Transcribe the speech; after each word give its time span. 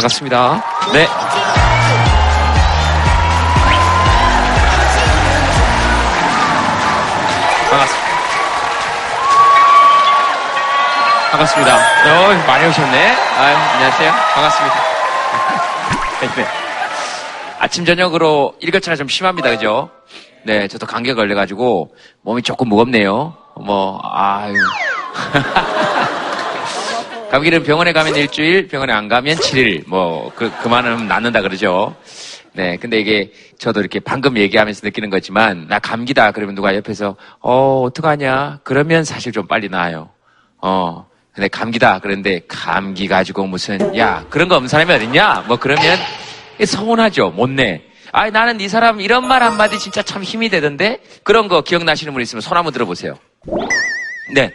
반갑습니다. 0.00 0.64
네. 0.94 1.06
반갑습니다. 7.70 8.10
반갑습니다. 11.30 11.76
어, 11.76 12.46
많이 12.46 12.66
오셨네. 12.66 13.10
아유, 13.36 13.56
안녕하세요. 13.56 14.12
반갑습니다. 14.34 14.76
네. 16.36 16.46
아침, 17.58 17.84
저녁으로 17.84 18.54
일교차가 18.60 18.96
좀 18.96 19.06
심합니다. 19.08 19.50
그죠? 19.50 19.90
네, 20.44 20.66
저도 20.66 20.86
감기 20.86 21.12
걸려가지고 21.12 21.94
몸이 22.22 22.42
조금 22.42 22.68
무겁네요. 22.68 23.34
뭐, 23.56 24.00
아유. 24.02 24.54
감기는 27.30 27.62
병원에 27.62 27.92
가면 27.92 28.16
일주일, 28.16 28.66
병원에 28.66 28.92
안 28.92 29.06
가면 29.06 29.36
7일, 29.36 29.88
뭐, 29.88 30.32
그, 30.34 30.50
그만하면 30.62 31.06
낫는다 31.06 31.42
그러죠. 31.42 31.94
네, 32.54 32.76
근데 32.76 32.98
이게 32.98 33.32
저도 33.56 33.78
이렇게 33.78 34.00
방금 34.00 34.36
얘기하면서 34.36 34.80
느끼는 34.82 35.10
거지만, 35.10 35.68
나 35.68 35.78
감기다. 35.78 36.32
그러면 36.32 36.56
누가 36.56 36.74
옆에서, 36.74 37.14
어, 37.38 37.82
어떡하냐? 37.82 38.60
그러면 38.64 39.04
사실 39.04 39.30
좀 39.30 39.46
빨리 39.46 39.68
나아요. 39.68 40.10
어, 40.60 41.06
근데 41.32 41.46
감기다. 41.46 42.00
그런데 42.00 42.40
감기 42.48 43.06
가지고 43.06 43.46
무슨, 43.46 43.96
야, 43.96 44.26
그런 44.28 44.48
거 44.48 44.56
없는 44.56 44.68
사람이 44.68 44.92
어딨냐? 44.92 45.44
뭐 45.46 45.56
그러면 45.56 45.96
서운하죠. 46.64 47.30
못 47.30 47.48
내. 47.48 47.82
아, 48.10 48.28
나는 48.28 48.60
이 48.60 48.68
사람 48.68 49.00
이런 49.00 49.24
말 49.28 49.44
한마디 49.44 49.78
진짜 49.78 50.02
참 50.02 50.24
힘이 50.24 50.48
되던데? 50.48 50.98
그런 51.22 51.46
거 51.46 51.62
기억나시는 51.62 52.12
분 52.12 52.22
있으면 52.22 52.40
손 52.40 52.56
한번 52.56 52.72
들어보세요. 52.72 53.14
네. 54.34 54.52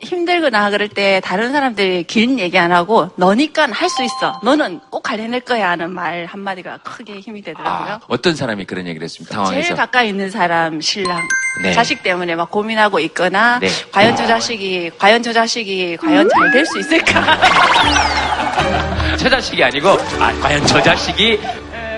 힘들거나 0.00 0.70
그럴 0.70 0.88
때 0.88 1.20
다른 1.24 1.50
사람들이 1.52 2.04
긴 2.04 2.38
얘기 2.38 2.56
안 2.58 2.70
하고 2.70 3.10
너니까 3.16 3.66
할 3.72 3.88
수 3.90 4.04
있어. 4.04 4.40
너는 4.44 4.78
꼭 4.88 5.10
해낼 5.10 5.40
거야 5.40 5.70
하는 5.70 5.90
말 5.90 6.26
한마디가 6.26 6.78
크게 6.84 7.18
힘이 7.18 7.42
되더라고요. 7.42 7.94
아, 7.94 8.00
어떤 8.06 8.36
사람이 8.36 8.66
그런 8.66 8.86
얘기를 8.86 9.04
했습니까? 9.04 9.34
제일 9.46 9.64
상황에서. 9.64 9.74
가까이 9.74 10.08
있는 10.10 10.30
사람 10.30 10.80
신랑 10.80 11.26
네. 11.64 11.72
자식 11.72 12.04
때문에 12.04 12.36
막 12.36 12.48
고민하고 12.52 13.00
있거나 13.00 13.58
네. 13.58 13.66
과연 13.90 14.14
저 14.14 14.26
자식이 14.28 14.92
과연 14.96 15.24
저 15.24 15.32
자식이 15.32 15.96
과연 15.96 16.28
잘 16.28 16.50
될 16.52 16.64
수 16.64 16.78
있을까 16.78 17.24
저 19.18 19.28
자식이 19.28 19.62
아니고, 19.62 19.88
아, 20.20 20.32
과연 20.40 20.64
저 20.66 20.80
자식이, 20.80 21.38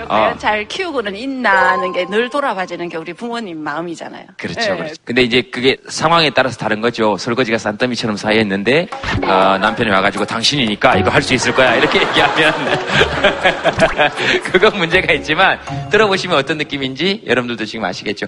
과연 0.07 0.33
어. 0.33 0.37
잘 0.37 0.67
키우고는 0.67 1.15
있나 1.15 1.71
하는 1.73 1.91
게 1.91 2.05
늘 2.05 2.29
돌아봐지는 2.29 2.89
게 2.89 2.97
우리 2.97 3.13
부모님 3.13 3.59
마음이잖아요. 3.59 4.25
그렇죠, 4.37 4.61
예. 4.73 4.75
그렇죠. 4.77 4.95
근데 5.05 5.23
이제 5.23 5.41
그게 5.41 5.77
상황에 5.87 6.29
따라서 6.31 6.57
다른 6.57 6.81
거죠. 6.81 7.17
설거지가 7.17 7.57
산더미처럼 7.57 8.17
쌓여있는데, 8.17 8.87
어, 9.23 9.57
남편이 9.57 9.89
와가지고 9.89 10.25
당신이니까 10.25 10.97
이거 10.97 11.09
할 11.09 11.21
수 11.23 11.33
있을 11.33 11.55
거야. 11.55 11.75
이렇게 11.75 11.99
얘기하면, 12.05 12.53
그건 14.51 14.77
문제가 14.77 15.13
있지만, 15.13 15.59
들어보시면 15.89 16.37
어떤 16.37 16.57
느낌인지 16.57 17.23
여러분들도 17.25 17.65
지금 17.65 17.85
아시겠죠. 17.85 18.27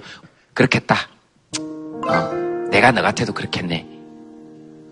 그렇겠다. 0.54 0.96
어, 1.60 2.68
내가 2.72 2.92
너 2.92 3.02
같아도 3.02 3.34
그렇겠네. 3.34 3.86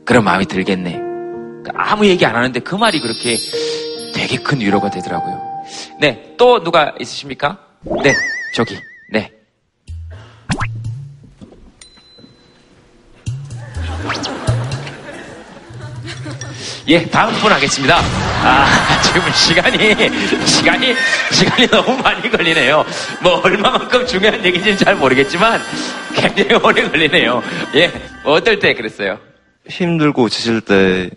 그런 0.06 0.24
마음이 0.26 0.46
들겠네. 0.46 1.00
아무 1.76 2.06
얘기 2.06 2.26
안 2.26 2.36
하는데 2.36 2.60
그 2.60 2.76
말이 2.76 3.00
그렇게 3.00 3.38
되게 4.14 4.38
큰 4.38 4.60
위로가 4.60 4.90
되더라고요. 4.90 5.53
네, 6.00 6.34
또 6.38 6.64
누가 6.64 6.94
있으십니까? 7.00 7.58
네, 8.04 8.14
저기, 8.54 8.78
네. 9.10 9.32
예, 16.88 17.06
다음 17.10 17.34
분 17.36 17.52
하겠습니다. 17.52 17.98
아, 18.44 18.68
지금 19.04 19.22
시간이, 19.32 19.78
시간이, 20.46 20.96
시간이 21.32 21.68
너무 21.68 21.98
많이 22.02 22.30
걸리네요. 22.30 22.84
뭐, 23.22 23.40
얼마만큼 23.42 24.06
중요한 24.06 24.44
얘기인지는 24.44 24.78
잘 24.78 24.96
모르겠지만, 24.96 25.62
굉장히 26.14 26.54
오래 26.62 26.90
걸리네요. 26.90 27.42
예, 27.76 27.88
뭐 28.24 28.34
어떨 28.34 28.60
때 28.60 28.74
그랬어요? 28.74 29.18
힘들고 29.70 30.28
지칠 30.28 30.60
때 30.60 31.10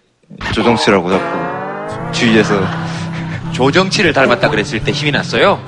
조정치라고 0.54 1.10
자꾸 1.10 2.12
주위에서 2.12 2.85
조정치를 3.56 4.12
닮았다 4.12 4.50
그랬을 4.50 4.84
때 4.84 4.92
힘이 4.92 5.10
났어요? 5.12 5.58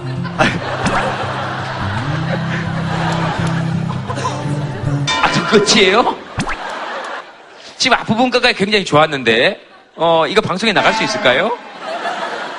아, 5.23 5.33
저 5.33 5.47
끝이에요? 5.49 6.15
지금 7.79 7.97
앞부분까지 7.97 8.53
굉장히 8.55 8.85
좋았는데, 8.85 9.59
어, 9.97 10.27
이거 10.27 10.43
방송에 10.43 10.75
나갈 10.75 10.93
수 10.93 11.03
있을까요? 11.03 11.57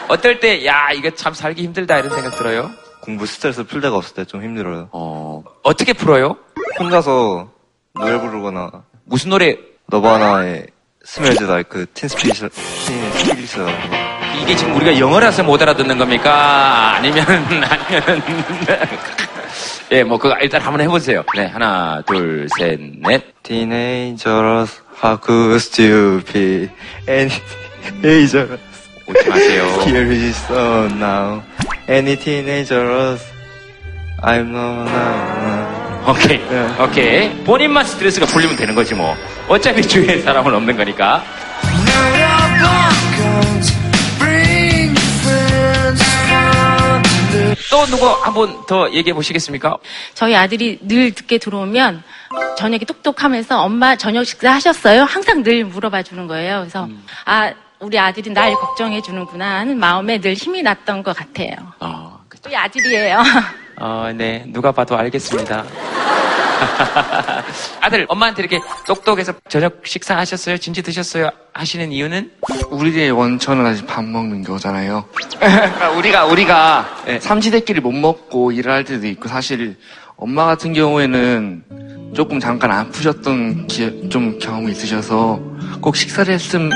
어떨 0.07 0.40
때, 0.40 0.66
야, 0.66 0.90
이거 0.95 1.12
참 1.12 1.35
살기 1.35 1.61
힘들다 1.61 2.00
이런 2.00 2.09
생각 2.11 2.35
들어요? 2.35 2.72
공부 3.01 3.28
스트레스 3.28 3.63
풀 3.66 3.81
데가 3.81 3.97
없을 3.97 4.16
때 4.16 4.25
좀 4.25 4.41
힘들어요. 4.41 4.90
어, 4.91 5.44
어떻게 5.61 5.94
풀어요? 5.94 6.38
혼자서 6.79 7.50
노래 7.94 8.19
부르거나 8.19 8.72
무슨 9.06 9.29
노래, 9.29 9.56
너바나의 9.90 10.66
스멜즈 11.06 11.44
라이크 11.44 11.85
틴스피리스 11.94 12.50
틴스피리스 12.50 13.59
이게 14.40 14.56
지금 14.56 14.76
우리가 14.76 14.98
영어라서 14.98 15.44
못 15.44 15.62
알아듣는 15.62 15.98
겁니까? 15.98 16.94
아니면, 16.96 17.26
아니면, 17.28 18.24
예, 19.92 20.04
뭐, 20.04 20.18
그거 20.18 20.36
일단 20.42 20.62
한번 20.62 20.82
해보세요. 20.82 21.24
네, 21.36 21.46
하나, 21.48 22.02
둘, 22.06 22.48
셋, 22.58 22.80
넷. 23.02 23.24
Teenagers 23.44 24.80
how 25.04 25.18
could 25.20 25.56
stupid 25.56 26.70
and 27.08 27.34
teenagers 28.02 28.60
웃지 29.08 29.28
마세요. 29.30 29.66
here 29.88 30.12
is 30.12 30.38
so 30.46 30.86
now 30.94 31.42
any 31.90 32.16
teenagers 32.16 33.24
I'm 34.22 34.52
no 34.52 34.84
now 34.86 35.80
오케이. 36.08 36.38
네. 36.48 36.84
오케이. 36.84 37.44
본인만 37.44 37.86
스트레스가 37.86 38.26
풀리면 38.28 38.56
되는 38.56 38.76
거지 38.76 38.94
뭐. 38.94 39.16
어차피 39.48 39.82
주위에 39.82 40.22
사람은 40.22 40.54
없는 40.54 40.78
거니까. 40.78 41.24
또 47.70 47.86
누구 47.86 48.08
한번 48.08 48.66
더 48.68 48.92
얘기해 48.92 49.14
보시겠습니까? 49.14 49.78
저희 50.14 50.36
아들이 50.36 50.80
늘 50.82 51.06
늦게 51.06 51.38
들어오면 51.38 52.04
저녁에 52.58 52.80
똑똑하면서 52.80 53.62
엄마 53.62 53.96
저녁 53.96 54.24
식사 54.26 54.52
하셨어요? 54.54 55.04
항상 55.04 55.44
늘 55.44 55.66
물어봐 55.66 56.04
주는 56.04 56.28
거예요. 56.28 56.59
그래서 56.59 56.88
아 57.26 57.52
우리 57.80 57.98
아들이 57.98 58.30
날 58.30 58.54
걱정해 58.54 59.02
주는구나 59.02 59.59
하는 59.59 59.78
마음에 59.78 60.20
늘 60.20 60.34
힘이 60.34 60.62
났던 60.62 61.04
것 61.04 61.16
같아요. 61.16 61.56
어, 61.80 62.20
그쵸. 62.28 62.44
우리 62.48 62.56
아들이에요. 62.56 63.24
어, 63.80 64.12
네. 64.16 64.44
누가 64.48 64.72
봐도 64.72 64.98
알겠습니다. 64.98 65.64
아들, 67.81 68.06
엄마한테 68.09 68.42
이렇게 68.44 68.59
똑똑해서 68.86 69.34
저녁 69.50 69.81
식사 69.86 70.18
하셨어요? 70.18 70.58
진지 70.58 70.81
드셨어요? 70.81 71.30
하시는 71.53 71.92
이유는? 71.92 72.31
우리의 72.70 73.12
원천은 73.12 73.66
아직 73.66 73.86
밥 73.88 74.03
먹는 74.03 74.44
거잖아요. 74.44 75.06
그러니까 75.40 75.90
우리가 75.92 76.25
우리가 76.25 77.03
네. 77.06 77.20
삼시세끼를 77.20 77.81
못 77.81 77.92
먹고 77.92 78.52
일을 78.52 78.72
할 78.72 78.84
때도 78.84 79.08
있고 79.08 79.28
사실 79.28 79.78
엄마 80.16 80.46
같은 80.46 80.74
경우에는 80.74 82.12
조금 82.16 82.40
잠깐 82.40 82.72
아프셨던 82.72 83.68
기- 83.68 84.09
좀 84.09 84.38
경험이 84.40 84.72
있으셔서 84.72 85.40
꼭 85.81 85.96
식사를 85.96 86.34
했으면 86.34 86.72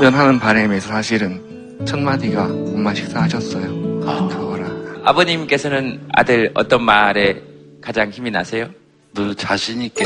하는 0.00 0.38
바람에서 0.38 0.88
사실은 0.88 1.78
첫 1.86 1.98
마디가 1.98 2.44
엄마 2.44 2.92
식사하셨어요. 2.94 4.00
그거라. 4.28 4.66
아버님께서는 5.04 6.08
아들 6.14 6.50
어떤 6.54 6.82
말에 6.82 7.40
가장 7.82 8.10
힘이 8.10 8.30
나세요? 8.30 8.68
늘 9.16 9.34
자신 9.34 9.82
있게 9.82 10.04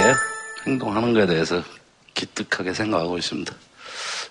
행동하는 0.66 1.12
것에 1.12 1.26
대해서 1.26 1.62
기특하게 2.15 2.72
생각하고 2.72 3.19
있습니다. 3.19 3.53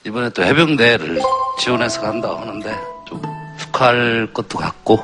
이번에 0.05 0.29
또 0.29 0.43
해병대를 0.43 1.19
지원해서 1.59 2.01
간다고 2.01 2.37
하는데 2.37 2.75
좀 3.07 3.21
축하할 3.59 4.29
것도 4.33 4.57
같고 4.57 4.97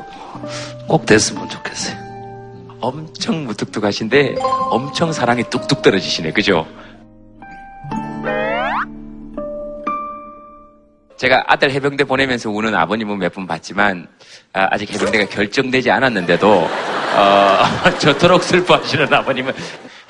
꼭 0.88 1.06
됐으면 1.06 1.50
좋겠어요. 1.50 2.06
엄청 2.80 3.46
무뚝뚝하신데 3.46 4.36
엄청 4.70 5.12
사랑이 5.12 5.44
뚝뚝 5.50 5.82
떨어지시네. 5.82 6.32
그죠? 6.32 6.66
제가 11.18 11.44
아들 11.48 11.72
해병대 11.72 12.04
보내면서 12.04 12.50
우는 12.50 12.76
아버님은 12.76 13.18
몇 13.20 13.34
분 13.34 13.48
봤지만 13.48 14.08
아, 14.54 14.78
직 14.78 14.94
해병대가 14.94 15.26
결정되지 15.30 15.90
않았는데도 15.92 16.70
어, 17.16 17.60
저토록 18.00 18.44
슬퍼하시는 18.44 19.14
아버님은 19.14 19.54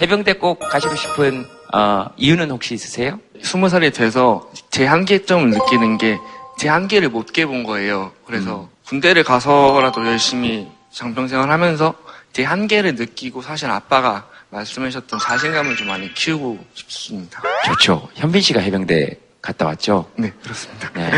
해병대 0.02 0.34
꼭 0.34 0.60
가시고 0.60 0.96
싶은 0.96 1.46
어, 1.74 2.08
이유는 2.18 2.52
혹시 2.52 2.74
있으세요? 2.74 3.20
스무 3.42 3.70
살이 3.70 3.92
돼서 3.92 4.50
제 4.72 4.86
한계점을 4.86 5.50
느끼는 5.50 5.98
게 5.98 6.18
제 6.58 6.70
한계를 6.70 7.10
못 7.10 7.34
깨본 7.34 7.64
거예요. 7.66 8.14
그래서 8.26 8.70
군대를 8.88 9.24
가서라도 9.26 10.06
열심히 10.08 10.72
장병생활 10.90 11.52
하면서 11.52 11.94
제 12.32 12.44
한계를 12.46 12.96
느끼고 12.96 13.42
사실 13.42 13.70
아빠가 13.70 14.26
말씀하셨던 14.52 15.20
자신감을 15.20 15.76
좀 15.76 15.88
많이 15.88 16.14
키우고 16.14 16.58
싶습니다. 16.74 17.42
좋죠. 17.66 18.08
현빈 18.16 18.42
씨가 18.42 18.62
해병대 18.62 19.20
갔다 19.42 19.66
왔죠? 19.66 20.10
네, 20.16 20.32
그렇습니다. 20.42 20.90
네, 20.94 21.12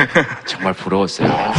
정말 0.47 0.73
부러웠어요. 0.73 1.29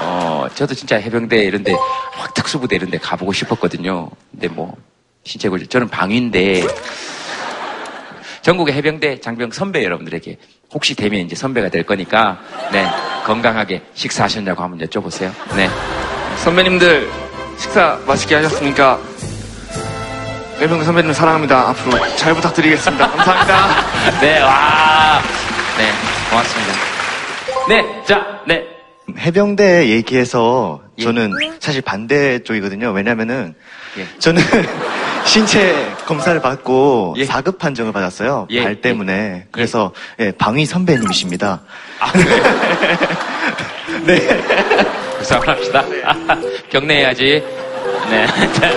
어, 0.00 0.46
저도 0.54 0.74
진짜 0.74 0.96
해병대 0.96 1.36
이런데, 1.44 1.72
확 2.12 2.34
특수부대 2.34 2.76
이런데 2.76 2.98
가보고 2.98 3.32
싶었거든요. 3.32 4.10
근데 4.30 4.48
뭐, 4.48 4.76
신체 5.24 5.48
굴 5.48 5.66
저는 5.66 5.88
방위인데, 5.88 6.66
전국의 8.42 8.74
해병대 8.74 9.20
장병 9.20 9.50
선배 9.50 9.84
여러분들에게 9.84 10.38
혹시 10.72 10.94
되면 10.94 11.20
이제 11.20 11.36
선배가 11.36 11.68
될 11.68 11.82
거니까, 11.84 12.40
네, 12.72 12.88
건강하게 13.24 13.82
식사하셨냐고 13.94 14.62
한번 14.62 14.86
여쭤보세요. 14.86 15.32
네. 15.54 15.68
선배님들 16.38 17.10
식사 17.58 17.98
맛있게 18.06 18.36
하셨습니까? 18.36 18.98
외병 20.58 20.82
선배님 20.84 21.12
사랑합니다. 21.12 21.70
앞으로 21.70 22.16
잘 22.16 22.34
부탁드리겠습니다. 22.34 23.10
감사합니다. 23.10 24.20
네, 24.20 24.40
와. 24.40 25.20
네, 25.76 25.90
고맙습니다. 26.30 26.72
네, 27.68 28.04
자, 28.04 28.40
네. 28.46 28.69
해병대 29.18 29.88
얘기해서 29.88 30.80
예. 30.98 31.02
저는 31.04 31.32
사실 31.60 31.82
반대 31.82 32.38
쪽이거든요. 32.40 32.90
왜냐면은 32.90 33.54
예. 33.98 34.06
저는 34.18 34.42
신체 35.24 35.74
검사를 36.06 36.40
받고 36.40 37.14
예. 37.18 37.24
4급 37.26 37.58
판정을 37.58 37.92
받았어요. 37.92 38.46
예, 38.50 38.62
발 38.62 38.72
예. 38.72 38.80
때문에. 38.80 39.46
그래서 39.50 39.92
예, 40.18 40.32
방위 40.32 40.66
선배님이십니다. 40.66 41.60
아, 42.00 42.12
그래요? 42.12 42.42
네. 44.06 44.26
불쌍합시다. 45.18 45.84
경례해야지. 46.70 47.42
네. 48.10 48.26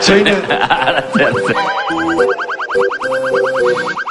저희는- 0.01 0.51
알았어요, 0.51 1.27
알았어요. 1.27 1.55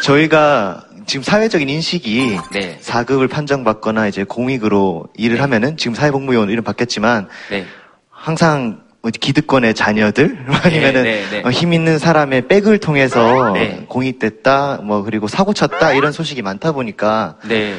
저희가 0.04 0.82
지금 1.06 1.22
사회적인 1.22 1.68
인식이 1.68 2.38
네. 2.52 2.78
4급을 2.80 3.28
판정받거나 3.28 4.06
이제 4.08 4.24
공익으로 4.24 5.06
일을 5.16 5.42
하면은 5.42 5.76
지금 5.76 5.94
사회복무요원 5.94 6.50
이름 6.50 6.64
받겠지만 6.64 7.28
네. 7.50 7.66
항상 8.10 8.82
뭐 9.00 9.10
기득권의 9.10 9.74
자녀들 9.74 10.46
아니면은 10.62 11.02
네, 11.02 11.24
네. 11.30 11.42
어, 11.44 11.50
힘 11.50 11.72
있는 11.72 11.98
사람의 11.98 12.46
백을 12.48 12.78
통해서 12.78 13.52
네. 13.52 13.84
공익됐다 13.88 14.80
뭐 14.84 15.02
그리고 15.02 15.26
사고 15.26 15.52
쳤다 15.52 15.92
이런 15.92 16.12
소식이 16.12 16.42
많다 16.42 16.72
보니까 16.72 17.36
네. 17.48 17.74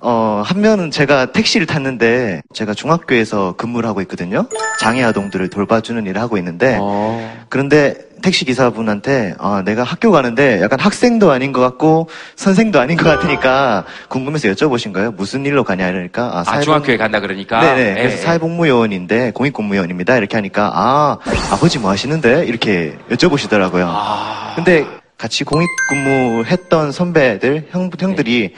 어, 0.00 0.42
한 0.46 0.60
면은 0.60 0.92
제가 0.92 1.32
택시를 1.32 1.66
탔는데 1.66 2.42
제가 2.54 2.72
중학교에서 2.72 3.54
근무를 3.56 3.88
하고 3.88 4.00
있거든요. 4.02 4.46
장애 4.78 5.02
아동들을 5.02 5.50
돌봐주는 5.50 6.06
일을 6.06 6.20
하고 6.20 6.38
있는데 6.38 6.78
어. 6.80 7.36
그런데 7.48 7.96
택시 8.22 8.44
기사분한테 8.44 9.34
아, 9.38 9.62
내가 9.64 9.82
학교 9.82 10.12
가는데 10.12 10.60
약간 10.62 10.78
학생도 10.78 11.32
아닌 11.32 11.50
것 11.52 11.60
같고 11.60 12.08
선생도 12.36 12.78
아닌 12.80 12.96
것 12.96 13.04
같으니까 13.08 13.84
궁금해서 14.08 14.48
여쭤보신 14.50 14.92
거예요. 14.92 15.10
무슨 15.12 15.44
일로 15.46 15.64
가냐 15.64 15.88
이러니까 15.88 16.24
아, 16.32 16.40
아, 16.40 16.44
사회복- 16.44 16.62
중학교에 16.64 16.96
간다 16.96 17.18
그러니까. 17.20 17.60
네네. 17.60 17.84
네, 17.84 17.94
그래서 17.94 18.16
네. 18.16 18.22
사회복무요원인데 18.22 19.32
공익공무원입니다. 19.32 20.16
이렇게 20.16 20.36
하니까 20.36 20.70
아 20.74 21.18
아버지 21.50 21.78
뭐 21.80 21.90
하시는데 21.90 22.44
이렇게 22.46 22.96
여쭤보시더라고요. 23.10 23.84
아. 23.88 24.52
근데 24.54 24.84
같이 25.16 25.42
공익근무했던 25.42 26.92
선배들 26.92 27.66
형 27.72 27.90
형들이 27.98 28.54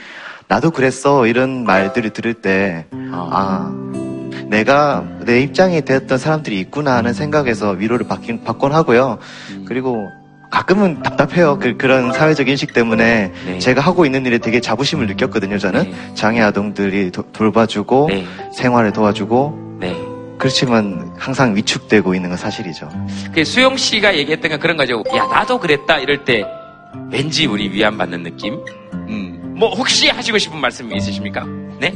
나도 0.51 0.71
그랬어 0.71 1.27
이런 1.27 1.63
말들을 1.63 2.09
들을 2.09 2.33
때 2.33 2.85
아. 3.13 3.73
내가 4.47 5.05
내 5.21 5.39
입장이 5.39 5.85
되었던 5.85 6.17
사람들이 6.17 6.59
있구나 6.59 6.97
하는 6.97 7.13
생각에서 7.13 7.69
위로를 7.71 8.05
받긴 8.05 8.43
받곤 8.43 8.73
하고요. 8.73 9.17
그리고 9.65 10.09
가끔은 10.51 11.01
답답해요. 11.03 11.57
그, 11.57 11.77
그런 11.77 12.11
사회적 12.11 12.49
인식 12.49 12.73
때문에 12.73 13.31
네. 13.45 13.59
제가 13.59 13.79
하고 13.79 14.05
있는 14.05 14.25
일에 14.25 14.39
되게 14.39 14.59
자부심을 14.59 15.07
느꼈거든요. 15.07 15.57
저는 15.57 15.83
네. 15.83 15.93
장애 16.15 16.41
아동들이 16.41 17.11
도- 17.11 17.31
돌봐주고 17.31 18.07
네. 18.09 18.25
생활을 18.53 18.91
도와주고 18.91 19.77
네. 19.79 19.95
그렇지만 20.37 21.13
항상 21.17 21.55
위축되고 21.55 22.13
있는 22.13 22.27
건 22.27 22.37
사실이죠. 22.37 22.89
그 23.33 23.45
수영 23.45 23.77
씨가 23.77 24.17
얘기했던 24.17 24.51
건 24.51 24.59
그런 24.59 24.75
거죠. 24.75 25.01
야, 25.15 25.27
나도 25.27 25.61
그랬다. 25.61 25.99
이럴 25.99 26.25
때 26.25 26.43
왠지 27.09 27.45
우리 27.45 27.69
위안받는 27.71 28.23
느낌? 28.23 28.59
음. 29.07 29.40
뭐, 29.61 29.75
혹시 29.75 30.09
하시고 30.09 30.39
싶은 30.39 30.57
말씀 30.59 30.91
있으십니까? 30.91 31.45
네? 31.79 31.93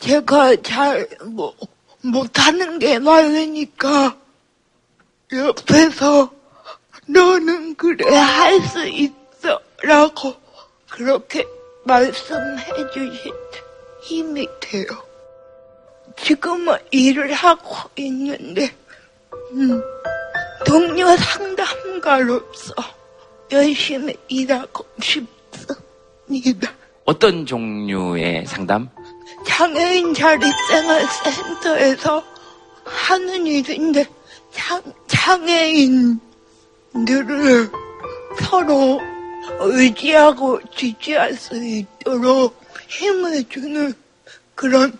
제가 0.00 0.56
잘, 0.60 1.08
뭐, 1.24 1.54
못하는 2.02 2.80
게 2.80 2.98
많으니까, 2.98 4.16
옆에서, 5.32 6.32
너는 7.06 7.76
그래, 7.76 8.12
할 8.12 8.60
수 8.62 8.84
있어. 8.88 9.60
라고, 9.82 10.34
그렇게 10.90 11.46
말씀해 11.84 12.64
주신 12.92 13.32
힘이 14.02 14.48
돼요. 14.58 14.84
지금은 16.16 16.76
일을 16.90 17.32
하고 17.34 17.72
있는데, 17.94 18.74
음, 19.52 19.80
동료 20.66 21.16
상담가로서 21.16 22.74
열심히 23.50 24.14
일하고 24.28 24.84
싶습니다. 25.00 25.32
어떤 27.04 27.46
종류의 27.46 28.46
상담? 28.46 28.88
장애인 29.46 30.14
자립생활센터에서 30.14 32.24
하는 32.84 33.46
일인데 33.46 34.06
장, 34.52 34.82
장애인들을 35.06 36.18
서로 38.42 39.00
의지하고 39.60 40.60
지지할 40.74 41.34
수 41.34 41.62
있도록 41.62 42.58
힘을 42.88 43.46
주는 43.48 43.92
그런 44.54 44.98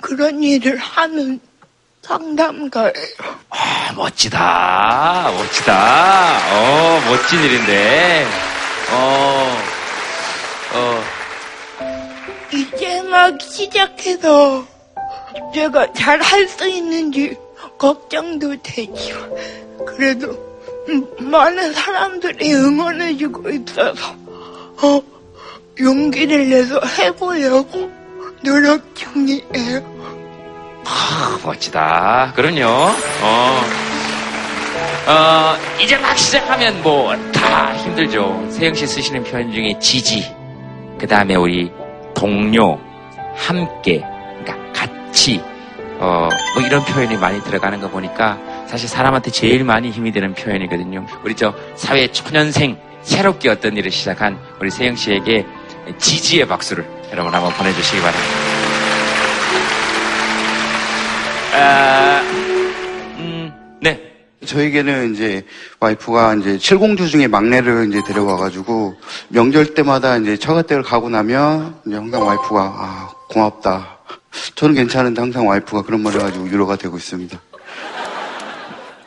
그런 0.00 0.42
일을 0.42 0.76
하는 0.76 1.40
상담가예요. 2.06 2.92
아, 3.50 3.92
멋지다. 3.96 5.30
멋지다. 5.36 6.38
어, 6.52 7.00
멋진 7.08 7.42
일인데. 7.42 8.26
어, 8.92 9.56
어, 10.74 11.02
이제 12.52 13.02
막 13.02 13.40
시작해서 13.40 14.64
제가 15.52 15.92
잘 15.94 16.20
할 16.22 16.46
수 16.48 16.68
있는지 16.68 17.36
걱정도 17.78 18.54
되지만 18.62 19.30
그래도 19.86 20.28
음, 20.88 21.04
많은 21.18 21.72
사람들이 21.72 22.54
응원해주고 22.54 23.50
있어서 23.50 24.14
어, 24.82 25.02
용기를 25.80 26.48
내서 26.48 26.80
해보려고 26.98 27.90
노력 28.44 28.94
중이에요. 28.94 29.96
아, 30.88 31.38
멋지다. 31.44 32.32
그럼요. 32.34 32.66
어. 33.22 33.62
어, 35.08 35.56
이제 35.80 35.96
막 35.98 36.16
시작하면 36.18 36.82
뭐 36.82 37.14
다 37.32 37.74
힘들죠. 37.76 38.48
세영 38.50 38.74
씨 38.74 38.86
쓰시는 38.86 39.22
표현 39.24 39.52
중에 39.52 39.78
지지, 39.78 40.34
그 40.98 41.06
다음에 41.06 41.36
우리 41.36 41.70
동료, 42.14 42.78
함께, 43.34 44.02
그러니까 44.44 44.72
같이, 44.72 45.40
어, 45.98 46.28
뭐 46.54 46.62
이런 46.62 46.84
표현이 46.84 47.16
많이 47.16 47.40
들어가는 47.44 47.80
거 47.80 47.88
보니까 47.88 48.36
사실 48.66 48.88
사람한테 48.88 49.30
제일 49.30 49.64
많이 49.64 49.90
힘이 49.90 50.10
되는 50.12 50.34
표현이거든요. 50.34 51.06
우리 51.22 51.34
저 51.36 51.54
사회 51.76 52.08
초년생, 52.08 52.76
새롭게 53.02 53.48
어떤 53.48 53.76
일을 53.76 53.90
시작한 53.90 54.38
우리 54.60 54.70
세영 54.70 54.96
씨에게 54.96 55.46
지지의 55.98 56.48
박수를 56.48 56.84
여러분 57.12 57.32
한번 57.32 57.52
보내주시기 57.54 58.00
바랍니다. 58.02 58.55
아, 61.58 62.20
음, 63.18 63.52
네. 63.80 64.00
저에게는 64.44 65.14
이제 65.14 65.44
와이프가 65.80 66.34
이제 66.34 66.58
칠공주 66.58 67.08
중에 67.08 67.26
막내를 67.26 67.88
이제 67.88 68.02
데려와가지고 68.06 68.94
명절 69.28 69.74
때마다 69.74 70.18
이제 70.18 70.36
처가댁을 70.36 70.82
가고 70.82 71.08
나면 71.08 71.80
이제 71.86 71.96
항상 71.96 72.26
와이프가 72.26 72.60
아 72.62 73.08
고맙다. 73.28 73.96
저는 74.54 74.74
괜찮은데 74.74 75.20
항상 75.20 75.48
와이프가 75.48 75.82
그런 75.82 76.02
말을 76.02 76.20
해가지고 76.20 76.44
위로가 76.44 76.76
되고 76.76 76.96
있습니다. 76.96 77.40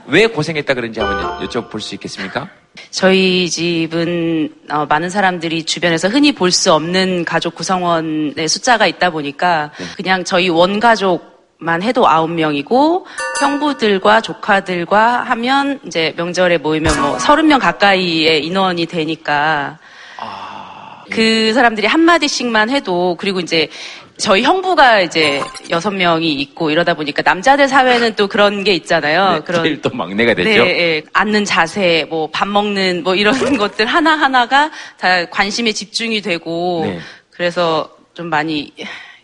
왜 0.07 0.25
고생했다 0.25 0.73
그런지 0.73 0.99
한번 0.99 1.43
여- 1.43 1.47
여쭤볼 1.47 1.79
수 1.79 1.93
있겠습니까? 1.95 2.49
저희 2.89 3.47
집은 3.49 4.51
어, 4.71 4.85
많은 4.87 5.09
사람들이 5.11 5.63
주변에서 5.63 6.07
흔히 6.07 6.31
볼 6.31 6.51
수 6.51 6.73
없는 6.73 7.25
가족 7.25 7.53
구성원의 7.55 8.47
숫자가 8.47 8.87
있다 8.87 9.11
보니까 9.11 9.71
그냥 9.95 10.23
저희 10.23 10.49
원가족 10.49 11.28
만 11.61 11.83
해도 11.83 12.07
아홉 12.07 12.31
명이고 12.31 13.05
형부들과 13.41 14.21
조카들과 14.21 15.23
하면 15.23 15.79
이제 15.85 16.13
명절에 16.15 16.57
모이면 16.59 17.01
뭐 17.01 17.19
서른 17.19 17.47
명 17.47 17.59
가까이의 17.59 18.45
인원이 18.45 18.85
되니까 18.85 19.77
그 21.11 21.51
사람들이 21.53 21.85
한 21.85 21.99
마디씩만 22.01 22.69
해도 22.69 23.17
그리고 23.19 23.41
이제 23.41 23.67
저희 24.17 24.43
형부가 24.43 25.01
이제 25.01 25.41
여섯 25.69 25.91
명이 25.91 26.33
있고 26.33 26.71
이러다 26.71 26.93
보니까 26.93 27.21
남자들 27.23 27.67
사회는 27.67 28.15
또 28.15 28.27
그런 28.27 28.63
게 28.63 28.73
있잖아요. 28.73 29.33
네, 29.33 29.39
그런 29.41 29.63
제일 29.63 29.81
또 29.81 29.89
막내가 29.89 30.33
네, 30.33 30.43
됐죠. 30.43 30.65
예. 30.65 31.01
앉는 31.13 31.45
자세, 31.45 32.05
뭐 32.09 32.27
밥 32.31 32.47
먹는 32.47 33.03
뭐 33.03 33.15
이런 33.15 33.33
것들 33.57 33.85
하나 33.85 34.15
하나가 34.15 34.71
다 34.97 35.25
관심에 35.25 35.71
집중이 35.71 36.21
되고 36.21 36.81
네. 36.85 36.99
그래서 37.31 37.89
좀 38.13 38.27
많이 38.27 38.73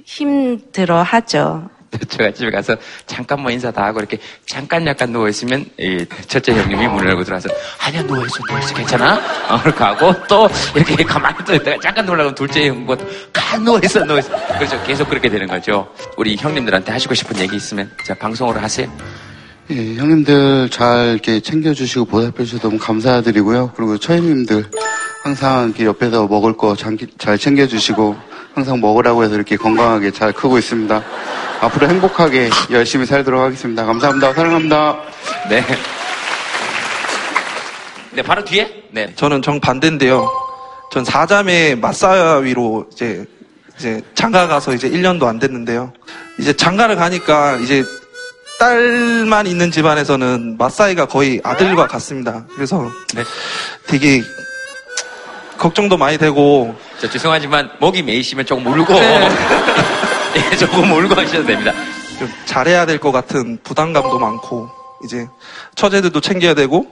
힘들어 0.05 1.01
하죠. 1.01 1.69
제가 2.07 2.31
집에 2.31 2.51
가서 2.51 2.75
잠깐 3.05 3.41
뭐 3.41 3.51
인사 3.51 3.71
다 3.71 3.85
하고 3.85 3.99
이렇게 3.99 4.17
잠깐 4.45 4.85
약간 4.87 5.11
누워있으면 5.11 5.65
이 5.79 6.05
첫째 6.27 6.53
형님이 6.53 6.87
문을 6.87 7.09
열고 7.09 7.23
들어와서 7.23 7.49
아니야 7.79 8.01
누워있어 8.03 8.39
누워있어 8.47 8.73
괜찮아? 8.73 9.15
어, 9.49 9.61
그렇게 9.61 9.83
하고 9.83 10.13
또 10.27 10.47
이렇게 10.75 11.03
가만히 11.05 11.37
또 11.45 11.55
있다가 11.55 11.77
잠깐 11.81 12.05
누우려고 12.05 12.33
둘째 12.35 12.67
형도 12.67 12.97
가 13.33 13.57
누워있어 13.57 14.03
누워있어 14.05 14.29
그렇죠 14.57 14.81
계속 14.83 15.09
그렇게 15.09 15.29
되는 15.29 15.47
거죠 15.47 15.87
우리 16.17 16.35
형님들한테 16.35 16.91
하시고 16.91 17.13
싶은 17.13 17.37
얘기 17.39 17.55
있으면 17.55 17.91
자 18.05 18.13
방송으로 18.13 18.59
하세요 18.59 18.87
예, 19.71 19.95
형님들 19.95 20.69
잘 20.69 21.13
이렇게 21.13 21.39
챙겨주시고 21.39 22.05
보살펴주셔서 22.05 22.67
너무 22.67 22.77
감사드리고요. 22.77 23.71
그리고 23.75 23.97
처형님들 23.97 24.65
항상 25.23 25.69
이렇게 25.69 25.85
옆에서 25.85 26.27
먹을 26.27 26.55
거 26.55 26.75
잘 27.17 27.37
챙겨주시고 27.39 28.15
항상 28.53 28.79
먹으라고 28.79 29.23
해서 29.23 29.33
이렇게 29.33 29.57
건강하게 29.57 30.11
잘 30.11 30.31
크고 30.33 30.59
있습니다. 30.59 31.03
앞으로 31.61 31.87
행복하게 31.89 32.49
열심히 32.71 33.05
살도록 33.05 33.41
하겠습니다. 33.41 33.85
감사합니다. 33.85 34.33
사랑합니다. 34.33 34.97
네. 35.49 35.63
네 38.11 38.21
바로 38.21 38.43
뒤에 38.43 38.83
네 38.91 39.13
저는 39.15 39.41
정반대인데요. 39.41 40.31
전 40.91 41.03
사자매 41.03 41.75
맞사위로 41.75 42.87
이제 42.91 43.25
이제 43.77 44.01
장가 44.13 44.47
가서 44.47 44.73
이제 44.73 44.89
1년도 44.89 45.25
안 45.25 45.39
됐는데요. 45.39 45.91
이제 46.39 46.53
장가를 46.53 46.95
가니까 46.95 47.57
이제 47.57 47.83
딸만 48.59 49.47
있는 49.47 49.69
집안에서는 49.69 50.57
맞사이가 50.57 51.07
거의 51.07 51.41
아들과 51.43 51.87
같습니다. 51.87 52.45
그래서 52.55 52.89
네. 53.13 53.23
되게 53.87 54.21
걱정도 55.57 55.97
많이 55.97 56.17
되고 56.17 56.75
저 56.99 57.09
죄송하지만 57.09 57.69
목이 57.79 58.01
메이시면 58.01 58.45
조금 58.45 58.67
울고 58.67 58.93
네. 58.93 59.29
예, 60.35 60.55
조금 60.57 60.91
울고 60.91 61.15
하셔도 61.15 61.45
됩니다. 61.45 61.71
좀 62.19 62.29
잘해야 62.45 62.85
될 62.85 62.99
것 62.99 63.11
같은 63.11 63.57
부담감도 63.63 64.19
많고 64.19 64.69
이제 65.03 65.27
처제들도 65.75 66.19
챙겨야 66.21 66.53
되고 66.53 66.87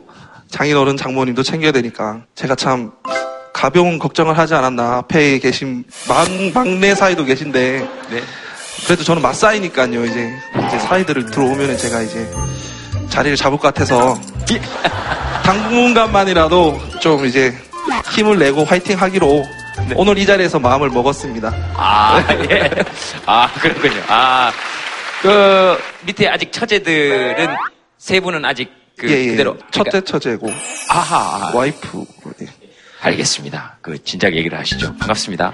장인어른 0.50 0.98
장모님도 0.98 1.44
챙겨야 1.44 1.72
되니까 1.72 2.22
제가 2.36 2.56
참 2.56 2.92
가벼운 3.54 3.98
걱정을 4.00 4.38
하지 4.38 4.54
않았나. 4.56 4.98
앞에 4.98 5.40
계신 5.40 5.84
막, 6.08 6.28
막내 6.54 6.94
사이도 6.96 7.24
계신데. 7.26 7.88
네. 8.10 8.22
그래도 8.86 9.04
저는 9.04 9.22
맞사이니까요 9.22 10.04
이제. 10.06 10.34
이제 10.68 10.80
사이들을 10.80 11.28
들어오면 11.32 11.78
제가 11.78 12.02
이제 12.02 12.30
자리를 13.10 13.38
잡을 13.38 13.58
것 13.58 13.74
같아서 13.74 14.20
당분간만이라도 15.44 16.80
좀 17.00 17.26
이제 17.26 17.54
힘을 18.12 18.38
내고 18.40 18.66
화이팅 18.66 19.00
하기로 19.02 19.46
오늘 19.96 20.18
이 20.18 20.26
자리에서 20.26 20.60
마음을 20.60 20.90
먹었습니다. 20.90 21.54
아, 21.76 22.24
예. 22.50 22.70
아, 23.26 23.50
그렇군요. 23.60 24.02
아, 24.08 24.52
그, 25.22 25.78
밑에 26.06 26.28
아직 26.28 26.52
처제들은, 26.52 27.48
세 27.98 28.20
분은 28.20 28.44
아직 28.46 28.72
그, 28.98 29.10
예, 29.10 29.24
예. 29.26 29.28
그대로. 29.32 29.58
첫째 29.72 30.02
처제고 30.02 30.52
아하, 30.90 31.16
아하. 31.18 31.52
와이프 31.58 32.06
예. 32.42 32.48
알겠습니다. 33.02 33.78
그, 33.82 34.02
진작 34.04 34.34
얘기를 34.36 34.58
하시죠. 34.58 34.96
반갑습니다. 34.98 35.54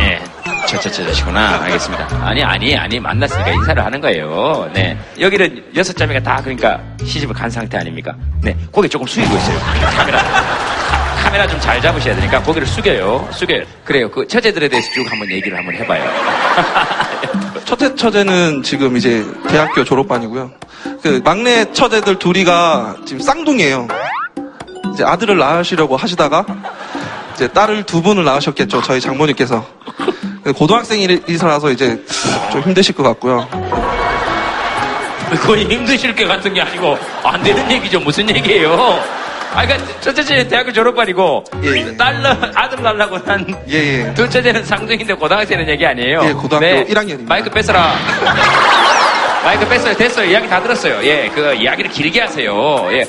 예. 0.00 0.20
첫째 0.66 0.90
처제시구나. 0.90 1.62
알겠습니다. 1.62 2.08
아니, 2.24 2.42
아니, 2.44 2.76
아니, 2.76 3.00
만났으니까 3.00 3.50
인사를 3.50 3.84
하는 3.84 4.00
거예요. 4.00 4.70
네. 4.72 4.96
여기는 5.18 5.72
여섯 5.74 5.94
자매가 5.96 6.20
다 6.22 6.40
그러니까 6.42 6.80
시집을 7.04 7.34
간 7.34 7.50
상태 7.50 7.76
아닙니까? 7.78 8.14
네. 8.42 8.56
고개 8.70 8.86
조금 8.86 9.06
숙이고 9.06 9.34
있어요. 9.34 9.58
카메라. 9.96 10.20
카메라 11.30 11.46
좀 11.46 11.60
잘 11.60 11.80
잡으셔야 11.80 12.16
되니까 12.16 12.42
고개를 12.42 12.66
숙여요. 12.66 13.28
숙여요. 13.30 13.62
그래요. 13.84 14.10
그 14.10 14.26
처제들에 14.26 14.68
대해서 14.68 14.90
쭉 14.90 15.08
한번 15.08 15.30
얘기를 15.30 15.56
한번 15.56 15.72
해봐요. 15.76 16.02
첫째 17.64 17.94
처제는 17.94 18.64
지금 18.64 18.96
이제 18.96 19.24
대학교 19.48 19.84
졸업반이고요. 19.84 20.50
그 21.00 21.20
막내 21.22 21.70
처제들 21.72 22.18
둘이가 22.18 22.96
지금 23.06 23.22
쌍둥이에요. 23.22 23.86
이제 24.92 25.04
아들을 25.04 25.38
낳으시려고 25.38 25.96
하시다가 25.96 26.44
이제 27.36 27.46
딸을 27.46 27.84
두 27.84 28.02
분을 28.02 28.24
낳으셨겠죠. 28.24 28.82
저희 28.82 29.00
장모님께서. 29.00 29.64
고등학생이라서 30.56 31.70
이제 31.70 32.02
좀 32.50 32.60
힘드실 32.62 32.96
것 32.96 33.04
같고요. 33.04 33.46
거의 35.42 35.64
힘드실 35.66 36.16
것 36.16 36.26
같은 36.26 36.52
게 36.52 36.60
아니고 36.60 36.98
안 37.22 37.40
되는 37.44 37.70
얘기죠. 37.70 38.00
무슨 38.00 38.28
얘기예요? 38.28 39.19
아, 39.54 39.66
그러니까 39.66 40.00
첫째는 40.00 40.48
대학교 40.48 40.72
졸업반이고 40.72 41.44
예, 41.64 41.68
예. 41.76 41.96
딸 41.96 42.24
아들 42.54 42.82
낳으려고 42.82 43.16
한 43.18 43.44
예, 43.68 43.74
예. 44.08 44.14
둘째는 44.14 44.64
상중인데 44.64 45.14
고등학생이라는 45.14 45.72
얘기 45.72 45.84
아니에요? 45.84 46.20
예, 46.24 46.32
고등학교 46.32 46.66
1학년입니다. 46.66 47.26
마이크 47.28 47.50
뺏어라. 47.50 47.92
마이크 49.44 49.68
뺐어요. 49.68 49.96
됐어요. 49.96 50.30
이야기 50.30 50.48
다 50.48 50.62
들었어요. 50.62 51.04
예, 51.04 51.28
그 51.34 51.54
이야기를 51.54 51.90
길게 51.90 52.20
하세요. 52.20 52.88
예. 52.92 53.04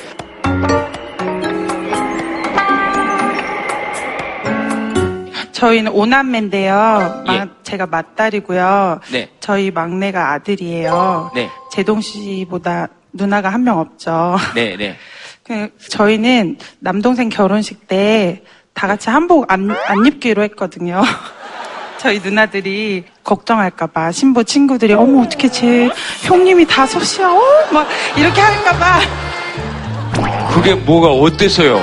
저희는 5.52 5.92
오남매인데요. 5.92 7.24
예. 7.28 7.38
막- 7.38 7.48
제가 7.62 7.86
맏딸이고요. 7.86 9.00
네. 9.12 9.30
저희 9.40 9.70
막내가 9.70 10.32
아들이에요. 10.32 11.30
네. 11.34 11.48
제동 11.70 12.00
씨보다 12.00 12.88
누나가 13.12 13.50
한 13.50 13.62
명 13.62 13.78
없죠. 13.78 14.36
네, 14.54 14.76
네. 14.76 14.96
그 15.44 15.70
저희는 15.88 16.58
남동생 16.80 17.28
결혼식 17.28 17.86
때 17.88 18.42
다 18.74 18.86
같이 18.86 19.10
한복 19.10 19.50
안, 19.52 19.70
안 19.86 20.06
입기로 20.06 20.42
했거든요. 20.44 21.02
저희 21.98 22.18
누나들이 22.18 23.04
걱정할까봐 23.22 24.10
신부 24.10 24.42
친구들이 24.42 24.92
어머 24.94 25.22
어떻게 25.22 25.48
제 25.48 25.88
형님이 26.22 26.66
다섯이야 26.66 27.28
어? 27.30 27.40
막 27.72 27.86
이렇게 28.16 28.40
할까봐 28.40 29.00
그게 30.52 30.74
뭐가 30.74 31.12
어때서요? 31.12 31.80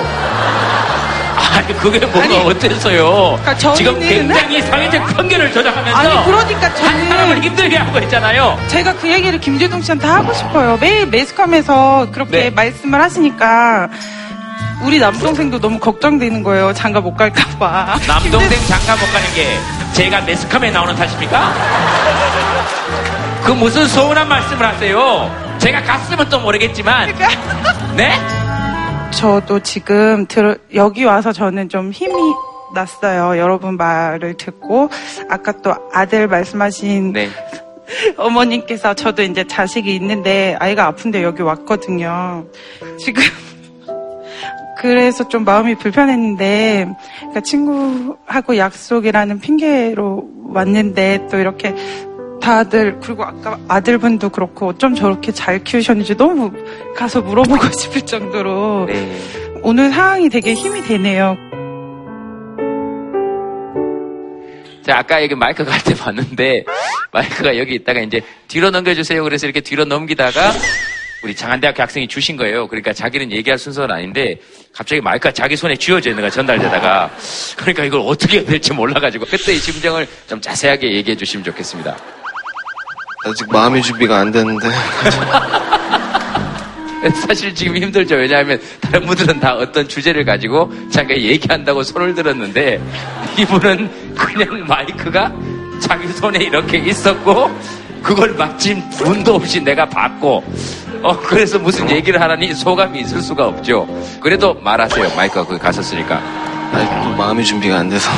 아니, 1.60 1.78
그게 1.78 2.00
뭐가 2.00 2.22
아니, 2.22 2.38
어때서요? 2.38 3.40
그러니까 3.42 3.74
지금 3.74 4.00
굉장히 4.00 4.62
사회적 4.62 5.16
편견을 5.16 5.52
조장하면서 5.52 5.98
아니 5.98 6.26
그러니까 6.26 6.68
한 6.68 7.08
사람을 7.10 7.40
저는 7.40 7.44
힘들게 7.44 7.78
하고 7.78 8.00
있잖아요. 8.00 8.60
제가 8.68 8.94
그 8.96 9.10
얘기를 9.10 9.40
김재동 9.40 9.82
씨한테 9.82 10.08
하고 10.08 10.34
싶어요. 10.34 10.78
매일 10.80 11.08
매스컴에서 11.08 12.10
그렇게 12.12 12.32
네. 12.32 12.50
말씀을 12.50 13.02
하시니까 13.02 13.90
우리 14.84 15.00
남동생도 15.00 15.60
너무 15.60 15.80
걱정되는 15.80 16.44
거예요. 16.44 16.74
장가 16.74 17.02
못 17.02 17.16
갈까봐. 17.16 18.00
남동생 18.08 18.60
장가 18.68 18.96
못 18.96 19.12
가는 19.12 19.34
게 19.34 19.58
제가 19.94 20.22
매스컴에 20.22 20.72
나오는 20.72 20.96
탓입니까? 20.96 21.54
그 23.44 23.52
무슨 23.52 23.88
서운한 23.88 24.28
말씀을 24.28 24.66
하세요? 24.66 25.58
제가 25.58 25.82
갔으면 25.84 26.30
또 26.30 26.40
모르겠지만, 26.40 27.14
네? 27.96 28.14
저도 29.12 29.60
지금 29.60 30.26
들어, 30.28 30.56
여기 30.76 31.04
와서 31.04 31.32
저는 31.32 31.70
좀 31.70 31.92
힘이 31.92 32.14
났어요. 32.74 33.40
여러분 33.40 33.76
말을 33.78 34.36
듣고 34.38 34.90
아까 35.30 35.52
또 35.62 35.74
아들 35.92 36.28
말씀하신 36.28 37.14
네. 37.14 37.30
어머님께서 38.18 38.94
저도 38.94 39.24
이제 39.24 39.44
자식이 39.46 39.94
있는데 39.96 40.56
아이가 40.60 40.86
아픈데 40.86 41.24
여기 41.24 41.42
왔거든요. 41.42 42.46
지금 43.00 43.24
그래서 44.78 45.28
좀 45.28 45.44
마음이 45.44 45.76
불편했는데 45.76 46.88
그러니까 47.18 47.42
친구하고 47.42 48.58
약속이라는 48.58 49.40
핑계로 49.40 50.30
왔는데 50.54 51.28
또 51.30 51.38
이렇게 51.38 51.76
다들 52.42 53.00
그리고 53.02 53.24
아까 53.24 53.60
아들분도 53.68 54.30
그렇고 54.30 54.68
어쩜 54.70 54.96
저렇게 54.96 55.32
잘 55.32 55.64
키우셨는지 55.64 56.16
너무 56.18 56.52
가서 56.96 57.22
물어보고 57.22 57.72
싶을 57.72 58.02
정도로 58.02 58.86
네. 58.88 59.20
오늘 59.62 59.92
상황이 59.92 60.30
되게 60.30 60.54
힘이 60.54 60.82
되네요. 60.82 61.38
자, 64.86 64.98
아까 65.00 65.22
여기 65.22 65.36
마이크 65.36 65.64
갈 65.64 65.80
때 65.84 65.94
봤는데, 65.94 66.64
마이크가 67.12 67.58
여기 67.58 67.76
있다가 67.76 68.00
이제 68.00 68.22
뒤로 68.48 68.72
넘겨주세요. 68.72 69.24
그래서 69.24 69.46
이렇게 69.46 69.62
뒤로 69.62 69.86
넘기다가, 69.86 70.52
우리 71.24 71.36
장안대학교 71.36 71.84
학생이 71.84 72.08
주신 72.08 72.38
거예요. 72.38 72.68
그러니까 72.68 72.94
자기는 72.94 73.32
얘기할 73.32 73.60
순서는 73.60 73.94
아닌데, 73.94 74.38
갑자기 74.74 75.02
마이크가 75.02 75.32
자기 75.34 75.56
손에 75.56 75.76
쥐어져 75.76 76.10
있는 76.10 76.22
거야, 76.24 76.32
전달되다가. 76.32 77.12
그러니까 77.58 77.84
이걸 77.84 78.02
어떻게 78.06 78.40
해야 78.40 78.46
될지 78.48 78.74
몰라가지고, 78.74 79.26
그때 79.26 79.54
이 79.54 79.58
심정을 79.58 80.08
좀 80.28 80.42
자세하게 80.42 80.94
얘기해 80.94 81.16
주시면 81.18 81.44
좋겠습니다. 81.44 81.96
아직 83.26 83.52
마음의 83.52 83.82
준비가 83.82 84.18
안 84.18 84.32
됐는데. 84.32 84.70
사실 87.28 87.56
지금 87.56 87.78
힘들죠. 87.78 88.16
왜냐하면 88.16 88.60
다른 88.82 89.06
분들은 89.06 89.40
다 89.40 89.56
어떤 89.56 89.88
주제를 89.88 90.26
가지고 90.26 90.72
자기가 90.92 91.20
얘기한다고 91.20 91.82
손을 91.84 92.14
들었는데 92.14 92.82
이분은 93.38 94.16
그냥 94.16 94.66
마이크가 94.68 95.32
자기 95.80 96.08
손에 96.10 96.44
이렇게 96.44 96.78
있었고 96.78 97.50
그걸 98.04 98.34
마침 98.34 98.82
운도 99.02 99.36
없이 99.36 99.62
내가 99.62 99.88
받고 99.88 100.44
어 101.02 101.18
그래서 101.22 101.58
무슨 101.58 101.90
얘기를 101.90 102.20
하라니 102.20 102.54
소감이 102.54 103.00
있을 103.00 103.22
수가 103.22 103.48
없죠. 103.48 103.88
그래도 104.22 104.54
말하세요. 104.56 105.16
마이크가 105.16 105.46
거기 105.46 105.58
갔었으니까. 105.58 106.18
아니, 106.74 107.18
마음의 107.18 107.46
준비가 107.46 107.78
안 107.80 107.90
돼서. 107.90 108.10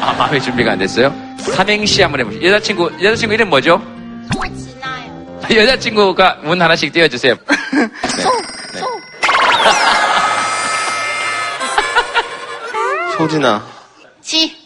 아 0.00 0.14
마음의 0.14 0.40
준비가 0.40 0.72
안 0.72 0.78
됐어요? 0.78 1.14
삼행시 1.38 2.00
한번 2.02 2.20
해보시죠. 2.20 2.46
여자친구 2.46 2.90
여자친구 3.02 3.34
이름 3.34 3.50
뭐죠? 3.50 3.82
여자친구가 5.54 6.40
문 6.42 6.60
하나씩 6.60 6.92
띄워주세요. 6.92 7.34
네. 7.74 7.88
네. 8.72 8.80
소진아, 13.16 13.66
지. 14.20 14.56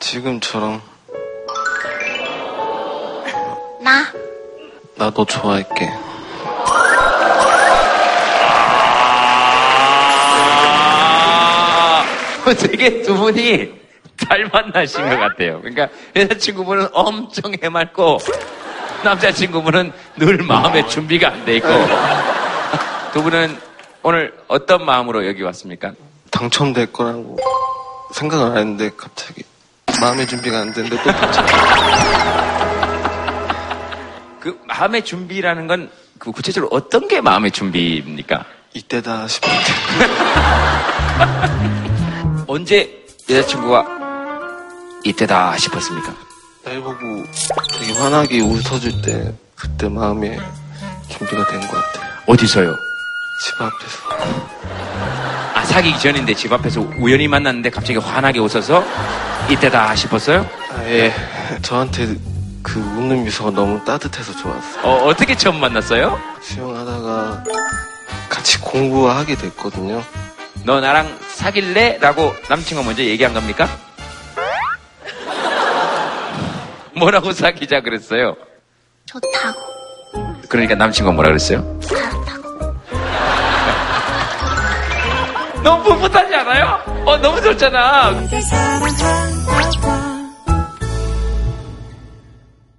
지금처럼 0.00 0.82
나. 3.80 4.12
나 4.96 5.10
너 5.10 5.24
좋아할게. 5.24 5.90
아, 12.44 12.54
되게 12.58 13.02
두 13.02 13.16
분이 13.16 13.81
잘 14.32 14.48
만나신 14.50 15.06
것 15.10 15.18
같아요. 15.18 15.60
그러니까 15.60 15.88
여자친구분은 16.16 16.88
엄청 16.94 17.52
해맑고 17.62 18.18
남자친구분은 19.04 19.92
늘 20.16 20.38
마음의 20.38 20.88
준비가 20.88 21.28
안 21.28 21.44
돼 21.44 21.56
있고 21.56 21.68
두 23.12 23.22
분은 23.22 23.58
오늘 24.02 24.32
어떤 24.48 24.86
마음으로 24.86 25.26
여기 25.26 25.42
왔습니까? 25.42 25.92
당첨될 26.30 26.94
거라고 26.94 27.36
생각을 28.14 28.52
안 28.52 28.56
했는데 28.56 28.90
갑자기 28.96 29.42
마음의 30.00 30.26
준비가 30.26 30.60
안 30.60 30.72
됐는데 30.72 30.96
또 31.02 31.12
당첨. 31.12 31.46
그 34.40 34.58
마음의 34.66 35.04
준비라는 35.04 35.66
건 35.66 35.90
그 36.18 36.30
구체적으로 36.30 36.68
어떤 36.72 37.08
게 37.08 37.20
마음의 37.20 37.50
준비입니까? 37.50 38.44
이때다 38.74 39.26
싶을 39.26 39.48
때. 39.50 40.06
언제 42.46 43.04
여자친구가 43.28 44.01
이때다 45.04 45.56
싶었습니까? 45.58 46.14
날 46.64 46.80
보고 46.80 46.96
되게 47.78 47.92
환하게 47.98 48.40
웃어줄 48.40 49.02
때 49.02 49.34
그때 49.56 49.88
마음의 49.88 50.38
준비가 51.08 51.44
된 51.46 51.60
것 51.62 51.70
같아요. 51.72 52.12
어디서요? 52.26 52.74
집 53.44 53.60
앞에서. 53.60 53.98
아 55.54 55.64
사귀기 55.64 55.98
전인데 55.98 56.34
집 56.34 56.52
앞에서 56.52 56.80
우연히 56.98 57.26
만났는데 57.28 57.70
갑자기 57.70 57.98
환하게 57.98 58.38
웃어서 58.40 58.84
이때다 59.50 59.94
싶었어요? 59.96 60.48
아, 60.72 60.84
예. 60.84 61.12
저한테 61.62 62.16
그 62.62 62.78
웃는 62.78 63.24
미소가 63.24 63.50
너무 63.50 63.84
따뜻해서 63.84 64.36
좋았어요. 64.36 64.82
어, 64.84 65.06
어떻게 65.06 65.36
처음 65.36 65.60
만났어요? 65.60 66.18
수영하다가 66.40 67.44
같이 68.28 68.60
공부하게 68.60 69.34
됐거든요. 69.34 70.02
너 70.64 70.80
나랑 70.80 71.18
사귈래? 71.34 71.98
라고 72.00 72.32
남친과 72.48 72.84
먼저 72.84 73.02
얘기한 73.02 73.34
겁니까? 73.34 73.68
뭐라고 76.96 77.32
사귀자 77.32 77.80
그랬어요? 77.80 78.36
좋다고. 79.06 79.60
그러니까 80.48 80.74
남친과 80.74 81.12
뭐라 81.12 81.28
그랬어요? 81.30 81.60
너무 85.62 85.82
풋풋하지 85.84 86.34
않아요? 86.34 86.82
어, 87.06 87.16
너무 87.18 87.40
좋잖아. 87.40 88.12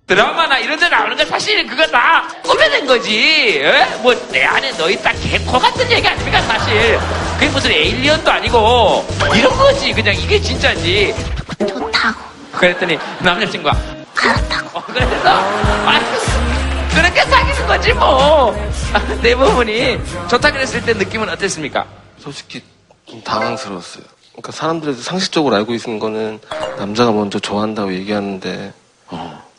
드라마나 0.05 0.59
이런 0.59 0.77
데 0.77 0.89
나오는 0.89 1.15
건 1.15 1.25
사실은 1.25 1.65
그거 1.65 1.87
다 1.87 2.27
꾸며낸 2.43 2.85
거지. 2.85 3.61
뭐 4.01 4.13
내 4.31 4.43
안에 4.43 4.71
너 4.77 4.89
있다 4.89 5.11
개코 5.13 5.57
같은 5.57 5.89
얘기 5.89 6.05
아닙니까 6.07 6.41
사실. 6.41 6.99
그게 7.39 7.47
무슨 7.49 7.71
에일리언도 7.71 8.29
아니고 8.29 9.05
이런 9.35 9.57
거지. 9.57 9.93
그냥 9.93 10.13
이게 10.13 10.39
진짜지. 10.39 11.15
좋다고. 11.59 12.19
그랬더니 12.51 12.99
남자친구가 13.21 13.75
알았다고. 14.29 14.79
어, 14.79 14.83
그래서 14.87 15.29
아, 15.29 15.99
그렇게 16.93 17.21
사귀는 17.25 17.67
거지 17.67 17.93
뭐. 17.93 18.55
대부분이 19.21 19.99
좋다 20.29 20.51
그랬을 20.51 20.83
때 20.83 20.93
느낌은 20.93 21.29
어땠습니까? 21.29 21.85
솔직히 22.19 22.61
좀 23.05 23.21
당황스러웠어요. 23.23 24.03
그러니까 24.31 24.51
사람들이 24.51 24.93
상식적으로 24.95 25.55
알고 25.55 25.73
있는 25.73 25.99
거는 25.99 26.39
남자가 26.77 27.11
먼저 27.11 27.39
좋아한다고 27.39 27.93
얘기하는데 27.93 28.73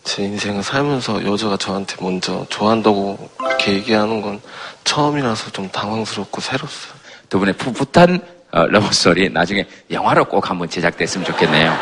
제 0.05 0.23
인생을 0.23 0.63
살면서 0.63 1.25
여자가 1.25 1.57
저한테 1.57 1.97
먼저 2.01 2.45
좋아한다고 2.51 3.31
이렇게 3.41 3.73
얘기하는 3.75 4.21
건 4.21 4.41
처음이라서 4.85 5.51
좀 5.51 5.69
당황스럽고 5.71 6.41
새롭어요. 6.41 6.95
두 7.29 7.39
분의 7.39 7.55
풋풋한 7.55 8.21
어, 8.53 8.67
러브스토리 8.67 9.31
나중에 9.31 9.67
영화로 9.91 10.27
꼭 10.27 10.49
한번 10.51 10.69
제작됐으면 10.69 11.25
좋겠네요. 11.27 11.75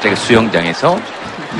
제가 0.00 0.14
수영장에서 0.14 0.98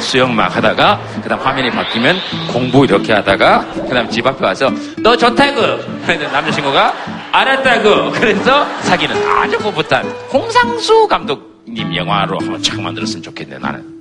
수영 0.00 0.34
막 0.34 0.54
하다가 0.54 1.00
그다음 1.22 1.40
화면이 1.40 1.70
바뀌면 1.70 2.16
공부 2.52 2.84
이렇게 2.84 3.12
하다가 3.12 3.66
그다음 3.72 4.08
집 4.10 4.26
앞에 4.26 4.44
와서 4.44 4.70
너 4.98 5.16
좋다고 5.16 5.60
그래서 6.04 6.30
남자친구가 6.30 6.94
알았다고 7.32 8.12
그래서 8.12 8.66
사귀는 8.82 9.16
아주 9.28 9.58
풋풋한 9.58 10.06
홍상수 10.32 11.06
감독님 11.08 11.94
영화로 11.96 12.38
한번 12.38 12.62
착 12.62 12.80
만들었으면 12.80 13.22
좋겠네 13.22 13.58
나는. 13.58 13.94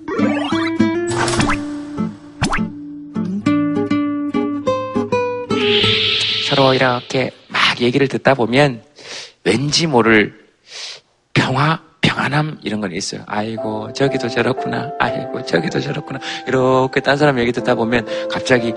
서로 6.50 6.74
이렇게 6.76 7.32
막 7.48 7.82
얘기를 7.82 8.08
듣다 8.08 8.36
보면 8.36 8.84
왠지 9.44 9.88
모를 9.88 10.40
평화, 11.34 11.82
평안함 12.18 12.60
이런 12.64 12.80
건 12.82 12.92
있어요. 12.92 13.22
아이고 13.28 13.92
저기도 13.94 14.28
저렇구나. 14.30 14.92
아이고 15.00 15.44
저기도 15.46 15.80
저렇구나. 15.80 16.20
이렇게 16.48 17.00
딴 17.00 17.18
사람 17.18 17.40
얘기 17.40 17.52
듣다 17.52 17.76
보면 17.76 18.08
갑자기 18.32 18.74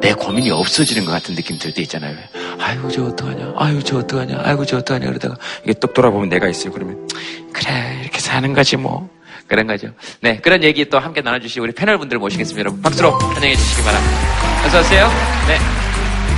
내 0.00 0.12
고민이 0.14 0.50
없어지는 0.50 1.04
것 1.04 1.12
같은 1.12 1.34
느낌 1.34 1.58
들 1.58 1.72
때 1.72 1.82
있잖아요. 1.82 2.16
아이고 2.58 2.90
저 2.90 3.04
어떡하냐. 3.04 3.52
아이고 3.56 3.82
저 3.82 3.98
어떡하냐. 3.98 4.40
아이고 4.42 4.64
저 4.64 4.78
어떡하냐. 4.78 5.06
그러다가 5.06 5.36
이게 5.62 5.72
똑 5.74 5.94
돌아보면 5.94 6.28
내가 6.28 6.48
있어요. 6.48 6.72
그러면 6.72 7.06
그래 7.52 7.98
이렇게 8.02 8.18
사는 8.18 8.52
거지 8.52 8.76
뭐. 8.76 9.08
그런 9.46 9.66
거죠. 9.66 9.88
네, 10.20 10.38
그런 10.38 10.62
얘기 10.62 10.88
또 10.88 11.00
함께 11.00 11.22
나눠주시고 11.22 11.64
우리 11.64 11.72
패널 11.72 11.98
분들 11.98 12.18
모시겠습니다. 12.18 12.60
여러분 12.60 12.80
박수로 12.82 13.10
환영해 13.10 13.56
주시기 13.56 13.82
바랍니다. 13.82 14.16
어서 14.64 14.80
오세요. 14.80 15.08
네. 15.48 15.58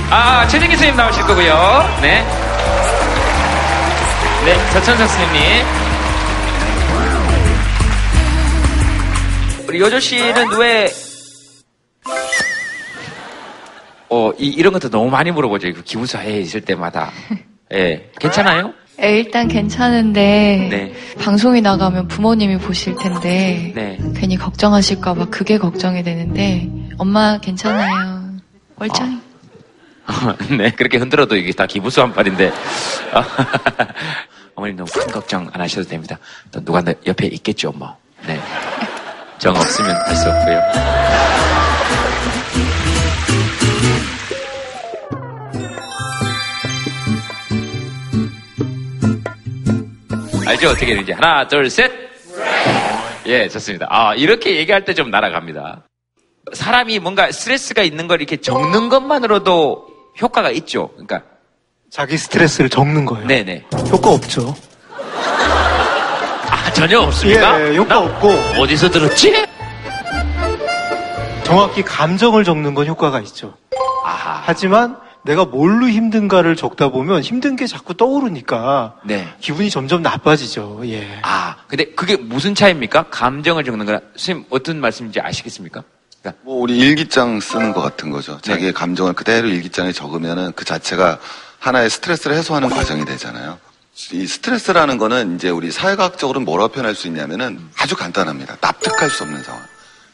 아, 0.09 0.47
최진기 0.47 0.75
선생님 0.75 0.97
나오실 0.97 1.21
거고요. 1.23 1.99
네. 2.01 2.25
네, 4.45 4.55
저천석 4.73 5.07
선생님. 5.07 5.82
우리 9.67 9.79
여조 9.79 9.99
씨는 9.99 10.57
왜, 10.59 10.89
어, 14.09 14.31
이, 14.37 14.47
이런 14.47 14.73
것도 14.73 14.89
너무 14.89 15.09
많이 15.09 15.31
물어보죠. 15.31 15.73
그 15.73 15.83
기부사에 15.83 16.39
있을 16.41 16.61
때마다. 16.61 17.11
예. 17.73 18.11
괜찮아요? 18.19 18.73
예, 19.01 19.19
일단 19.19 19.47
괜찮은데 19.47 20.67
네. 20.69 20.93
방송에 21.19 21.61
나가면 21.61 22.07
부모님이 22.07 22.59
보실 22.59 22.95
텐데 22.95 23.71
네. 23.73 23.97
괜히 24.15 24.37
걱정하실까 24.37 25.15
봐 25.15 25.25
그게 25.25 25.57
걱정이 25.57 26.03
되는데 26.03 26.69
엄마 26.99 27.39
괜찮아요. 27.39 28.23
멀쩡히. 28.75 29.17
네, 30.57 30.69
그렇게 30.71 30.97
흔들어도 30.97 31.35
이게 31.35 31.51
다 31.53 31.65
기부수 31.65 32.01
한 32.01 32.13
팔인데. 32.13 32.51
어머님 34.55 34.75
너무 34.75 34.91
큰 34.93 35.07
걱정 35.07 35.49
안 35.51 35.61
하셔도 35.61 35.89
됩니다. 35.89 36.19
또 36.51 36.63
누가 36.63 36.81
내 36.81 36.93
옆에 37.07 37.25
있겠죠, 37.25 37.71
뭐. 37.71 37.97
네. 38.27 38.39
정 39.43 39.53
없으면 39.57 39.93
할수 40.05 40.29
없고요. 40.29 40.61
알죠? 50.47 50.69
어떻게 50.69 50.85
되는지. 50.87 51.11
하나, 51.13 51.47
둘, 51.47 51.69
셋! 51.69 51.91
예, 53.25 53.47
좋습니다. 53.47 53.87
아, 53.89 54.13
이렇게 54.15 54.57
얘기할 54.57 54.83
때 54.85 54.93
좀 54.93 55.09
날아갑니다. 55.09 55.83
사람이 56.53 56.99
뭔가 56.99 57.31
스트레스가 57.31 57.81
있는 57.83 58.07
걸 58.07 58.21
이렇게 58.21 58.37
적는 58.37 58.89
것만으로도 58.89 59.87
효과가 60.21 60.51
있죠. 60.51 60.89
그러니까. 60.89 61.23
자기 61.89 62.17
스트레스를 62.17 62.69
적는 62.69 63.05
거예요. 63.05 63.25
네네. 63.27 63.65
효과 63.91 64.11
없죠. 64.11 64.55
아, 66.73 66.75
전혀 66.75 66.99
없습니까? 67.01 67.69
예, 67.69 67.77
효과 67.77 67.99
없고. 67.99 68.29
어디서 68.59 68.89
들었지? 68.89 69.45
정확히 71.43 71.83
감정을 71.83 72.43
적는 72.43 72.73
건 72.73 72.87
효과가 72.87 73.21
있죠. 73.21 73.55
하지만 74.03 74.97
내가 75.21 75.45
뭘로 75.45 75.87
힘든가를 75.87 76.55
적다 76.55 76.89
보면 76.89 77.21
힘든 77.21 77.55
게 77.55 77.67
자꾸 77.67 77.93
떠오르니까 77.93 78.95
네. 79.05 79.31
기분이 79.39 79.69
점점 79.69 80.01
나빠지죠. 80.01 80.81
예. 80.85 81.19
아, 81.21 81.57
근데 81.67 81.85
그게 81.85 82.17
무슨 82.17 82.55
차이입니까? 82.55 83.03
감정을 83.11 83.63
적는 83.63 83.85
거랑 83.85 84.01
선생님 84.15 84.45
어떤 84.49 84.81
말씀인지 84.81 85.21
아시겠습니까? 85.21 85.83
뭐 86.41 86.55
우리 86.59 86.77
일기장 86.79 87.39
쓰는 87.39 87.71
것 87.73 87.81
같은 87.81 88.09
거죠. 88.09 88.39
자기의 88.41 88.71
네. 88.71 88.73
감정을 88.73 89.13
그대로 89.13 89.47
일기장에 89.47 89.91
적으면은 89.91 90.51
그 90.55 90.65
자체가 90.65 91.19
하나의 91.59 91.89
스트레스를 91.91 92.35
해소하는 92.35 92.69
과정이 92.69 93.05
되잖아요. 93.05 93.59
이 94.11 94.25
스트레스라는 94.25 94.97
거는 94.97 95.35
이제 95.35 95.49
우리 95.49 95.71
사회과학적으로 95.71 96.39
뭐라고 96.39 96.73
표현할 96.73 96.95
수 96.95 97.07
있냐면은 97.07 97.69
아주 97.77 97.95
간단합니다. 97.95 98.57
납득할 98.59 99.09
수 99.09 99.23
없는 99.23 99.43
상황. 99.43 99.61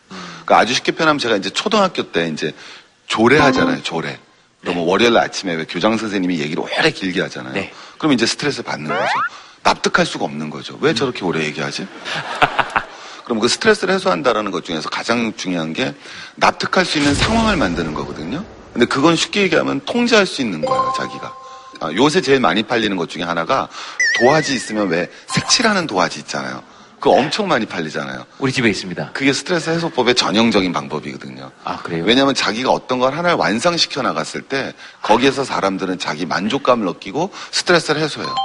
그러니까 0.09 0.57
아주 0.59 0.73
쉽게 0.73 0.91
표현하면 0.91 1.17
제가 1.19 1.37
이제 1.37 1.49
초등학교 1.49 2.11
때 2.11 2.27
이제 2.27 2.53
조례하잖아요. 3.07 3.83
조례. 3.83 4.19
그러면 4.61 4.83
월요일 4.85 5.17
아침에 5.17 5.55
왜 5.55 5.63
교장 5.63 5.97
선생님이 5.97 6.39
얘기를 6.39 6.61
오래 6.61 6.91
길게 6.91 7.21
하잖아요. 7.21 7.53
그럼 7.97 8.13
이제 8.13 8.25
스트레스 8.25 8.61
받는 8.63 8.89
거죠. 8.89 9.13
납득할 9.63 10.05
수가 10.05 10.25
없는 10.25 10.49
거죠. 10.49 10.77
왜 10.81 10.93
저렇게 10.93 11.23
오래 11.23 11.45
얘기하지? 11.45 11.87
그럼 13.23 13.39
그 13.39 13.47
스트레스를 13.47 13.93
해소한다라는 13.93 14.51
것 14.51 14.65
중에서 14.65 14.89
가장 14.89 15.33
중요한 15.37 15.71
게 15.71 15.93
납득할 16.35 16.85
수 16.85 16.97
있는 16.97 17.13
상황을 17.15 17.55
만드는 17.55 17.93
거거든요. 17.93 18.43
근데 18.73 18.85
그건 18.85 19.15
쉽게 19.15 19.41
얘기하면 19.43 19.81
통제할 19.85 20.25
수 20.25 20.41
있는 20.41 20.61
거예요, 20.61 20.93
자기가. 20.97 21.33
아, 21.79 21.91
요새 21.93 22.21
제일 22.21 22.39
많이 22.39 22.63
팔리는 22.63 22.95
것 22.97 23.09
중에 23.09 23.23
하나가 23.23 23.67
도화지 24.19 24.53
있으면 24.53 24.89
왜 24.89 25.09
색칠하는 25.27 25.87
도화지 25.87 26.19
있잖아요. 26.19 26.61
그거 26.99 27.11
엄청 27.11 27.47
많이 27.47 27.65
팔리잖아요. 27.65 28.25
우리 28.39 28.51
집에 28.51 28.69
있습니다. 28.69 29.11
그게 29.13 29.31
스트레스 29.31 29.69
해소법의 29.69 30.15
전형적인 30.15 30.73
방법이거든요. 30.73 31.49
아, 31.63 31.77
그래요? 31.77 32.03
왜냐하면 32.05 32.35
자기가 32.35 32.71
어떤 32.71 32.99
걸 32.99 33.13
하나를 33.13 33.37
완성시켜 33.37 34.01
나갔을 34.01 34.41
때 34.41 34.73
거기에서 35.01 35.45
사람들은 35.45 35.97
자기 35.99 36.25
만족감을 36.25 36.85
느끼고 36.85 37.31
스트레스를 37.51 38.01
해소해요. 38.01 38.35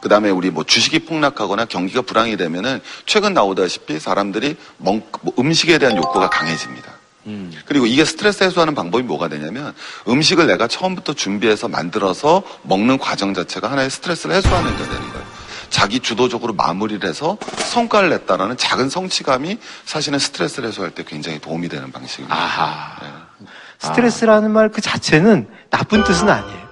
그 0.00 0.08
다음에 0.08 0.30
우리 0.30 0.50
뭐 0.50 0.64
주식이 0.64 1.00
폭락하거나 1.00 1.66
경기가 1.66 2.00
불황이 2.00 2.38
되면은 2.38 2.80
최근 3.04 3.34
나오다시피 3.34 3.98
사람들이 4.00 4.56
멍- 4.78 5.02
뭐 5.20 5.34
음식에 5.38 5.76
대한 5.76 5.96
욕구가 5.96 6.30
강해집니다. 6.30 6.93
그리고 7.66 7.86
이게 7.86 8.04
스트레스 8.04 8.44
해소하는 8.44 8.74
방법이 8.74 9.02
뭐가 9.04 9.28
되냐면 9.28 9.72
음식을 10.08 10.46
내가 10.46 10.68
처음부터 10.68 11.14
준비해서 11.14 11.68
만들어서 11.68 12.42
먹는 12.62 12.98
과정 12.98 13.32
자체가 13.34 13.70
하나의 13.70 13.88
스트레스를 13.90 14.34
해소하는 14.36 14.70
게 14.76 14.82
되는 14.84 15.00
거예요. 15.12 15.24
자기 15.70 15.98
주도적으로 16.00 16.52
마무리를 16.52 17.08
해서 17.08 17.36
성과를 17.56 18.10
냈다라는 18.10 18.56
작은 18.56 18.90
성취감이 18.90 19.58
사실은 19.84 20.18
스트레스를 20.18 20.68
해소할 20.68 20.90
때 20.92 21.02
굉장히 21.06 21.40
도움이 21.40 21.68
되는 21.68 21.90
방식입니다. 21.90 22.34
네. 23.02 23.46
스트레스라는 23.78 24.50
말 24.52 24.68
그 24.68 24.80
자체는 24.80 25.48
나쁜 25.70 26.04
뜻은 26.04 26.28
아니에요. 26.28 26.64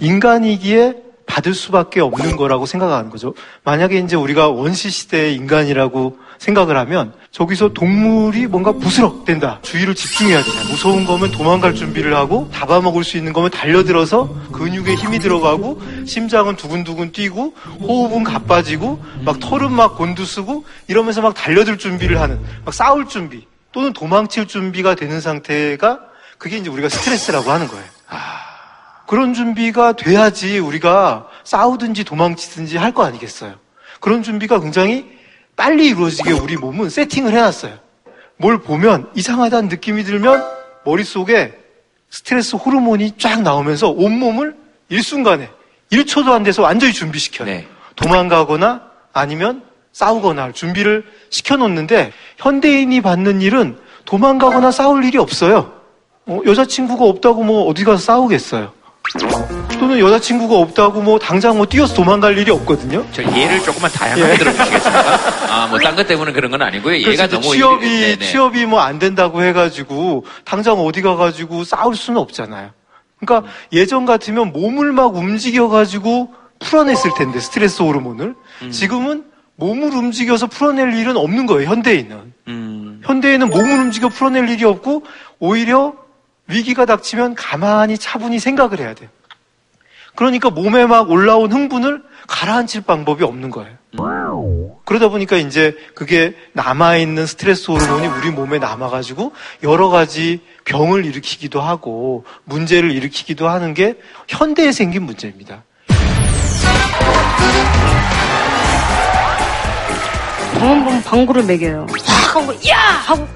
인간이기에 0.00 0.94
받을 1.34 1.52
수밖에 1.52 2.00
없는 2.00 2.36
거라고 2.36 2.64
생각하는 2.64 3.10
거죠. 3.10 3.34
만약에 3.64 3.98
이제 3.98 4.14
우리가 4.14 4.50
원시 4.50 4.88
시대의 4.88 5.34
인간이라고 5.34 6.16
생각을 6.38 6.76
하면 6.76 7.12
저기서 7.32 7.72
동물이 7.72 8.46
뭔가 8.46 8.70
부스럭된다. 8.70 9.58
주의를 9.62 9.96
집중해야 9.96 10.44
되냐. 10.44 10.62
무서운 10.70 11.04
거면 11.04 11.32
도망갈 11.32 11.74
준비를 11.74 12.14
하고 12.14 12.48
잡아먹을 12.52 13.02
수 13.02 13.16
있는 13.16 13.32
거면 13.32 13.50
달려들어서 13.50 14.32
근육에 14.52 14.94
힘이 14.94 15.18
들어가고 15.18 15.82
심장은 16.06 16.54
두근두근 16.54 17.10
뛰고 17.10 17.54
호흡은 17.80 18.22
가빠지고 18.22 19.02
막 19.24 19.40
털은 19.40 19.72
막 19.72 19.96
곤두쓰고 19.96 20.64
이러면서 20.86 21.20
막 21.20 21.34
달려들 21.34 21.78
준비를 21.78 22.20
하는 22.20 22.38
막 22.64 22.72
싸울 22.72 23.08
준비 23.08 23.44
또는 23.72 23.92
도망칠 23.92 24.46
준비가 24.46 24.94
되는 24.94 25.20
상태가 25.20 25.98
그게 26.38 26.58
이제 26.58 26.70
우리가 26.70 26.88
스트레스라고 26.88 27.50
하는 27.50 27.66
거예요. 27.66 27.84
그런 29.06 29.34
준비가 29.34 29.92
돼야지 29.92 30.58
우리가 30.58 31.28
싸우든지 31.44 32.04
도망치든지 32.04 32.76
할 32.78 32.92
거 32.92 33.04
아니겠어요. 33.04 33.54
그런 34.00 34.22
준비가 34.22 34.60
굉장히 34.60 35.06
빨리 35.56 35.88
이루어지게 35.88 36.32
우리 36.32 36.56
몸은 36.56 36.90
세팅을 36.90 37.32
해놨어요. 37.32 37.78
뭘 38.36 38.58
보면 38.58 39.10
이상하다는 39.14 39.68
느낌이 39.68 40.04
들면 40.04 40.42
머릿속에 40.84 41.52
스트레스 42.10 42.56
호르몬이 42.56 43.12
쫙 43.18 43.42
나오면서 43.42 43.90
온몸을 43.90 44.54
일순간에 44.88 45.50
1초도 45.92 46.30
안 46.32 46.42
돼서 46.42 46.62
완전히 46.62 46.92
준비시켜요. 46.92 47.46
도망가거나 47.96 48.82
아니면 49.12 49.62
싸우거나 49.92 50.42
할 50.42 50.52
준비를 50.52 51.04
시켜놓는데 51.30 52.12
현대인이 52.38 53.00
받는 53.00 53.40
일은 53.40 53.78
도망가거나 54.04 54.70
싸울 54.70 55.04
일이 55.04 55.18
없어요. 55.18 55.72
어, 56.26 56.40
여자친구가 56.44 57.04
없다고 57.04 57.44
뭐 57.44 57.64
어디 57.66 57.84
가서 57.84 57.98
싸우겠어요. 58.02 58.72
또는 59.78 59.98
여자친구가 59.98 60.56
없다고 60.56 61.02
뭐 61.02 61.18
당장 61.18 61.56
뭐 61.56 61.66
뛰어서 61.66 61.94
도망갈 61.94 62.38
일이 62.38 62.50
없거든요. 62.50 63.04
저 63.12 63.22
예를 63.22 63.60
조금만 63.62 63.90
다양하게 63.90 64.32
예. 64.32 64.36
들어주시겠습니까? 64.38 65.44
아, 65.54 65.66
뭐, 65.68 65.78
딴 65.78 65.94
것 65.94 66.06
때문에 66.06 66.32
그런 66.32 66.50
건 66.50 66.62
아니고요. 66.62 66.96
얘가. 66.96 67.28
너무. 67.28 67.42
취업이 67.42 67.86
일- 67.86 68.00
네네. 68.18 68.24
취업이 68.24 68.66
뭐 68.66 68.80
안 68.80 68.98
된다고 68.98 69.42
해가지고 69.42 70.24
당장 70.44 70.80
어디 70.80 71.02
가가지고 71.02 71.64
싸울 71.64 71.94
수는 71.96 72.20
없잖아요. 72.20 72.70
그러니까 73.20 73.48
예전 73.72 74.04
같으면 74.06 74.52
몸을 74.52 74.92
막 74.92 75.14
움직여가지고 75.16 76.34
풀어냈을 76.60 77.12
텐데 77.16 77.40
스트레스 77.40 77.82
호르몬을 77.82 78.34
음. 78.62 78.70
지금은 78.70 79.24
몸을 79.56 79.94
움직여서 79.94 80.48
풀어낼 80.48 80.94
일은 80.94 81.16
없는 81.16 81.46
거예요. 81.46 81.68
현대인은 81.70 82.32
음. 82.48 83.00
현대인은 83.04 83.48
몸을 83.50 83.70
움직여 83.80 84.08
풀어낼 84.08 84.48
일이 84.48 84.64
없고 84.64 85.04
오히려 85.38 85.94
위기가 86.46 86.84
닥치면 86.84 87.34
가만히 87.34 87.96
차분히 87.98 88.38
생각을 88.38 88.80
해야 88.80 88.94
돼요. 88.94 89.08
그러니까 90.14 90.50
몸에 90.50 90.86
막 90.86 91.10
올라온 91.10 91.50
흥분을 91.52 92.02
가라앉힐 92.28 92.82
방법이 92.82 93.24
없는 93.24 93.50
거예요. 93.50 93.76
그러다 94.84 95.08
보니까 95.08 95.36
이제 95.36 95.76
그게 95.94 96.34
남아있는 96.52 97.26
스트레스 97.26 97.70
호르몬이 97.70 98.06
우리 98.06 98.30
몸에 98.30 98.58
남아가지고 98.58 99.32
여러 99.62 99.88
가지 99.88 100.40
병을 100.64 101.04
일으키기도 101.04 101.60
하고 101.60 102.24
문제를 102.44 102.92
일으키기도 102.92 103.48
하는 103.48 103.74
게 103.74 103.96
현대에 104.28 104.72
생긴 104.72 105.02
문제입니다. 105.04 105.64
보면 110.60 111.02
방구를 111.02 111.42
먹여요. 111.44 111.86
확 112.06 112.36
하고 112.36 112.52
야 112.68 112.78
하고 112.78 113.26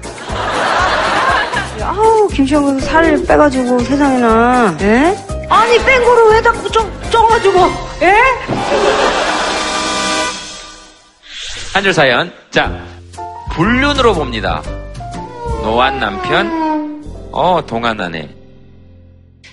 아우 1.81 2.27
김시영 2.27 2.79
살을 2.79 3.25
빼가지고 3.25 3.79
세상에나 3.79 4.77
예? 4.81 5.15
아니 5.49 5.77
뺀 5.85 6.03
거를 6.03 6.31
왜 6.31 6.41
자꾸 6.41 6.69
좀 6.69 6.91
쪄가지고 7.09 7.59
예? 8.01 8.15
한줄 11.73 11.93
사연. 11.93 12.31
자, 12.49 12.83
불륜으로 13.51 14.13
봅니다. 14.13 14.61
노안 15.63 15.99
남편, 15.99 17.03
어, 17.31 17.63
동안하네. 17.65 18.35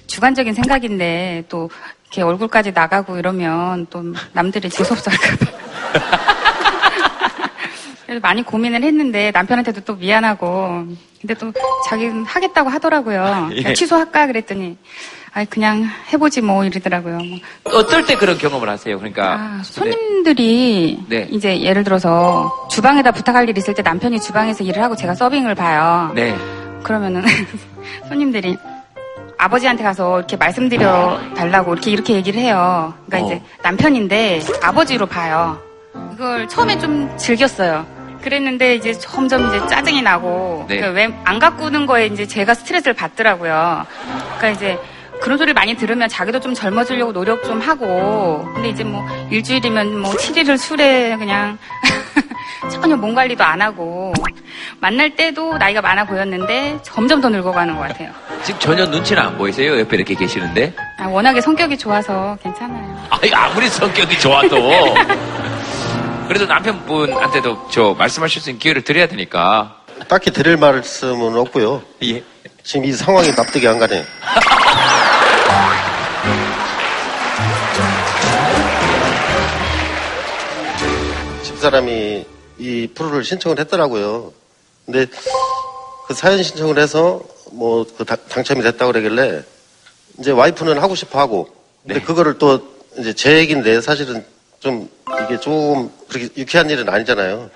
주관적인 0.06 0.54
생각인데 0.54 1.44
또 1.48 1.68
이렇게 2.04 2.22
얼굴까지 2.22 2.72
나가고 2.72 3.18
이러면 3.18 3.86
또 3.90 4.02
남들이 4.32 4.70
재수없어 4.70 5.10
할까봐. 5.10 6.26
그래서 8.16 8.20
많이 8.22 8.42
고민을 8.42 8.82
했는데 8.82 9.30
남편한테도 9.30 9.82
또 9.82 9.94
미안하고 9.96 10.86
근데 11.20 11.34
또 11.34 11.52
자기는 11.86 12.24
하겠다고 12.24 12.70
하더라고요. 12.70 13.50
예. 13.52 13.56
그냥 13.56 13.74
취소할까 13.74 14.26
그랬더니 14.26 14.78
아 15.34 15.44
그냥 15.44 15.86
해보지 16.12 16.40
뭐 16.40 16.64
이러더라고요. 16.64 17.18
뭐. 17.18 17.38
어떨 17.74 18.06
때 18.06 18.14
그런 18.14 18.38
경험을 18.38 18.70
하세요? 18.70 18.96
그러니까. 18.98 19.34
아, 19.34 19.60
손님들이 19.62 20.98
네. 21.08 21.28
이제 21.30 21.60
예를 21.60 21.84
들어서 21.84 22.50
주방에다 22.70 23.10
부탁할 23.12 23.48
일 23.48 23.58
있을 23.58 23.74
때 23.74 23.82
남편이 23.82 24.18
주방에서 24.20 24.64
일을 24.64 24.82
하고 24.82 24.96
제가 24.96 25.14
서빙을 25.14 25.54
봐요. 25.54 26.10
네. 26.14 26.34
그러면은 26.82 27.22
손님들이 28.08 28.56
아버지한테 29.36 29.84
가서 29.84 30.18
이렇게 30.18 30.38
말씀드려 30.38 31.20
달라고 31.36 31.74
이렇게 31.74 31.90
이렇게 31.90 32.14
얘기를 32.14 32.40
해요. 32.40 32.94
그러니까 33.06 33.34
이제 33.34 33.42
남편인데 33.62 34.40
아버지로 34.62 35.04
봐요. 35.04 35.60
그걸 35.92 36.48
처음에 36.48 36.78
좀 36.78 37.14
즐겼어요. 37.18 37.95
그랬는데 38.30 38.74
이제 38.74 38.92
점점 38.92 39.46
이제 39.46 39.64
짜증이 39.68 40.02
나고 40.02 40.66
네. 40.68 40.84
왜안 40.88 41.38
가꾸는 41.38 41.86
거에 41.86 42.06
이제 42.06 42.26
제가 42.26 42.54
스트레스를 42.54 42.92
받더라고요. 42.92 43.86
그러니까 44.38 44.48
이제 44.48 44.78
그런 45.20 45.38
소리를 45.38 45.54
많이 45.54 45.76
들으면 45.76 46.08
자기도 46.08 46.40
좀 46.40 46.52
젊어지려고 46.52 47.12
노력 47.12 47.44
좀 47.44 47.60
하고 47.60 48.44
근데 48.52 48.70
이제 48.70 48.82
뭐 48.82 49.06
일주일이면 49.30 50.00
뭐 50.00 50.12
7일을 50.12 50.58
술에 50.58 51.16
그냥 51.16 51.56
전혀 52.68 52.96
몸 52.96 53.14
관리도 53.14 53.44
안 53.44 53.62
하고 53.62 54.12
만날 54.80 55.14
때도 55.14 55.56
나이가 55.58 55.80
많아 55.80 56.04
보였는데 56.04 56.80
점점 56.82 57.20
더 57.20 57.28
늙어가는 57.28 57.76
것 57.76 57.82
같아요. 57.82 58.10
지금 58.42 58.58
전혀 58.58 58.86
눈치는 58.86 59.22
안 59.22 59.38
보이세요? 59.38 59.78
옆에 59.78 59.96
이렇게 59.96 60.14
계시는데? 60.14 60.74
아, 60.98 61.06
워낙에 61.06 61.40
성격이 61.40 61.78
좋아서 61.78 62.36
괜찮아요. 62.42 63.06
아니, 63.08 63.32
아무리 63.32 63.68
성격이 63.68 64.18
좋아도. 64.18 64.56
그래도 66.28 66.46
남편분한테도 66.46 67.68
저 67.70 67.94
말씀하실 67.98 68.42
수 68.42 68.50
있는 68.50 68.58
기회를 68.58 68.82
드려야 68.82 69.06
되니까. 69.08 69.80
딱히 70.08 70.30
드릴 70.30 70.56
말씀은 70.56 71.36
없고요. 71.36 71.82
예. 72.04 72.22
지금 72.62 72.84
이 72.84 72.92
상황이 72.92 73.30
납득이 73.30 73.66
안 73.68 73.78
가네. 73.78 74.04
집사람이 81.44 82.26
이 82.58 82.88
프로를 82.94 83.24
신청을 83.24 83.58
했더라고요. 83.60 84.32
근데 84.84 85.06
그 86.06 86.14
사연 86.14 86.42
신청을 86.42 86.78
해서 86.78 87.20
뭐 87.52 87.84
그 87.96 88.04
당첨이 88.04 88.62
됐다고 88.62 88.92
그러길래 88.92 89.42
이제 90.18 90.30
와이프는 90.30 90.78
하고 90.78 90.94
싶어 90.94 91.18
하고 91.18 91.48
근데 91.82 92.00
네. 92.00 92.04
그거를 92.04 92.38
또 92.38 92.60
이제 92.98 93.12
제 93.12 93.38
얘기인데 93.38 93.80
사실은 93.80 94.24
좀 94.66 94.90
이게 95.24 95.38
좀 95.38 95.92
그렇게 96.08 96.28
유쾌한 96.36 96.68
일은 96.68 96.88
아니잖아요. 96.88 97.48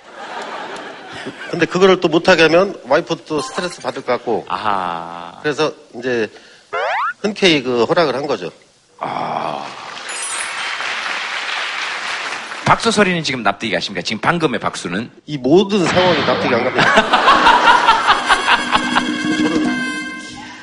근데 1.50 1.66
그거를 1.66 1.98
또 2.00 2.06
못하게 2.06 2.44
하면 2.44 2.80
와이프도 2.86 3.24
또 3.24 3.42
스트레스 3.42 3.80
받을 3.82 4.02
것 4.02 4.12
같고. 4.12 4.46
그래서 5.42 5.72
이제 5.98 6.28
흔쾌히 7.20 7.64
그 7.64 7.82
허락을 7.82 8.14
한 8.14 8.28
거죠. 8.28 8.48
박수 12.64 12.92
소리는 12.92 13.24
지금 13.24 13.42
납득이 13.42 13.72
가십니까? 13.72 14.02
지금 14.04 14.20
방금의 14.20 14.60
박수는? 14.60 15.10
이 15.26 15.36
모든 15.36 15.84
상황이 15.84 16.24
납득이 16.24 16.54
안 16.54 16.62
갑니다. 16.62 16.94
저는 19.36 19.80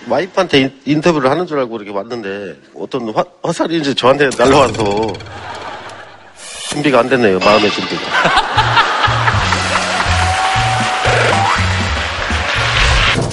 와이프한테 0.08 0.60
인- 0.62 0.82
인터뷰를 0.86 1.30
하는 1.30 1.46
줄 1.46 1.60
알고 1.60 1.76
이렇게 1.76 1.92
왔는데 1.92 2.56
어떤 2.74 3.14
화, 3.14 3.26
화살이 3.44 3.80
이제 3.80 3.94
저한테 3.94 4.30
날라와서 4.38 5.12
준비가 6.70 7.00
안 7.00 7.10
됐네요. 7.10 7.40
마음의 7.40 7.72
준비가. 7.72 8.02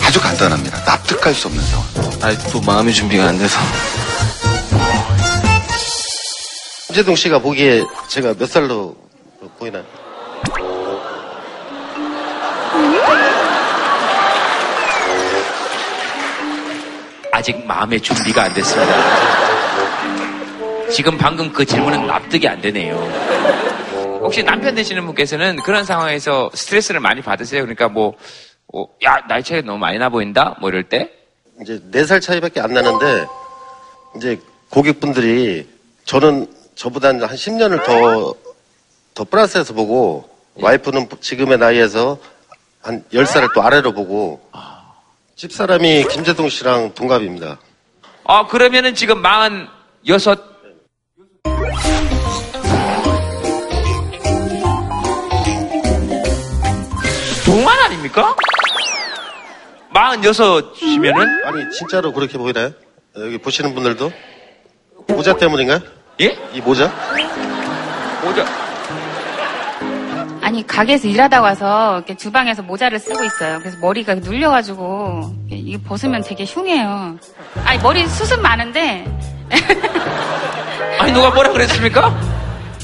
아주 0.07 0.21
간단합니다. 0.21 0.83
납득할 0.85 1.35
수 1.35 1.49
없는 1.49 1.63
상황. 1.65 1.87
아직도 2.23 2.61
마음의 2.61 2.93
준비가 2.93 3.25
안 3.27 3.39
돼서. 3.39 3.59
김재동 6.87 7.17
씨가 7.17 7.41
보기에 7.41 7.83
제가 8.09 8.35
몇 8.39 8.49
살로 8.49 8.95
보이나요? 9.59 9.85
아직 17.33 17.67
마음의 17.67 18.01
준비가 18.01 18.45
안 18.45 18.55
됐습니다. 18.55 19.44
지금 20.91 21.17
방금 21.19 21.53
그 21.53 21.65
질문은 21.65 22.07
납득이 22.07 22.47
안 22.49 22.61
되네요. 22.61 22.97
혹시 24.23 24.43
남편 24.43 24.75
되시는 24.75 25.05
분께서는 25.07 25.57
그런 25.65 25.85
상황에서 25.85 26.51
스트레스를 26.55 27.01
많이 27.01 27.21
받으세요? 27.21 27.63
그러니까 27.63 27.89
뭐, 27.89 28.15
어, 28.73 28.87
야, 29.05 29.19
나이 29.29 29.43
차이 29.43 29.63
너무 29.63 29.79
많이 29.79 29.99
나 29.99 30.09
보인다? 30.09 30.57
뭐 30.61 30.71
이럴 30.71 30.85
때? 30.85 31.11
이제 31.61 31.81
네 31.91 32.05
살 32.05 32.21
차이밖에 32.21 32.61
안 32.61 32.73
나는데, 32.73 33.27
이제 34.17 34.41
고객분들이 34.71 35.69
저는 36.05 36.47
저보다 36.75 37.09
한 37.09 37.19
10년을 37.21 37.85
더, 37.85 38.35
더 39.15 39.25
플러스해서 39.25 39.75
보고, 39.75 40.29
예. 40.59 40.65
와이프는 40.65 41.09
지금의 41.21 41.59
나이에서 41.59 42.19
한 42.83 43.05
10살을 43.13 43.53
또 43.55 43.63
아래로 43.63 43.93
보고, 43.93 44.41
아. 44.53 44.83
집사람이 45.37 46.07
김재동 46.09 46.49
씨랑 46.49 46.95
동갑입니다. 46.95 47.59
아, 48.25 48.47
그러면은 48.47 48.95
지금 48.95 49.23
46, 49.23 50.54
됩니까? 58.05 58.37
46이면은? 59.93 61.45
아니, 61.45 61.71
진짜로 61.71 62.13
그렇게 62.13 62.37
보이나요? 62.37 62.73
여기 63.17 63.39
보시는 63.39 63.75
분들도? 63.75 64.13
모자 65.09 65.37
때문인가요? 65.37 65.81
예? 66.21 66.37
이 66.53 66.61
모자? 66.61 66.93
모자. 68.23 68.45
아니, 70.43 70.67
가게에서 70.67 71.09
일하다 71.09 71.41
와서 71.41 71.97
이렇게 71.97 72.17
주방에서 72.17 72.63
모자를 72.63 72.99
쓰고 72.99 73.25
있어요. 73.25 73.59
그래서 73.61 73.79
머리가 73.81 74.15
눌려가지고, 74.17 75.35
이거 75.51 75.83
벗으면 75.87 76.23
되게 76.23 76.45
흉해요. 76.45 77.17
아니, 77.65 77.79
머리 77.83 78.07
수습 78.07 78.41
많은데. 78.41 79.07
아니, 80.99 81.13
누가 81.13 81.31
뭐라 81.31 81.51
그랬습니까? 81.53 82.34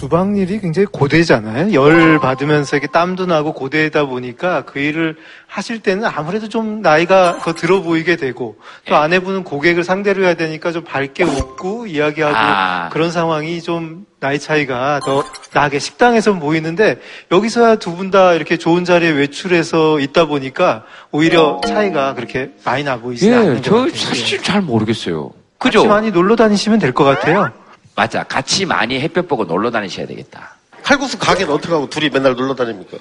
주방 0.00 0.34
일이 0.34 0.58
굉장히 0.60 0.86
고되잖아요. 0.86 1.74
열 1.74 2.18
받으면서 2.20 2.76
이렇게 2.78 2.90
땀도 2.90 3.26
나고 3.26 3.52
고되다 3.52 4.06
보니까 4.06 4.62
그 4.64 4.78
일을 4.78 5.16
하실 5.46 5.80
때는 5.80 6.06
아무래도 6.06 6.48
좀 6.48 6.80
나이가 6.80 7.36
더 7.42 7.52
들어 7.52 7.82
보이게 7.82 8.16
되고 8.16 8.56
또 8.86 8.96
아내분은 8.96 9.44
고객을 9.44 9.84
상대로 9.84 10.22
해야 10.24 10.32
되니까 10.32 10.72
좀 10.72 10.84
밝게 10.84 11.24
웃고 11.24 11.86
이야기하고 11.86 12.34
아. 12.34 12.88
그런 12.90 13.10
상황이 13.10 13.60
좀 13.60 14.06
나이 14.20 14.38
차이가 14.38 15.00
더 15.04 15.22
나게 15.52 15.78
식당에서 15.78 16.32
보이는데 16.38 16.96
여기서야 17.30 17.76
두 17.76 17.90
분 17.94 18.10
다 18.10 18.32
이렇게 18.32 18.56
좋은 18.56 18.86
자리에 18.86 19.10
외출해서 19.10 20.00
있다 20.00 20.24
보니까 20.24 20.84
오히려 21.12 21.60
차이가 21.66 22.14
그렇게 22.14 22.52
많이 22.64 22.84
나 22.84 22.96
보이지 22.96 23.30
않는 23.30 23.50
예, 23.50 23.54
것저 23.56 23.74
같아요. 23.76 23.94
사실 23.94 24.42
잘 24.42 24.62
모르겠어요. 24.62 25.30
그죠? 25.58 25.80
같이 25.80 25.88
많이 25.88 26.10
놀러 26.10 26.36
다니시면 26.36 26.78
될 26.78 26.94
것 26.94 27.04
같아요. 27.04 27.52
맞아. 28.00 28.22
같이 28.22 28.64
많이 28.64 28.98
햇볕 28.98 29.28
보고 29.28 29.44
놀러 29.44 29.70
다니셔야 29.70 30.06
되겠다. 30.06 30.54
칼국수 30.82 31.18
가게는 31.18 31.52
어떻게 31.52 31.74
하고 31.74 31.90
둘이 31.90 32.08
맨날 32.08 32.34
놀러 32.34 32.54
다닙니까? 32.54 32.96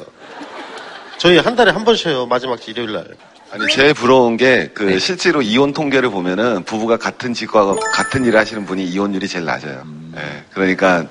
저희 1.17 1.37
한 1.37 1.55
달에 1.55 1.71
한 1.71 1.85
번 1.85 1.95
쉬어요. 1.95 2.25
마지막 2.25 2.59
주 2.59 2.71
일요일 2.71 2.91
날. 2.91 3.05
아니 3.51 3.65
제일 3.71 3.93
부러운 3.93 4.35
게그 4.35 4.99
실제로 4.99 5.41
이혼 5.41 5.71
통계를 5.71 6.09
보면은 6.09 6.63
부부가 6.65 6.97
같은 6.97 7.33
직과 7.33 7.75
같은 7.93 8.25
일을 8.25 8.37
하시는 8.37 8.65
분이 8.65 8.83
이혼율이 8.83 9.25
제일 9.29 9.45
낮아요. 9.45 9.83
예, 10.17 10.43
그러니까, 10.53 11.05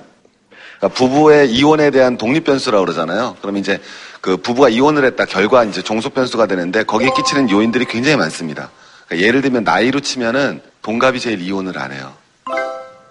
그러니까 0.76 0.88
부부의 0.94 1.50
이혼에 1.50 1.90
대한 1.90 2.18
독립 2.18 2.44
변수라고 2.44 2.84
그러잖아요. 2.84 3.36
그러면 3.40 3.60
이제 3.62 3.80
그 4.20 4.36
부부가 4.36 4.68
이혼을 4.68 5.06
했다 5.06 5.24
결과 5.24 5.64
이제 5.64 5.80
종속 5.80 6.12
변수가 6.12 6.44
되는데 6.44 6.82
거기에 6.84 7.08
끼치는 7.16 7.48
요인들이 7.48 7.86
굉장히 7.86 8.18
많습니다. 8.18 8.68
그러니까 9.06 9.26
예를 9.26 9.40
들면 9.40 9.64
나이로 9.64 10.00
치면은 10.00 10.60
동갑이 10.82 11.20
제일 11.20 11.40
이혼을 11.40 11.78
안 11.78 11.90
해요. 11.92 12.12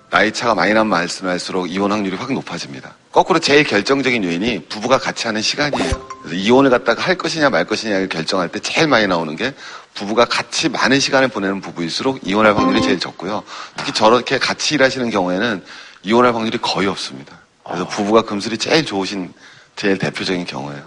나이 0.10 0.32
차가 0.32 0.56
많이 0.56 0.74
나면 0.74 0.88
말씀할수록 0.88 1.70
이혼 1.70 1.92
확률이 1.92 2.16
확 2.16 2.32
높아집니다. 2.32 2.96
거꾸로 3.12 3.40
제일 3.40 3.64
결정적인 3.64 4.24
요인이 4.24 4.66
부부가 4.70 4.98
같이 4.98 5.28
하는 5.28 5.42
시간이에요. 5.42 6.08
그래서 6.22 6.36
이혼을 6.36 6.70
갖다가 6.70 7.02
할 7.02 7.16
것이냐 7.16 7.50
말 7.50 7.66
것이냐를 7.66 8.08
결정할 8.08 8.50
때 8.50 8.60
제일 8.60 8.88
많이 8.88 9.06
나오는 9.08 9.36
게 9.36 9.54
부부가 9.96 10.26
같이 10.26 10.70
많은 10.70 11.00
시간을 11.00 11.28
보내는 11.28 11.60
부부일수록 11.60 12.22
이혼할 12.24 12.56
확률이 12.56 12.82
제일 12.82 13.00
적고요. 13.00 13.44
특히 13.76 13.92
저렇게 13.92 14.38
같이 14.38 14.76
일하시는 14.76 15.10
경우에는 15.10 15.64
이혼할 16.04 16.34
확률이 16.34 16.58
거의 16.60 16.88
없습니다. 16.88 17.38
그래서 17.66 17.86
부부가 17.88 18.22
금슬이 18.22 18.58
제일 18.58 18.86
좋으신 18.86 19.34
제일 19.76 19.98
대표적인 19.98 20.46
경우예요. 20.46 20.84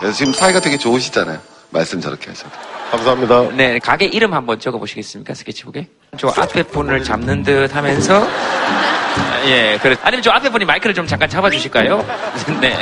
그래서 0.00 0.16
지금 0.16 0.32
사이가 0.32 0.60
되게 0.60 0.76
좋으시잖아요. 0.76 1.40
말씀 1.70 2.00
저렇게 2.00 2.28
하셔도. 2.30 2.50
감사합니다. 2.90 3.48
네, 3.54 3.78
가게 3.78 4.06
이름 4.06 4.32
한번 4.32 4.58
적어보시겠습니까? 4.58 5.34
스케치북에? 5.34 5.86
저 6.16 6.28
앞에 6.28 6.62
분을 6.64 7.04
잡는 7.04 7.42
듯 7.42 7.74
하면서. 7.74 8.26
예, 9.46 9.78
그래. 9.82 9.96
아니면 10.02 10.22
저 10.22 10.30
앞에 10.30 10.48
분이 10.50 10.64
마이크를 10.64 10.94
좀 10.94 11.06
잠깐 11.06 11.28
잡아주실까요? 11.28 11.98
네. 12.60 12.74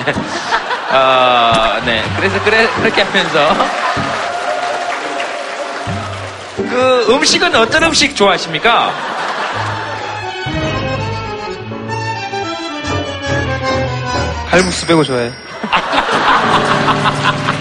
어, 0.93 1.81
네. 1.85 2.03
그래서, 2.17 2.43
그래, 2.45 2.69
그렇게 2.77 3.03
하면서. 3.03 3.49
그 6.57 7.07
음식은 7.11 7.55
어떤 7.57 7.83
음식 7.85 8.15
좋아하십니까? 8.15 8.93
칼국수 14.51 14.87
빼고 14.87 15.05
좋아해. 15.05 15.31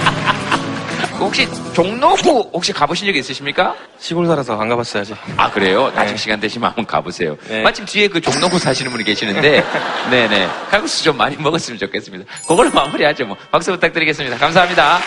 혹시 1.19 1.47
종로구 1.73 2.49
혹시 2.53 2.71
가보신 2.73 3.07
적 3.07 3.15
있으십니까? 3.15 3.73
시골 3.99 4.27
살아서 4.27 4.59
안 4.59 4.67
가봤어야지. 4.69 5.15
아 5.37 5.49
그래요? 5.49 5.91
나중 5.95 6.17
시간 6.17 6.39
되시면 6.39 6.69
한번 6.69 6.85
가보세요. 6.85 7.37
네. 7.47 7.61
마침 7.61 7.85
뒤에 7.85 8.07
그 8.07 8.19
종로구 8.21 8.59
사시는 8.59 8.91
분이 8.91 9.03
계시는데, 9.03 9.63
네네 10.11 10.49
칼국수 10.69 11.03
좀 11.03 11.17
많이 11.17 11.35
먹었으면 11.37 11.79
좋겠습니다. 11.79 12.25
그걸로 12.47 12.69
마무리하죠. 12.71 13.25
뭐 13.25 13.37
박수 13.51 13.71
부탁드리겠습니다. 13.71 14.37
감사합니다. 14.37 14.99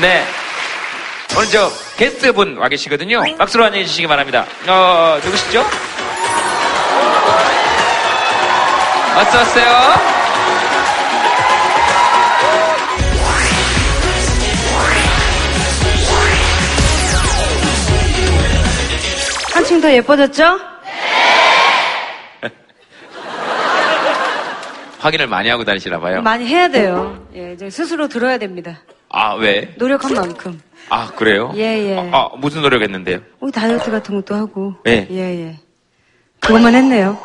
네. 0.00 0.24
오늘 1.36 1.48
저 1.48 1.70
게스트 1.96 2.32
분 2.32 2.56
와 2.58 2.68
계시거든요. 2.68 3.22
박수로 3.38 3.64
환영해 3.64 3.84
주시기 3.84 4.06
바랍니다. 4.06 4.46
어 4.66 5.18
누구시죠? 5.22 5.60
어서 9.16 9.42
오세요. 9.42 10.23
한층 19.74 19.80
더 19.80 19.92
예뻐졌죠? 19.92 20.60
확인을 25.00 25.26
많이 25.26 25.48
하고 25.48 25.64
다니시나 25.64 25.98
봐요. 25.98 26.22
많이 26.22 26.46
해야 26.46 26.68
돼요. 26.68 27.26
예, 27.34 27.54
이제 27.54 27.68
스스로 27.70 28.06
들어야 28.06 28.38
됩니다. 28.38 28.78
아 29.08 29.34
왜? 29.34 29.74
노력한 29.76 30.14
만큼. 30.14 30.60
아 30.90 31.08
그래요? 31.16 31.52
예, 31.56 31.62
예. 31.62 32.10
아 32.12 32.28
무슨 32.36 32.62
노력했는데요? 32.62 33.18
우리 33.40 33.50
다이어트 33.50 33.90
같은 33.90 34.14
것도 34.14 34.36
하고. 34.36 34.74
네. 34.84 35.08
예, 35.10 35.16
예. 35.46 35.58
그것만 36.40 36.72
했네요. 36.74 37.18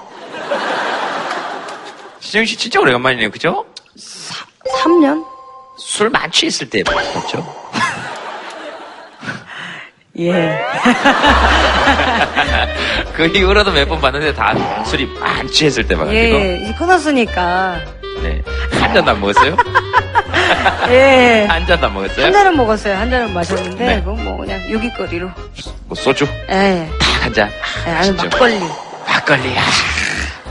시정 2.20 2.46
씨 2.46 2.58
진짜 2.58 2.80
오래간만이네요, 2.80 3.30
그죠? 3.30 3.66
3 3.96 5.02
년? 5.02 5.24
술 5.78 6.10
많이 6.10 6.32
취했을 6.32 6.68
때 6.70 6.82
봤죠? 6.84 7.60
예. 10.20 10.60
그 13.14 13.28
이후로도 13.28 13.72
몇 13.72 13.88
번 13.88 14.00
봤는데 14.02 14.34
다 14.34 14.54
술이 14.86 15.06
많이 15.20 15.50
취했을 15.52 15.88
때 15.88 15.96
봐가지고. 15.96 16.16
예, 16.18 16.58
이제 16.64 16.74
끊었으니까. 16.78 17.80
네. 18.22 18.42
한 18.80 18.94
잔도 18.94 19.12
안 19.12 19.20
먹었어요? 19.22 19.56
예. 20.90 21.46
한 21.50 21.66
잔도 21.66 21.88
안 21.88 21.94
먹었어요? 21.94 22.26
한 22.26 22.34
잔은 22.34 22.58
먹었어요. 22.58 22.98
한 22.98 23.10
잔은 23.10 23.34
마셨는데, 23.34 23.86
네. 23.86 24.00
그건 24.02 24.24
뭐 24.24 24.38
그냥 24.38 24.62
유기거리로. 24.70 25.30
뭐 25.86 25.96
소주? 25.96 26.26
예. 26.50 26.90
딱한 27.00 27.34
잔. 27.34 27.50
예, 27.88 27.92
아니, 27.92 28.12
맛있죠? 28.12 28.30
막걸리. 28.30 28.60
막걸리. 29.08 29.58
아, 29.58 29.62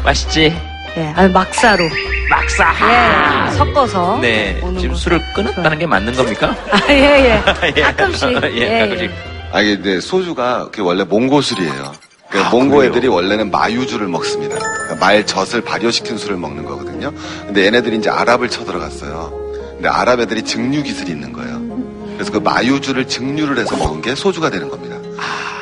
맛있지? 0.04 0.56
예, 0.96 1.12
아니, 1.14 1.32
막사로. 1.32 1.84
막사. 2.30 2.74
예, 3.50 3.56
섞어서. 3.56 4.18
네. 4.20 4.60
지금 4.78 4.94
술을 4.94 5.20
끊었다는 5.34 5.78
게 5.78 5.86
맞는 5.86 6.14
겁니까? 6.14 6.54
아, 6.70 6.80
예, 6.90 7.40
예. 7.76 7.80
가끔씩. 7.82 8.30
예, 8.44 8.50
예, 8.56 8.78
가끔씩. 8.80 9.10
아, 9.52 9.60
이게 9.60 9.76
근데 9.76 10.00
소주가 10.00 10.66
그게 10.66 10.82
원래 10.82 11.04
몽고술이에요. 11.04 11.92
그 12.30 12.38
아, 12.38 12.50
몽고 12.50 12.76
그래요? 12.76 12.90
애들이 12.90 13.08
원래는 13.08 13.50
마유주를 13.50 14.06
먹습니다. 14.08 14.58
그러니까 14.58 14.96
말 14.96 15.24
젖을 15.24 15.62
발효시킨 15.62 16.18
술을 16.18 16.36
먹는 16.36 16.64
거거든요. 16.64 17.12
근데 17.46 17.64
얘네들이 17.66 17.96
이제 17.96 18.10
아랍을 18.10 18.50
쳐들어갔어요. 18.50 19.32
근데 19.74 19.88
아랍 19.88 20.20
애들이 20.20 20.42
증류 20.42 20.82
기술이 20.82 21.10
있는 21.12 21.32
거예요. 21.32 21.58
그래서 22.14 22.32
그 22.32 22.38
마유주를 22.38 23.08
증류를 23.08 23.58
해서 23.58 23.76
먹은 23.76 24.02
게 24.02 24.14
소주가 24.14 24.50
되는 24.50 24.68
겁니다. 24.68 24.96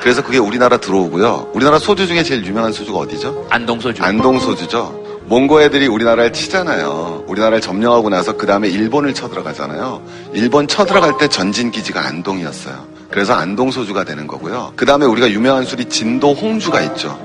그래서 0.00 0.22
그게 0.22 0.38
우리나라 0.38 0.78
들어오고요. 0.78 1.50
우리나라 1.52 1.78
소주 1.78 2.06
중에 2.06 2.22
제일 2.22 2.44
유명한 2.44 2.72
소주가 2.72 2.98
어디죠? 3.00 3.46
안동 3.50 3.78
소주. 3.78 4.02
안동 4.02 4.38
소주죠. 4.40 5.04
몽고 5.26 5.60
애들이 5.62 5.86
우리나라를 5.86 6.32
치잖아요. 6.32 7.24
우리나라를 7.26 7.60
점령하고 7.60 8.08
나서 8.08 8.36
그 8.36 8.46
다음에 8.46 8.68
일본을 8.68 9.14
쳐들어가잖아요. 9.14 10.02
일본 10.32 10.66
쳐들어갈 10.68 11.18
때 11.18 11.28
전진 11.28 11.70
기지가 11.70 12.06
안동이었어요. 12.06 12.95
그래서 13.10 13.34
안동소주가 13.34 14.04
되는 14.04 14.26
거고요. 14.26 14.72
그 14.76 14.84
다음에 14.86 15.06
우리가 15.06 15.30
유명한 15.30 15.64
술이 15.64 15.86
진도 15.86 16.34
홍주가 16.34 16.80
있죠. 16.82 17.18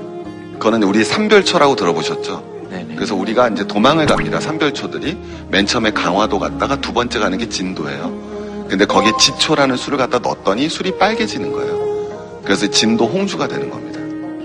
그거는 0.54 0.82
우리 0.84 1.04
삼별초라고 1.04 1.76
들어보셨죠? 1.76 2.52
그래서 2.94 3.14
우리가 3.16 3.48
이제 3.48 3.66
도망을 3.66 4.06
갑니다. 4.06 4.38
삼별초들이 4.40 5.18
맨 5.48 5.66
처음에 5.66 5.90
강화도 5.90 6.38
갔다가 6.38 6.80
두 6.80 6.92
번째 6.92 7.18
가는 7.18 7.36
게 7.36 7.48
진도예요. 7.48 8.66
근데 8.68 8.84
거기에 8.84 9.12
지초라는 9.18 9.76
술을 9.76 9.98
갖다 9.98 10.18
넣었더니 10.18 10.68
술이 10.68 10.98
빨개지는 10.98 11.52
거예요. 11.52 12.40
그래서 12.44 12.66
진도 12.68 13.06
홍주가 13.06 13.48
되는 13.48 13.68
겁니다. 13.70 14.00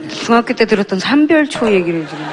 중학교 0.10 0.54
때 0.54 0.66
들었던 0.66 1.00
삼별초 1.00 1.72
얘기를 1.72 2.06
지금. 2.08 2.26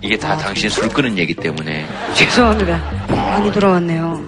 이게 0.00 0.16
다 0.16 0.36
당신 0.36 0.70
술 0.70 0.88
끊은 0.88 1.18
얘기 1.18 1.34
때문에. 1.34 1.86
죄송합니다. 2.14 2.80
많이 3.08 3.52
돌아왔네요. 3.52 4.24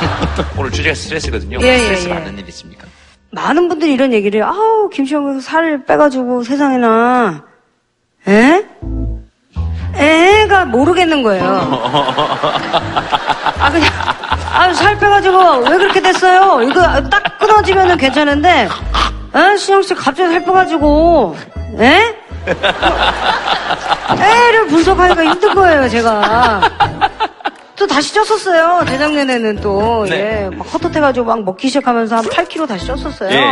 오늘 0.58 0.70
주제가 0.70 0.94
스트레스거든요. 0.94 1.58
예, 1.62 1.66
예, 1.66 1.78
스트레스 1.78 2.08
예. 2.08 2.14
받는 2.14 2.38
일 2.38 2.48
있습니까? 2.48 2.86
많은 3.30 3.68
분들이 3.68 3.92
이런 3.92 4.12
얘기를, 4.12 4.42
아우, 4.42 4.88
김시영 4.88 5.40
살 5.40 5.84
빼가지고 5.84 6.42
세상에나, 6.42 7.44
에? 8.28 8.64
애가 9.94 10.66
모르겠는 10.66 11.22
거예요. 11.22 11.44
아, 13.58 13.70
그냥, 13.70 13.88
아, 14.52 14.72
살 14.74 14.98
빼가지고 14.98 15.58
왜 15.68 15.76
그렇게 15.78 16.00
됐어요? 16.00 16.62
이거 16.62 16.80
딱 17.08 17.38
끊어지면은 17.38 17.96
괜찮은데, 17.96 18.68
에? 19.34 19.56
시영 19.56 19.82
씨 19.82 19.94
갑자기 19.94 20.30
살 20.32 20.44
빼가지고, 20.44 21.36
에? 21.80 22.16
애를 24.18 24.66
분석하기가 24.68 25.24
힘든 25.24 25.54
거예요, 25.54 25.88
제가. 25.88 26.60
또 27.76 27.86
다시 27.86 28.14
쪘었어요. 28.14 28.86
재작년에는 28.88 29.56
또, 29.60 30.06
네. 30.08 30.48
예, 30.50 30.56
막 30.56 30.64
헛헛해가지고 30.72 31.26
막 31.26 31.44
먹기 31.44 31.68
시작하면서 31.68 32.16
한 32.16 32.24
8kg 32.24 32.66
다시 32.66 32.86
쪘었어요. 32.88 33.30
예. 33.30 33.42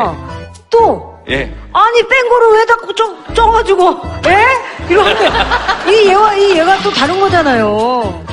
또, 0.70 1.14
예. 1.28 1.54
아니, 1.72 2.08
뺀 2.08 2.28
거를 2.28 2.58
왜 2.58 2.66
자꾸 2.66 2.94
쪄, 2.94 3.34
쪄가지고, 3.34 4.00
에? 4.26 4.90
이러는데, 4.90 5.28
이 5.92 6.08
얘와, 6.08 6.34
이 6.34 6.58
얘가 6.58 6.78
또 6.82 6.90
다른 6.90 7.20
거잖아요. 7.20 8.24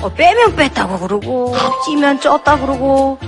어, 0.00 0.08
빼면 0.16 0.56
뺐다고 0.56 0.98
그러고, 1.00 1.54
찌면 1.84 2.20
쪘다 2.20 2.60
그러고, 2.60 3.18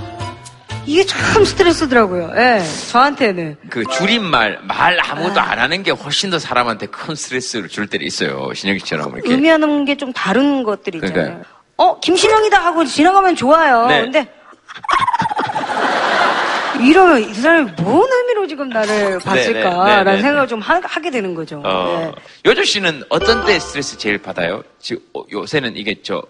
이게 0.87 1.03
참 1.03 1.43
스트레스더라고요. 1.43 2.31
예, 2.37 2.61
저한테는. 2.91 3.57
그 3.71 3.83
줄임말, 3.85 4.59
말 4.63 4.99
아. 4.99 5.11
아무것도 5.13 5.39
안 5.41 5.57
하는 5.59 5.81
게 5.81 5.89
훨씬 5.91 6.29
더 6.29 6.37
사람한테 6.37 6.85
큰 6.87 7.15
스트레스를 7.15 7.69
줄 7.69 7.87
때도 7.87 8.03
있어요. 8.05 8.53
신영이 8.53 8.79
씨처럼 8.79 9.11
이렇게. 9.15 9.31
의미하는 9.31 9.83
게 9.85 9.95
좀 9.95 10.13
다른 10.13 10.61
것들이 10.63 10.97
있잖아요. 10.99 11.15
그러니까요. 11.15 11.54
어, 11.77 11.99
김신영이다 11.99 12.63
하고 12.65 12.85
지나가면 12.85 13.35
좋아요. 13.35 13.87
네. 13.87 14.01
근데, 14.01 14.27
이러면 16.81 17.29
이 17.29 17.33
사람이 17.33 17.71
뭔 17.81 18.11
의미로 18.11 18.47
지금 18.47 18.69
나를 18.69 19.19
봤을까라는 19.19 20.03
네, 20.03 20.03
네, 20.03 20.15
네, 20.17 20.21
생각을 20.21 20.47
좀 20.47 20.59
하, 20.59 20.79
게 20.99 21.09
되는 21.09 21.33
거죠. 21.33 21.61
어, 21.65 22.11
예. 22.15 22.49
요조 22.49 22.63
씨는 22.63 23.03
어떤 23.09 23.45
때 23.45 23.59
스트레스 23.59 23.97
제일 23.97 24.17
받아요? 24.17 24.61
지금 24.79 25.01
어, 25.13 25.23
요새는 25.31 25.77
이게 25.77 25.95
저 26.03 26.21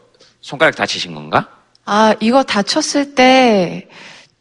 손가락 0.41 0.75
다치신 0.75 1.15
건가? 1.15 1.47
아, 1.85 2.13
이거 2.19 2.43
다쳤을 2.43 3.15
때 3.15 3.87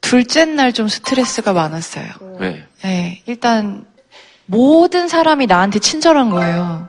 둘째 0.00 0.44
날 0.44 0.72
좀 0.72 0.88
스트레스가 0.88 1.52
많았어요. 1.54 2.06
왜? 2.38 2.66
네, 2.82 3.22
일단 3.26 3.86
모든 4.46 5.08
사람이 5.08 5.46
나한테 5.46 5.78
친절한 5.78 6.28
거예요. 6.30 6.88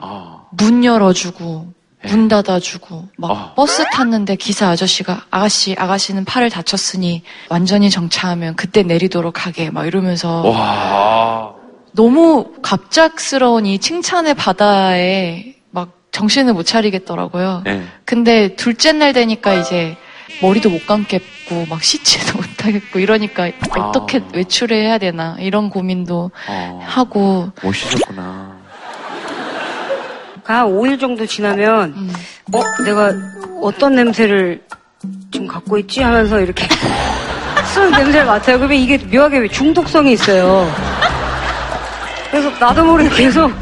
아, 0.00 0.44
문 0.52 0.84
열어주고, 0.84 1.66
네. 1.66 1.72
문 2.08 2.28
닫아주고, 2.28 3.08
막 3.16 3.30
아. 3.30 3.54
버스 3.54 3.84
탔는데 3.92 4.36
기사 4.36 4.68
아저씨가 4.68 5.26
아가씨, 5.30 5.74
아가씨는 5.78 6.24
팔을 6.24 6.50
다쳤으니 6.50 7.22
완전히 7.48 7.90
정차하면 7.90 8.56
그때 8.56 8.82
내리도록 8.82 9.46
하게 9.46 9.70
막 9.70 9.86
이러면서 9.86 10.42
와. 10.42 11.54
너무 11.92 12.52
갑작스러운 12.62 13.66
이 13.66 13.78
칭찬의 13.78 14.34
바다에 14.34 15.54
막 15.70 15.90
정신을 16.10 16.54
못 16.54 16.64
차리겠더라고요. 16.64 17.62
네. 17.64 17.84
근데 18.04 18.56
둘째 18.56 18.92
날 18.92 19.12
되니까 19.12 19.54
이제 19.54 19.96
머리도 20.40 20.70
못 20.70 20.86
감겠고 20.86 21.66
막 21.68 21.82
씻지도 21.82 22.38
못하겠고 22.40 22.98
이러니까 22.98 23.50
어떻게 23.78 24.18
아. 24.18 24.22
외출해야 24.34 24.98
되나 24.98 25.36
이런 25.38 25.70
고민도 25.70 26.30
어, 26.48 26.80
하고 26.84 27.50
멋있었구나. 27.62 28.51
한 30.44 30.66
5일 30.66 30.98
정도 31.00 31.24
지나면, 31.26 31.94
어, 32.52 32.62
내가 32.84 33.12
어떤 33.60 33.94
냄새를 33.94 34.62
지금 35.30 35.46
갖고 35.46 35.78
있지? 35.78 36.02
하면서 36.02 36.40
이렇게 36.40 36.66
쓱 37.74 37.90
냄새를 37.90 38.26
맡아요. 38.26 38.58
그러면 38.58 38.76
이게 38.76 38.98
묘하게 38.98 39.48
중독성이 39.48 40.12
있어요. 40.12 40.70
그래서 42.30 42.50
나도 42.58 42.84
모르게 42.84 43.08
계속, 43.10 43.52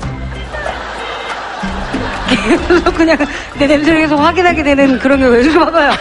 계속 2.29 2.95
그냥 2.95 3.17
내 3.59 3.67
냄새를 3.67 4.01
계속 4.01 4.17
확인하게 4.17 4.63
되는 4.63 4.99
그런 4.99 5.19
게 5.19 5.27
왜, 5.27 5.53
봐봐요. 5.53 5.93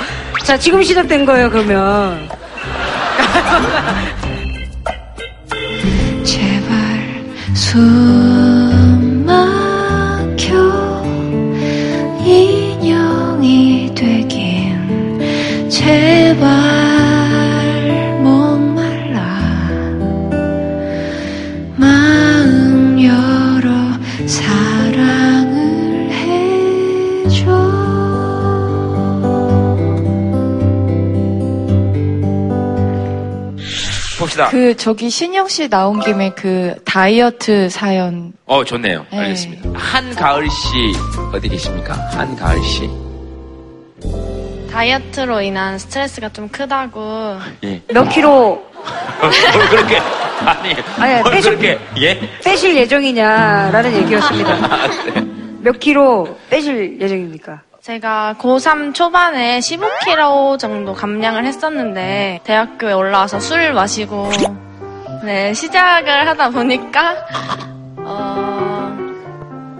자, 0.44 0.58
지금 0.58 0.82
시작된 0.82 1.26
거예요, 1.26 1.50
그러면. 1.50 2.30
제발 6.24 7.26
숨 7.54 8.59
제발 16.39 18.15
목말라 18.21 19.19
마음 21.75 23.04
열어 23.04 23.69
사랑을 24.25 26.10
해줘 26.13 27.45
봅시다. 34.17 34.49
그 34.49 34.75
저기 34.78 35.10
신영 35.10 35.49
씨 35.49 35.67
나온 35.69 35.99
김에 35.99 36.32
그 36.36 36.75
다이어트 36.86 37.69
사연 37.69 38.32
어, 38.45 38.63
좋네요. 38.63 39.06
네. 39.12 39.19
알겠습니다. 39.19 39.71
한가을 39.73 40.50
씨 40.50 40.94
어디 41.33 41.50
계십니까? 41.50 41.94
한가을 42.13 42.63
씨. 42.63 43.09
다이어트로 44.72 45.42
인한 45.42 45.78
스트레스가 45.78 46.30
좀 46.30 46.48
크다고. 46.50 47.38
예. 47.63 47.82
몇 47.94 48.08
킬로 48.10 48.63
뭘 49.22 49.32
그렇게 49.70 49.98
아니, 50.46 50.76
아니, 50.98 51.22
뭘 51.22 51.34
빼실- 51.36 51.44
그렇게 51.58 51.80
예? 52.02 52.20
빼실 52.44 52.76
예정이냐라는 52.78 53.94
얘기였습니다. 54.04 54.52
아, 54.54 54.88
네. 55.13 55.26
몇 55.62 55.80
킬로 55.80 56.38
빼실 56.50 57.00
예정입니까? 57.02 57.62
제가 57.82 58.36
고3 58.40 58.94
초반에 58.94 59.60
15kg 59.60 60.60
정도 60.60 60.94
감량을 60.94 61.46
했었는데 61.46 62.42
대학교에 62.44 62.94
올라와서 62.94 63.40
술을 63.40 63.74
마시고 63.74 64.30
네 65.24 65.54
시작을 65.54 66.28
하다 66.28 66.50
보니까 66.52 67.15
어, 67.98 68.98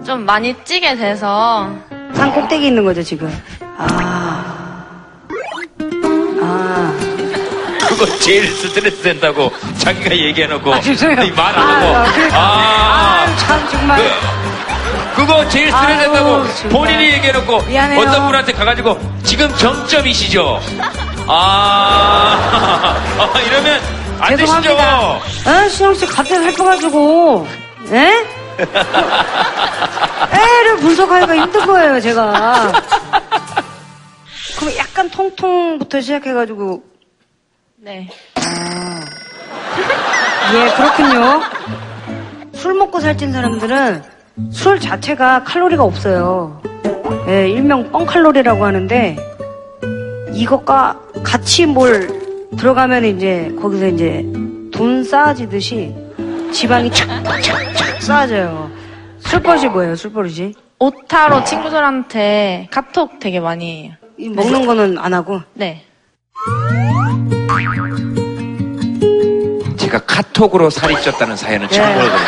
좀 0.04 0.24
많이 0.26 0.54
찌게 0.64 0.96
돼서 0.96 1.70
산 2.14 2.32
꼭대기 2.34 2.66
있는 2.66 2.84
거죠 2.84 3.02
지금. 3.02 3.30
아. 3.78 4.59
그거 7.88 8.06
제일 8.18 8.46
스트레스 8.48 9.02
된다고 9.02 9.52
자기가 9.78 10.14
얘기해놓고 10.16 10.74
아, 10.74 10.80
죄송해요. 10.80 11.34
말안 11.34 11.58
아, 11.58 11.74
하고 11.74 11.96
아, 11.96 12.04
그래. 12.12 12.28
아, 12.32 13.24
아유, 13.26 13.36
참, 13.38 13.68
정말. 13.70 14.00
그 15.16 15.26
거 15.26 15.48
제일 15.48 15.70
스트레스 15.70 15.74
아유, 15.74 15.98
된다고 16.12 16.54
정말. 16.54 16.68
본인이 16.70 17.12
얘기해놓고 17.14 17.62
미안해요. 17.62 18.00
어떤 18.00 18.26
분한테 18.26 18.52
가가지고 18.52 18.98
지금 19.24 19.54
정점이시죠? 19.56 20.60
아, 21.26 22.96
아, 23.18 23.40
이러면 23.40 23.80
안 24.20 24.36
되시죠? 24.36 24.62
죄송합니다. 24.62 25.20
아, 25.46 25.68
신영 25.68 25.94
씨 25.94 26.06
갑자기 26.06 26.42
살펴가지고, 26.44 27.46
에? 27.92 28.24
애를 30.32 30.76
분석하기가 30.80 31.34
힘든 31.34 31.66
거예요, 31.66 32.00
제가. 32.00 32.72
그럼 34.60 34.76
약간 34.76 35.08
통통부터 35.08 36.02
시작해가지고, 36.02 36.82
네. 37.76 38.06
예, 40.52 40.70
그렇군요. 40.76 41.40
술 42.52 42.74
먹고 42.74 43.00
살찐 43.00 43.32
사람들은 43.32 44.02
술 44.52 44.78
자체가 44.78 45.44
칼로리가 45.44 45.82
없어요. 45.82 46.60
예, 47.28 47.48
일명 47.48 47.90
뻥칼로리라고 47.90 48.62
하는데, 48.62 49.16
이것과 50.34 51.00
같이 51.22 51.64
뭘 51.64 52.06
들어가면 52.58 53.06
이제 53.06 53.50
거기서 53.62 53.86
이제 53.86 54.26
돈 54.70 55.02
쌓아지듯이 55.02 55.94
지방이 56.52 56.90
착착착 56.92 58.02
쌓아져요. 58.02 58.70
술버릇이 59.20 59.68
뭐예요, 59.68 59.96
술버릇이? 59.96 60.52
오타로 60.78 61.44
친구들한테 61.44 62.68
카톡 62.70 63.18
되게 63.20 63.40
많이 63.40 63.84
해요. 63.84 63.99
이 64.20 64.28
먹는 64.28 64.66
거는 64.66 64.98
안 64.98 65.14
하고? 65.14 65.40
네. 65.54 65.82
제가 69.78 69.98
카톡으로 70.00 70.68
살이 70.68 70.94
쪘다는 70.96 71.36
사연은 71.36 71.66
예. 71.70 71.74
처음 71.74 71.94
보거든요. 71.94 72.18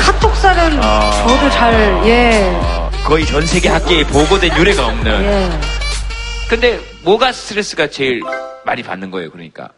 카톡 0.00 0.36
살은 0.36 0.78
아. 0.82 1.10
저도 1.26 1.50
잘, 1.50 1.74
예. 2.06 2.60
거의 3.04 3.26
전 3.26 3.44
세계 3.46 3.68
학계에 3.68 4.04
보고된 4.04 4.56
유례가 4.56 4.86
없는. 4.86 5.22
예. 5.24 5.50
근데 6.48 6.80
뭐가 7.02 7.32
스트레스가 7.32 7.88
제일 7.90 8.22
많이 8.64 8.82
받는 8.82 9.10
거예요, 9.10 9.30
그러니까. 9.30 9.70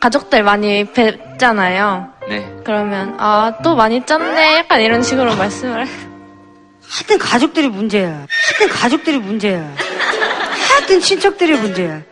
가족들 0.00 0.42
많이 0.42 0.84
뵙잖아요. 0.92 2.08
네. 2.28 2.46
그러면 2.64 3.16
아 3.18 3.52
또 3.64 3.74
많이 3.74 4.00
쪘네 4.02 4.58
약간 4.58 4.80
이런 4.80 5.02
식으로 5.02 5.34
말씀을 5.36 5.86
하여튼 6.88 7.18
가족들이 7.18 7.68
문제야. 7.68 8.08
하여튼 8.08 8.68
가족들이 8.70 9.18
문제야. 9.18 9.74
하여튼 10.74 11.00
친척들이 11.00 11.54
문제야. 11.54 12.02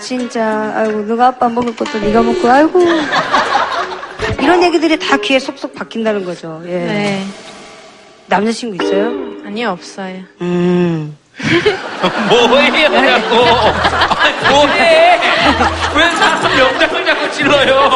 진짜 0.00 0.72
아이고 0.76 1.06
누가 1.06 1.28
아빠 1.28 1.48
먹을 1.48 1.74
것도 1.74 1.98
네가 1.98 2.22
먹고 2.22 2.48
아이고 2.50 2.80
이런 4.40 4.62
얘기들이 4.62 4.98
다 4.98 5.16
귀에 5.16 5.38
쏙쏙 5.38 5.74
박힌다는 5.74 6.24
거죠. 6.24 6.62
예. 6.66 6.68
네. 6.68 7.26
남자친구 8.26 8.84
있어요? 8.84 9.10
아니요 9.44 9.70
없어요. 9.70 10.18
음. 10.42 11.16
뭐해요, 12.28 12.88
자꾸. 12.90 13.36
아니, 14.20 14.48
뭐해? 14.50 15.20
왜 15.96 16.10
사람 16.10 16.56
명장을 16.56 17.06
자꾸 17.06 17.32
찔러요? 17.32 17.90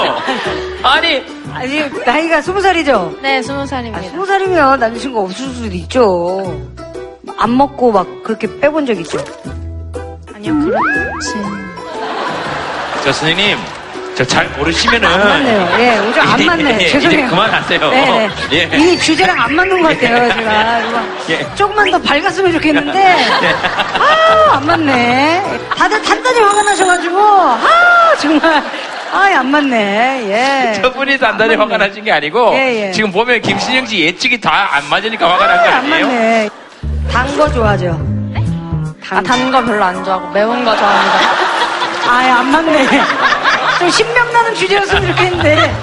아니. 0.82 1.22
아니, 1.52 1.88
나이가 2.04 2.40
스무 2.40 2.60
살이죠? 2.62 3.18
네, 3.22 3.42
스무 3.42 3.66
살입니다. 3.66 4.08
스무 4.08 4.24
살이면 4.24 4.80
남자친구 4.80 5.20
없을 5.20 5.46
수도 5.52 5.66
있죠. 5.76 6.64
안 7.36 7.56
먹고 7.56 7.92
막 7.92 8.06
그렇게 8.24 8.48
빼본 8.60 8.86
적 8.86 8.98
있죠? 9.00 9.18
아니요 10.46 10.64
그렇지. 10.64 11.34
저 13.04 13.12
선생님, 13.12 13.58
저잘 14.14 14.46
모르시면은. 14.56 15.08
안 15.08 15.18
맞네요. 15.28 15.76
예, 15.78 15.98
오늘 15.98 16.20
안 16.20 16.34
이제- 16.38 16.44
맞네. 16.46 16.74
이제 16.76 16.88
죄송해요. 16.90 17.28
그만하세요. 17.28 17.90
네, 17.90 18.28
예. 18.52 18.66
네. 18.66 18.76
이 18.78 18.98
주제랑 18.98 19.40
안 19.40 19.54
맞는 19.54 19.82
것 19.82 19.88
같아요, 19.88 20.32
제가. 20.32 20.82
예. 21.30 21.46
조금만 21.54 21.90
더 21.90 22.00
밝았으면 22.00 22.52
좋겠는데, 22.52 23.14
아, 23.98 24.56
안 24.56 24.66
맞네. 24.66 25.60
다들 25.76 26.02
단단히 26.02 26.40
화가 26.40 26.62
나셔가지고, 26.62 27.18
아, 27.20 27.58
정말, 28.20 28.62
아, 29.12 29.18
안 29.38 29.50
맞네. 29.50 30.24
예. 30.76 30.80
저분이 30.82 31.18
단단히 31.18 31.54
화가 31.56 31.76
나신 31.76 32.02
게 32.04 32.10
아니고 32.12 32.52
예, 32.54 32.86
예. 32.88 32.92
지금 32.92 33.12
보면 33.12 33.40
김신영 33.42 33.86
씨 33.86 34.00
예측이 34.00 34.40
다 34.40 34.68
안 34.72 34.88
맞으니까 34.88 35.28
화가 35.30 35.46
난 35.46 35.56
거 35.58 35.62
아, 35.70 35.74
안 35.76 35.84
아니에요? 35.92 36.06
맞네. 36.06 36.50
단 37.12 37.36
거 37.36 37.52
좋아하죠? 37.52 38.13
아, 39.10 39.22
단 39.22 39.50
거 39.52 39.62
별로 39.64 39.84
안 39.84 40.02
좋아하고 40.04 40.30
매운 40.30 40.64
거 40.64 40.76
좋아합니다. 40.76 41.18
아, 42.08 42.38
안 42.40 42.50
맞네. 42.50 42.86
좀 43.78 43.90
신명나는 43.90 44.54
주제였으면 44.54 45.06
좋겠는데, 45.08 45.74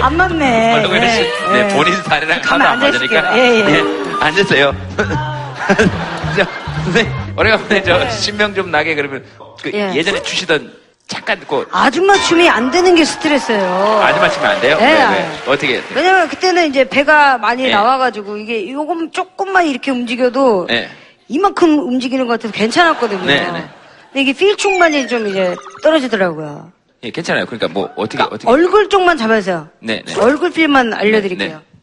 안 0.00 0.16
맞네. 0.16 0.82
거는 0.82 1.10
씨, 1.10 1.20
예, 1.20 1.52
네, 1.52 1.58
예. 1.70 1.74
본인 1.74 1.94
스타일이랑 1.96 2.38
하나도 2.44 2.48
가만 2.48 2.66
안 2.66 2.80
맞으니까. 2.80 3.38
예, 3.38 3.58
예. 3.58 3.62
네, 3.62 3.82
앉으세요. 4.20 4.74
저, 6.36 6.44
네, 6.92 7.10
오래간만에 7.36 7.82
저 7.82 8.10
신명 8.10 8.54
좀 8.54 8.70
나게 8.70 8.94
그러면 8.94 9.24
그 9.62 9.70
예. 9.74 9.92
예. 9.94 10.02
전에 10.02 10.22
추시던 10.22 10.72
잠깐 11.06 11.40
그 11.48 11.66
아줌마 11.72 12.14
춤이 12.14 12.48
안 12.48 12.70
되는 12.70 12.94
게 12.94 13.04
스트레스예요. 13.04 14.00
아줌마 14.02 14.28
치면 14.28 14.50
안 14.50 14.60
돼요? 14.60 14.76
네, 14.78 14.92
왜, 14.92 15.00
아. 15.02 15.10
왜? 15.10 15.28
어떻게? 15.46 15.82
왜냐면 15.94 16.28
그때는 16.28 16.68
이제 16.68 16.84
배가 16.84 17.38
많이 17.38 17.64
네. 17.64 17.70
나와가지고 17.70 18.36
이게 18.38 18.70
요금 18.70 19.10
조금만 19.10 19.66
이렇게 19.66 19.90
움직여도 19.90 20.66
네. 20.68 20.90
이만큼 21.28 21.78
움직이는 21.78 22.26
것 22.26 22.34
같아서 22.34 22.52
괜찮았거든요. 22.52 23.24
네, 23.24 23.50
네. 23.50 23.64
근데 24.12 24.22
이게 24.22 24.32
필 24.32 24.56
충만이 24.56 25.08
좀 25.08 25.26
이제 25.26 25.54
떨어지더라고요. 25.82 26.72
예, 27.02 27.10
괜찮아요. 27.10 27.46
그러니까 27.46 27.68
뭐 27.68 27.90
어떻게 27.96 28.22
어떻게? 28.22 28.48
얼굴 28.48 28.88
쪽만 28.88 29.16
잡아주세요. 29.16 29.68
네, 29.80 30.02
네. 30.04 30.14
얼굴 30.20 30.50
필만 30.50 30.92
알려드릴게요. 30.94 31.62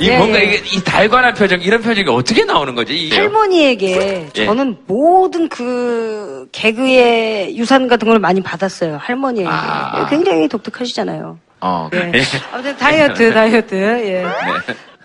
이 0.00 0.08
예, 0.08 0.16
뭔가 0.18 0.38
예. 0.40 0.44
이게 0.44 0.62
이 0.76 0.82
달관한 0.82 1.34
표정 1.34 1.60
이런 1.60 1.82
표정이 1.82 2.08
어떻게 2.08 2.44
나오는 2.44 2.74
거지? 2.74 2.94
이게? 2.96 3.16
할머니에게 3.16 4.28
예. 4.36 4.44
저는 4.44 4.76
모든 4.86 5.48
그 5.48 6.48
개그의 6.52 7.56
유산 7.58 7.88
같은 7.88 8.08
걸 8.08 8.18
많이 8.18 8.40
받았어요. 8.40 8.98
할머니에게. 9.00 9.48
아. 9.50 10.06
굉장히 10.08 10.48
독특하시잖아요. 10.48 11.38
어. 11.60 11.90
예. 11.94 12.12
예. 12.14 12.22
아무튼 12.52 12.76
다이어트, 12.76 13.32
다이어트. 13.34 13.74
예. 13.74 14.22
네. 14.22 14.26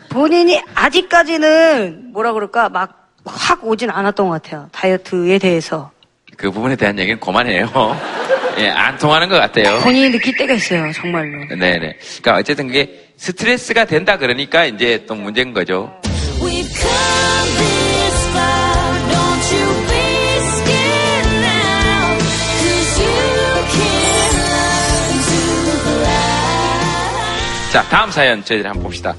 본인이 0.10 0.62
아직까지는 0.76 2.12
뭐라 2.14 2.34
그럴까 2.34 2.70
막 2.70 3.04
확 3.26 3.66
오진 3.66 3.90
않았던 3.90 4.28
것 4.28 4.42
같아요. 4.42 4.68
다이어트에 4.72 5.40
대해서. 5.40 5.92
그 6.38 6.52
부분에 6.52 6.76
대한 6.76 6.98
얘기는 7.00 7.20
그만해요. 7.20 7.70
예, 8.58 8.70
안 8.70 8.98
통하는 8.98 9.30
것 9.30 9.36
같아요. 9.36 9.80
본인이 9.80 10.12
느낄 10.12 10.36
때가 10.36 10.54
있어요. 10.54 10.92
정말로. 10.94 11.46
네네. 11.48 11.98
그러니까 12.22 12.36
어쨌든 12.38 12.68
그게 12.68 13.08
스트레스가 13.18 13.86
된다 13.86 14.18
그러니까 14.18 14.66
이제 14.66 15.04
또 15.08 15.16
문제인 15.16 15.54
거죠. 15.54 15.92
자, 27.72 27.82
다음 27.90 28.12
사연 28.12 28.46
저희들 28.46 28.70
한번 28.70 28.84
봅시다. 28.84 29.16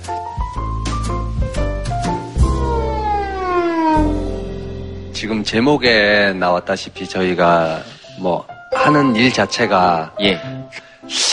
지금 5.12 5.43
제목에 5.43 6.32
나왔다시피 6.35 7.09
저희가 7.09 7.82
뭐 8.20 8.47
하는 8.75 9.14
일 9.16 9.33
자체가 9.33 10.12
예. 10.22 10.41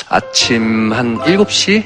아침 0.10 0.92
한 0.94 1.18
7시? 1.20 1.84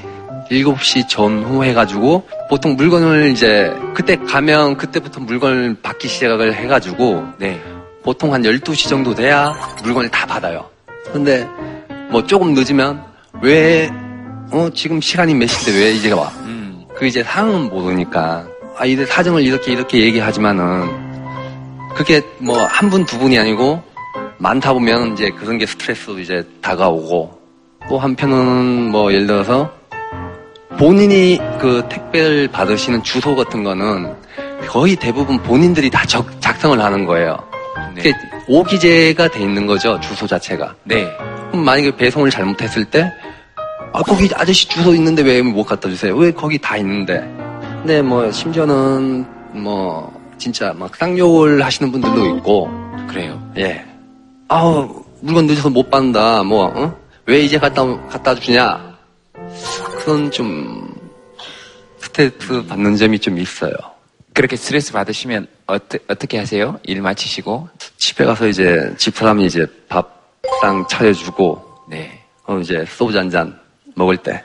7시 0.51 1.07
전후 1.07 1.63
해가지고 1.63 2.27
보통 2.49 2.75
물건을 2.75 3.31
이제 3.31 3.73
그때 3.95 4.15
가면 4.15 4.77
그때부터 4.77 5.19
물건을 5.21 5.77
받기 5.81 6.07
시작을 6.07 6.53
해가지고 6.53 7.25
네. 7.39 7.59
보통 8.03 8.33
한 8.33 8.43
12시 8.43 8.87
정도 8.87 9.15
돼야 9.15 9.55
물건을 9.83 10.09
다 10.09 10.25
받아요. 10.27 10.69
근데 11.11 11.47
뭐 12.11 12.23
조금 12.25 12.53
늦으면 12.53 13.03
왜, 13.41 13.89
어, 14.51 14.69
지금 14.73 15.01
시간이 15.01 15.33
몇 15.33 15.47
시인데 15.47 15.83
왜 15.83 15.91
이제 15.91 16.11
와? 16.11 16.27
음. 16.43 16.85
그 16.95 17.07
이제 17.07 17.23
상황은 17.23 17.69
모르니까 17.69 18.45
아, 18.77 18.85
이래 18.85 19.05
사정을 19.05 19.41
이렇게 19.43 19.71
이렇게 19.71 19.99
얘기하지만은 20.01 21.05
그게 21.95 22.21
뭐 22.39 22.57
한 22.67 22.89
분 22.89 23.05
두 23.05 23.17
분이 23.17 23.39
아니고 23.39 23.81
많다 24.37 24.73
보면 24.73 25.13
이제 25.13 25.29
그런 25.31 25.57
게 25.57 25.65
스트레스도 25.65 26.19
이제 26.19 26.45
다가오고 26.61 27.39
또 27.89 27.99
한편은 27.99 28.91
뭐 28.91 29.11
예를 29.13 29.27
들어서 29.27 29.71
본인이 30.77 31.39
그 31.59 31.83
택배를 31.89 32.47
받으시는 32.49 33.03
주소 33.03 33.35
같은 33.35 33.63
거는 33.63 34.13
거의 34.67 34.95
대부분 34.95 35.37
본인들이 35.41 35.89
다 35.89 36.05
적- 36.05 36.41
작성을 36.41 36.79
하는 36.81 37.05
거예요. 37.05 37.37
그게 37.95 38.13
오기재가 38.47 39.29
돼 39.29 39.39
있는 39.41 39.65
거죠 39.67 39.99
주소 40.01 40.27
자체가. 40.27 40.75
네. 40.83 41.09
그럼 41.51 41.63
만약에 41.63 41.95
배송을 41.95 42.29
잘못했을 42.29 42.83
때 42.85 43.11
아, 43.93 44.01
거기 44.01 44.29
아저씨 44.35 44.67
주소 44.67 44.93
있는데 44.95 45.21
왜 45.23 45.41
못 45.41 45.63
갖다 45.63 45.87
주세요? 45.87 46.13
왜 46.17 46.31
거기 46.31 46.57
다 46.57 46.75
있는데? 46.77 47.19
근데 47.81 48.01
뭐, 48.01 48.29
심지어는 48.29 49.25
뭐, 49.53 50.11
진짜 50.37 50.73
막 50.75 50.93
쌍욕을 50.95 51.63
하시는 51.63 51.91
분들도 51.91 52.35
있고. 52.37 52.69
그래요. 53.07 53.39
예. 53.57 53.85
아우, 54.47 55.03
물건 55.21 55.47
늦어서 55.47 55.69
못 55.69 55.89
받는다. 55.89 56.43
뭐, 56.43 56.65
어? 56.65 56.99
왜 57.25 57.39
이제 57.41 57.57
갖다, 57.57 57.83
갖다 58.07 58.35
주냐? 58.35 58.95
그건 59.97 60.29
좀, 60.31 60.93
스트레스 61.99 62.65
받는 62.67 62.95
점이 62.95 63.19
좀 63.19 63.39
있어요. 63.39 63.73
그렇게 64.33 64.55
스트레스 64.55 64.91
받으시면 64.91 65.47
어떠, 65.65 65.97
어떻게 66.07 66.37
하세요? 66.37 66.79
일 66.83 67.01
마치시고? 67.01 67.69
집에 67.97 68.25
가서 68.25 68.47
이제 68.47 68.93
집 68.97 69.15
사람이 69.15 69.45
이제 69.45 69.65
밥상 69.87 70.85
차려주고, 70.87 71.85
네. 71.89 72.21
어, 72.45 72.59
이제 72.59 72.85
소주 72.87 73.17
한 73.17 73.29
잔 73.29 73.59
먹을 73.95 74.17
때. 74.17 74.43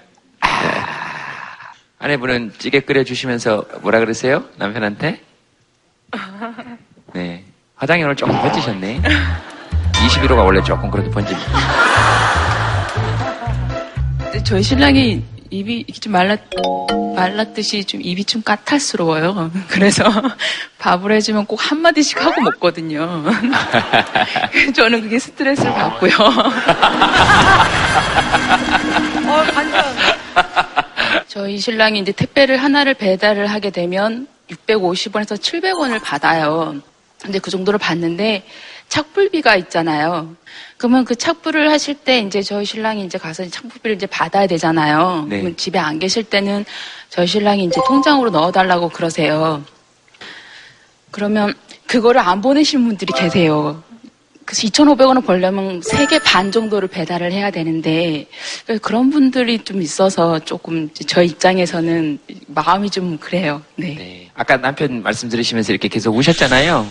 아내분은 1.98 2.54
찌개 2.58 2.80
끓여주시면서 2.80 3.66
뭐라 3.82 3.98
그러세요? 4.00 4.44
남편한테? 4.56 5.20
네. 7.12 7.44
화장이 7.74 8.02
오늘 8.02 8.16
조금 8.16 8.34
번지셨네. 8.40 9.02
21호가 10.06 10.44
원래 10.44 10.62
조금 10.62 10.90
그래도 10.90 11.10
번집니다. 11.10 11.50
저희 14.44 14.62
신랑이 14.62 15.22
입이 15.50 15.84
이렇게 15.86 16.00
좀 16.00 16.12
말랐, 16.12 16.40
말랐듯이 17.14 17.84
좀 17.84 18.00
입이 18.02 18.24
좀 18.24 18.42
까탈스러워요. 18.42 19.50
그래서 19.68 20.04
밥을 20.78 21.12
해주면 21.12 21.46
꼭 21.46 21.70
한마디씩 21.70 22.24
하고 22.24 22.40
먹거든요. 22.40 23.24
저는 24.74 25.02
그게 25.02 25.18
스트레스를 25.18 25.72
받고요. 25.72 26.12
어, 29.26 29.42
반전. 29.52 29.84
저희 31.28 31.58
신랑이 31.58 32.00
이제 32.00 32.12
택배를 32.12 32.56
하나를 32.56 32.94
배달을 32.94 33.46
하게 33.48 33.70
되면 33.70 34.26
650원에서 34.50 35.36
700원을 35.36 36.02
받아요. 36.02 36.74
근데 37.22 37.38
그 37.38 37.50
정도를 37.50 37.78
받는데 37.78 38.44
착불비가 38.90 39.56
있잖아요. 39.56 40.36
그러면 40.76 41.04
그 41.04 41.14
착불을 41.14 41.70
하실 41.70 41.94
때 41.94 42.18
이제 42.18 42.42
저희 42.42 42.64
신랑이 42.64 43.04
이제 43.04 43.16
가서 43.16 43.48
착불비를 43.48 43.96
이제 43.96 44.06
받아야 44.06 44.46
되잖아요. 44.46 45.26
네. 45.28 45.36
그러면 45.36 45.56
집에 45.56 45.78
안 45.78 45.98
계실 45.98 46.24
때는 46.24 46.64
저희 47.08 47.26
신랑이 47.26 47.64
이제 47.64 47.80
통장으로 47.86 48.30
넣어달라고 48.30 48.90
그러세요. 48.90 49.64
그러면 51.10 51.54
그거를 51.86 52.20
안 52.20 52.40
보내시는 52.40 52.86
분들이 52.86 53.12
계세요. 53.12 53.82
그래서 54.44 54.66
2,500원을 54.66 55.24
벌려면 55.24 55.80
3개 55.80 56.20
반 56.24 56.50
정도를 56.50 56.88
배달을 56.88 57.30
해야 57.30 57.52
되는데 57.52 58.26
그런 58.82 59.10
분들이 59.10 59.62
좀 59.62 59.80
있어서 59.80 60.40
조금 60.40 60.90
저희 61.06 61.26
입장에서는 61.28 62.18
마음이 62.48 62.90
좀 62.90 63.18
그래요. 63.18 63.62
네. 63.76 64.28
아까 64.34 64.56
남편 64.56 65.04
말씀 65.04 65.28
들으시면서 65.28 65.72
이렇게 65.72 65.86
계속 65.86 66.16
우셨잖아요. 66.16 66.90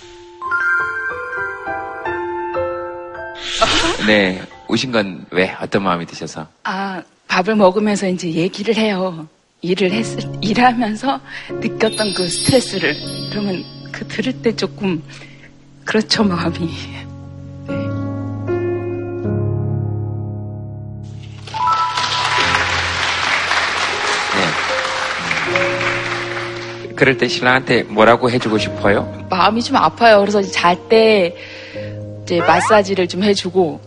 네. 4.08 4.41
우신 4.68 4.91
건 4.91 5.26
왜? 5.32 5.56
어떤 5.62 5.84
마음이 5.84 6.06
드셔서? 6.06 6.47
아, 6.64 7.02
밥을 7.28 7.56
먹으면서 7.56 8.08
이제 8.08 8.30
얘기를 8.32 8.76
해요. 8.76 9.28
일을 9.62 9.91
했을, 9.91 10.24
일하면서 10.41 11.20
느꼈던 11.50 12.14
그 12.14 12.28
스트레스를. 12.30 12.95
그러면 13.30 13.64
그 13.91 14.08
들을 14.08 14.32
때 14.41 14.56
조금, 14.56 15.04
그렇죠, 15.86 16.24
마음이. 16.24 16.70
그럴 26.95 27.18
때 27.18 27.30
신랑한테 27.30 27.84
뭐라고 27.84 28.30
해주고 28.30 28.58
싶어요? 28.58 29.26
마음이 29.30 29.64
좀 29.64 29.78
아파요. 29.78 30.20
그래서 30.20 30.41
잘 30.41 30.78
때 30.89 31.34
이제 32.24 32.39
마사지를 32.39 33.08
좀 33.08 33.24
해주고, 33.24 33.80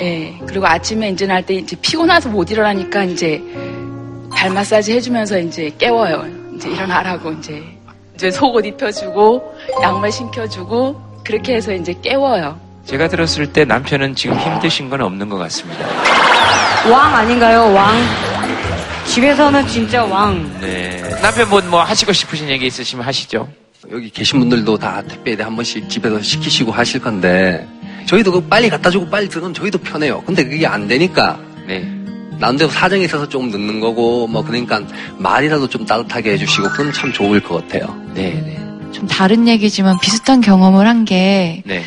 예. 0.00 0.38
그리고 0.46 0.66
아침에 0.66 1.10
이제 1.10 1.26
날때 1.26 1.54
이제 1.54 1.76
피곤해서 1.80 2.28
못 2.28 2.50
일어나니까 2.50 3.04
이제 3.04 3.42
발 4.30 4.50
마사지 4.50 4.94
해주면서 4.94 5.38
이제 5.40 5.70
깨워요. 5.78 6.26
이제 6.54 6.70
일어나라고 6.70 7.32
이제 7.32 7.62
이제 8.14 8.30
속옷 8.30 8.64
입혀주고 8.66 9.54
양말 9.82 10.10
신겨주고 10.12 11.22
그렇게 11.24 11.54
해서 11.56 11.72
이제 11.72 11.94
깨워요. 12.02 12.58
제가 12.84 13.08
들었을 13.08 13.52
때 13.52 13.64
남편은 13.64 14.14
지금 14.14 14.38
힘드신 14.38 14.88
건 14.88 15.02
없는 15.02 15.28
것 15.28 15.36
같습니다. 15.36 15.86
왕 16.90 17.14
아닌가요, 17.14 17.72
왕? 17.74 17.94
집에서는 19.06 19.66
진짜 19.66 20.04
왕. 20.04 20.58
네. 20.60 21.02
남편분 21.20 21.68
뭐 21.70 21.82
하시고 21.82 22.12
싶으신 22.12 22.48
얘기 22.48 22.66
있으시면 22.66 23.04
하시죠. 23.04 23.48
여기 23.90 24.10
계신 24.10 24.38
분들도 24.40 24.78
다 24.78 25.02
택배에 25.02 25.36
한 25.40 25.54
번씩 25.54 25.88
집에서 25.88 26.20
시키시고 26.20 26.72
하실 26.72 27.00
건데 27.00 27.66
저희도 28.08 28.32
그 28.32 28.40
빨리 28.40 28.70
갖다 28.70 28.88
주고 28.90 29.06
빨리 29.08 29.28
들어가면 29.28 29.54
저희도 29.54 29.78
편해요. 29.78 30.22
근데 30.22 30.42
그게 30.44 30.66
안 30.66 30.88
되니까 30.88 31.38
네. 31.66 31.80
나름대로 32.38 32.70
사정이 32.70 33.04
있어서 33.04 33.28
조금 33.28 33.50
늦는 33.50 33.80
거고 33.80 34.26
뭐 34.26 34.42
그러니까 34.42 34.80
말이라도 35.18 35.68
좀 35.68 35.84
따뜻하게 35.84 36.32
해주시고 36.32 36.68
그럼 36.70 36.92
참 36.92 37.12
좋을 37.12 37.40
것 37.40 37.62
같아요. 37.68 37.94
네, 38.14 38.30
네. 38.32 38.92
좀 38.92 39.06
다른 39.06 39.46
얘기지만 39.46 39.98
비슷한 40.00 40.40
경험을 40.40 40.86
한 40.86 41.04
게 41.04 41.62
네. 41.66 41.82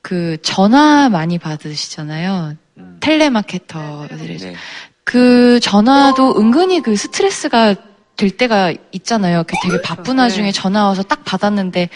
그 0.00 0.38
전화 0.42 1.08
많이 1.10 1.38
받으시잖아요. 1.38 2.54
텔레마케터들에서. 3.00 4.46
네. 4.46 4.54
그 5.04 5.60
전화도 5.60 6.38
은근히 6.40 6.80
그 6.80 6.96
스트레스가 6.96 7.74
될 8.16 8.30
때가 8.30 8.72
있잖아요. 8.92 9.42
그 9.46 9.54
되게 9.62 9.82
바쁜 9.82 10.18
와중에 10.18 10.50
전화 10.50 10.84
와서 10.86 11.02
딱 11.02 11.24
받았는데 11.24 11.88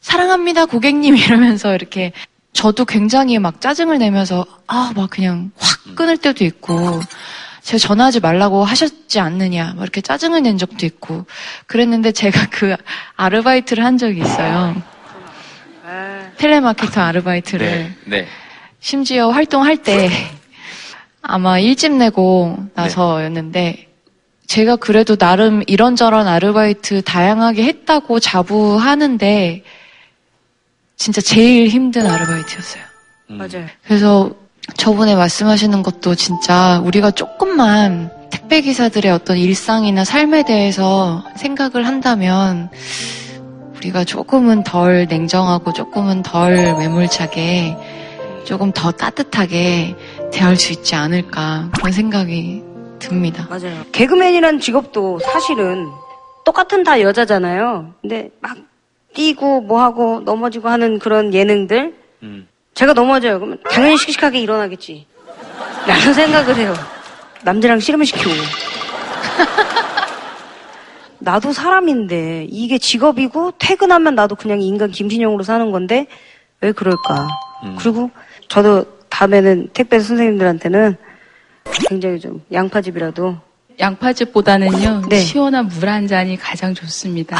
사랑합니다 0.00 0.66
고객님 0.66 1.16
이러면서 1.16 1.74
이렇게 1.74 2.12
저도 2.56 2.84
굉장히 2.86 3.38
막 3.38 3.60
짜증을 3.60 3.98
내면서 3.98 4.44
아 4.66 4.92
막 4.96 5.10
그냥 5.10 5.50
확 5.58 5.94
끊을 5.94 6.16
때도 6.16 6.44
있고 6.44 7.00
제가 7.62 7.78
전화하지 7.78 8.20
말라고 8.20 8.64
하셨지 8.64 9.20
않느냐 9.20 9.74
막 9.76 9.82
이렇게 9.82 10.00
짜증을 10.00 10.42
낸 10.42 10.56
적도 10.56 10.86
있고 10.86 11.26
그랬는데 11.66 12.12
제가 12.12 12.46
그 12.50 12.74
아르바이트를 13.16 13.84
한 13.84 13.98
적이 13.98 14.20
있어요. 14.22 14.74
텔레마케터 16.38 17.00
아르바이트를 17.00 17.66
네. 17.66 17.96
네. 18.22 18.26
심지어 18.80 19.30
활동할 19.30 19.76
때 19.78 20.10
아마 21.22 21.58
일집 21.58 21.92
내고 21.92 22.56
나서였는데 22.74 23.86
제가 24.46 24.76
그래도 24.76 25.16
나름 25.16 25.62
이런저런 25.66 26.26
아르바이트 26.28 27.02
다양하게 27.02 27.64
했다고 27.64 28.20
자부하는데 28.20 29.62
진짜 30.96 31.20
제일 31.20 31.68
힘든 31.68 32.06
아르바이트였어요. 32.06 32.82
맞아요. 33.28 33.66
그래서 33.84 34.30
저번에 34.76 35.14
말씀하시는 35.14 35.82
것도 35.82 36.14
진짜 36.14 36.80
우리가 36.84 37.12
조금만 37.12 38.10
택배 38.30 38.60
기사들의 38.60 39.10
어떤 39.12 39.36
일상이나 39.36 40.04
삶에 40.04 40.44
대해서 40.44 41.24
생각을 41.36 41.86
한다면 41.86 42.70
우리가 43.76 44.04
조금은 44.04 44.64
덜 44.64 45.06
냉정하고 45.06 45.72
조금은 45.72 46.22
덜 46.22 46.56
매몰차게 46.76 47.76
조금 48.44 48.72
더 48.72 48.90
따뜻하게 48.90 49.94
대할 50.32 50.56
수 50.56 50.72
있지 50.72 50.94
않을까 50.94 51.70
그런 51.76 51.92
생각이 51.92 52.62
듭니다. 52.98 53.46
맞아요. 53.50 53.84
개그맨이란 53.92 54.60
직업도 54.60 55.20
사실은 55.20 55.88
똑같은 56.44 56.82
다 56.84 57.00
여자잖아요. 57.00 57.92
근데 58.00 58.30
막 58.40 58.56
뛰고 59.16 59.62
뭐 59.62 59.82
하고 59.82 60.20
넘어지고 60.20 60.68
하는 60.68 60.98
그런 60.98 61.32
예능들 61.32 61.94
제가 62.74 62.92
넘어져요. 62.92 63.38
그러면 63.38 63.58
당연히 63.70 63.96
씩씩하게 63.96 64.40
일어나겠지. 64.40 65.06
라는 65.86 66.12
생각을 66.12 66.56
해요. 66.56 66.74
남들이랑 67.42 67.80
씨름을 67.80 68.04
시키고. 68.04 68.30
나도 71.18 71.52
사람인데 71.52 72.46
이게 72.50 72.76
직업이고 72.76 73.52
퇴근하면 73.58 74.14
나도 74.14 74.34
그냥 74.34 74.60
인간 74.60 74.90
김신영으로 74.90 75.42
사는 75.42 75.72
건데 75.72 76.06
왜 76.60 76.72
그럴까? 76.72 77.26
그리고 77.78 78.10
저도 78.48 78.84
다음에는 79.08 79.70
택배 79.72 79.98
선생님들한테는 79.98 80.96
굉장히 81.88 82.20
좀 82.20 82.42
양파즙이라도 82.52 83.38
양파즙보다는요 83.80 85.02
네. 85.08 85.18
시원한 85.20 85.68
물 85.68 85.88
한 85.88 86.06
잔이 86.06 86.36
가장 86.36 86.74
좋습니다. 86.74 87.36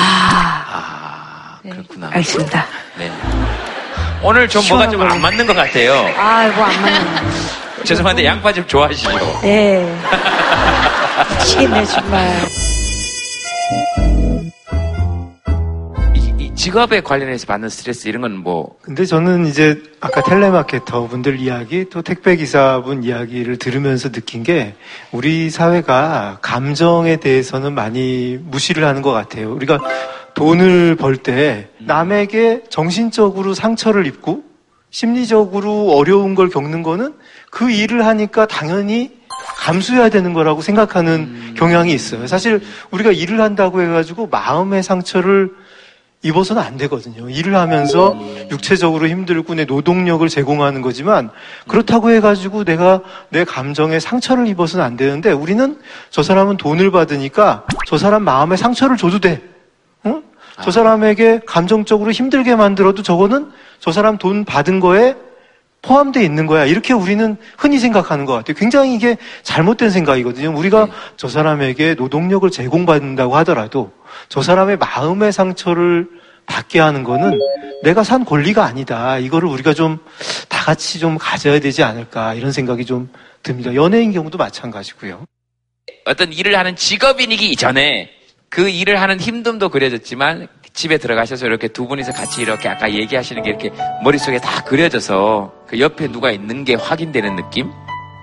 그렇구나. 1.70 2.08
알겠습니다. 2.12 2.66
네. 2.98 3.10
오늘 4.22 4.48
좀 4.48 4.62
뭐가 4.68 4.88
좀 4.88 5.02
안 5.02 5.20
맞는 5.20 5.46
것 5.46 5.54
같아요. 5.54 5.92
아, 6.16 6.48
뭐 6.54 6.64
안 6.66 6.82
맞네. 6.82 7.84
죄송한데 7.84 8.24
양파즙 8.24 8.68
좋아하시죠? 8.68 9.40
네. 9.42 9.96
미치겠네, 11.38 11.84
정말. 11.84 12.40
직업에 16.56 17.00
관련해서 17.00 17.46
받는 17.46 17.68
스트레스 17.68 18.08
이런 18.08 18.22
건 18.22 18.36
뭐 18.36 18.76
근데 18.82 19.04
저는 19.04 19.46
이제 19.46 19.80
아까 20.00 20.20
텔레마케터 20.22 21.06
분들 21.06 21.38
이야기 21.38 21.88
또 21.90 22.02
택배 22.02 22.34
기사분 22.36 23.04
이야기를 23.04 23.58
들으면서 23.58 24.10
느낀 24.10 24.42
게 24.42 24.74
우리 25.12 25.48
사회가 25.50 26.38
감정에 26.42 27.16
대해서는 27.16 27.72
많이 27.74 28.38
무시를 28.40 28.84
하는 28.84 29.00
것 29.02 29.12
같아요. 29.12 29.52
우리가 29.54 29.78
돈을 30.36 30.96
벌 30.96 31.16
때 31.16 31.68
남에게 31.78 32.64
정신적으로 32.68 33.54
상처를 33.54 34.06
입고 34.06 34.44
심리적으로 34.90 35.92
어려운 35.96 36.34
걸 36.34 36.48
겪는 36.50 36.82
거는 36.82 37.14
그 37.50 37.70
일을 37.70 38.06
하니까 38.06 38.46
당연히 38.46 39.16
감수해야 39.58 40.10
되는 40.10 40.34
거라고 40.34 40.60
생각하는 40.60 41.54
경향이 41.56 41.92
있어요. 41.92 42.26
사실 42.26 42.60
우리가 42.90 43.12
일을 43.12 43.40
한다고 43.40 43.80
해가지고 43.80 44.28
마음의 44.28 44.82
상처를 44.82 45.50
입어서는 46.22 46.62
안 46.62 46.76
되거든요. 46.76 47.30
일을 47.30 47.56
하면서 47.56 48.14
육체적으로 48.50 49.08
힘들고 49.08 49.54
내 49.54 49.64
노동력을 49.64 50.26
제공하는 50.28 50.82
거지만 50.82 51.30
그렇다고 51.66 52.10
해가지고 52.10 52.64
내가 52.64 53.00
내 53.30 53.44
감정에 53.44 54.00
상처를 54.00 54.46
입어서는 54.48 54.84
안 54.84 54.96
되는데 54.96 55.32
우리는 55.32 55.78
저 56.10 56.22
사람은 56.22 56.56
돈을 56.58 56.90
받으니까 56.90 57.66
저 57.86 57.96
사람 57.96 58.22
마음에 58.22 58.56
상처를 58.56 58.96
줘도 58.96 59.18
돼. 59.18 59.55
응? 60.58 60.64
저 60.64 60.70
사람에게 60.70 61.40
감정적으로 61.46 62.10
힘들게 62.12 62.56
만들어도 62.56 63.02
저거는 63.02 63.50
저 63.80 63.92
사람 63.92 64.18
돈 64.18 64.44
받은 64.44 64.80
거에 64.80 65.14
포함되어 65.82 66.22
있는 66.22 66.46
거야. 66.46 66.64
이렇게 66.64 66.92
우리는 66.92 67.36
흔히 67.56 67.78
생각하는 67.78 68.24
것 68.24 68.32
같아요. 68.32 68.56
굉장히 68.56 68.94
이게 68.94 69.16
잘못된 69.42 69.90
생각이거든요. 69.90 70.56
우리가 70.56 70.88
저 71.16 71.28
사람에게 71.28 71.94
노동력을 71.94 72.50
제공받는다고 72.50 73.36
하더라도 73.36 73.92
저 74.28 74.42
사람의 74.42 74.78
마음의 74.78 75.32
상처를 75.32 76.08
받게 76.46 76.80
하는 76.80 77.04
거는 77.04 77.38
내가 77.84 78.02
산 78.02 78.24
권리가 78.24 78.64
아니다. 78.64 79.18
이거를 79.18 79.48
우리가 79.48 79.74
좀 79.74 79.98
다 80.48 80.64
같이 80.72 80.98
좀 80.98 81.16
가져야 81.18 81.60
되지 81.60 81.82
않을까. 81.84 82.34
이런 82.34 82.50
생각이 82.50 82.84
좀 82.84 83.08
듭니다. 83.44 83.72
연예인 83.74 84.10
경우도 84.12 84.36
마찬가지고요. 84.38 85.24
어떤 86.06 86.32
일을 86.32 86.58
하는 86.58 86.74
직업인이기 86.74 87.50
이전에 87.50 88.10
그 88.48 88.68
일을 88.68 89.00
하는 89.00 89.18
힘듦도 89.18 89.70
그려졌지만 89.70 90.48
집에 90.72 90.98
들어가셔서 90.98 91.46
이렇게 91.46 91.68
두 91.68 91.86
분이서 91.88 92.12
같이 92.12 92.42
이렇게 92.42 92.68
아까 92.68 92.90
얘기하시는 92.90 93.42
게 93.42 93.50
이렇게 93.50 93.70
머릿속에 94.02 94.38
다 94.38 94.62
그려져서 94.64 95.52
그 95.66 95.80
옆에 95.80 96.08
누가 96.08 96.30
있는 96.30 96.64
게 96.64 96.74
확인되는 96.74 97.36
느낌? 97.36 97.70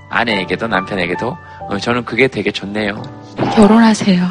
아내에게도 0.10 0.68
남편에게도 0.68 1.38
어, 1.70 1.78
저는 1.80 2.06
그게 2.06 2.28
되게 2.28 2.52
좋네요. 2.52 3.02
결혼하세요. 3.56 4.24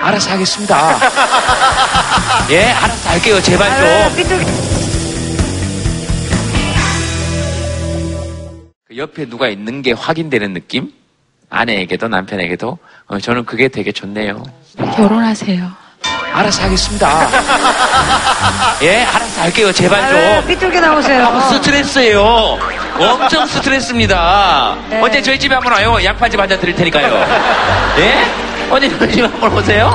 알아서 0.00 0.32
하겠습니다. 0.32 0.98
예, 2.50 2.64
알아서 2.72 3.10
할게요. 3.10 3.40
제발 3.40 3.70
좀. 3.78 4.24
그 8.88 8.96
옆에 8.96 9.26
누가 9.26 9.48
있는 9.48 9.80
게 9.82 9.92
확인되는 9.92 10.52
느낌? 10.54 10.92
아내에게도 11.62 12.08
남편에게도 12.08 12.78
어, 13.08 13.18
저는 13.20 13.44
그게 13.44 13.68
되게 13.68 13.92
좋네요. 13.92 14.42
결혼하세요. 14.96 15.70
알아서 16.32 16.62
하겠습니다. 16.62 17.28
예, 18.82 19.02
알아서 19.02 19.42
할게요. 19.42 19.70
제발 19.70 20.08
좀. 20.40 20.46
삐뚤게 20.48 20.80
나오세요. 20.80 21.24
너무 21.24 21.40
스트레스예요. 21.54 22.58
엄청 22.98 23.46
스트레스입니다. 23.46 24.76
네. 24.88 25.00
언제 25.02 25.20
저희 25.20 25.38
집에 25.38 25.54
한번 25.54 25.74
와요. 25.74 26.02
양파즙 26.02 26.40
한 26.40 26.48
잔 26.48 26.58
드릴 26.58 26.74
테니까요. 26.74 27.14
예? 28.00 28.24
언제 28.70 28.88
저희 28.98 29.12
집에 29.12 29.26
한번 29.26 29.52
오세요. 29.52 29.90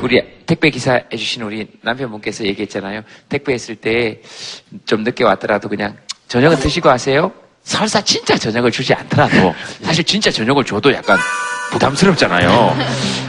우리 0.00 0.20
택배 0.46 0.70
기사 0.70 1.00
해주신 1.12 1.42
우리 1.42 1.68
남편분께서 1.82 2.42
얘기했잖아요. 2.44 3.02
택배 3.28 3.52
했을 3.54 3.76
때 3.76 4.20
좀 4.86 5.04
늦게 5.04 5.22
왔더라도 5.22 5.68
그냥 5.68 5.96
저녁은 6.26 6.58
드시고 6.58 6.88
하세요. 6.90 7.30
설사 7.64 8.00
진짜 8.02 8.36
저녁을 8.36 8.70
주지 8.70 8.92
않더라도 8.94 9.54
사실 9.82 10.04
진짜 10.04 10.30
저녁을 10.30 10.64
줘도 10.64 10.92
약간 10.92 11.18
부담스럽잖아요. 11.70 12.76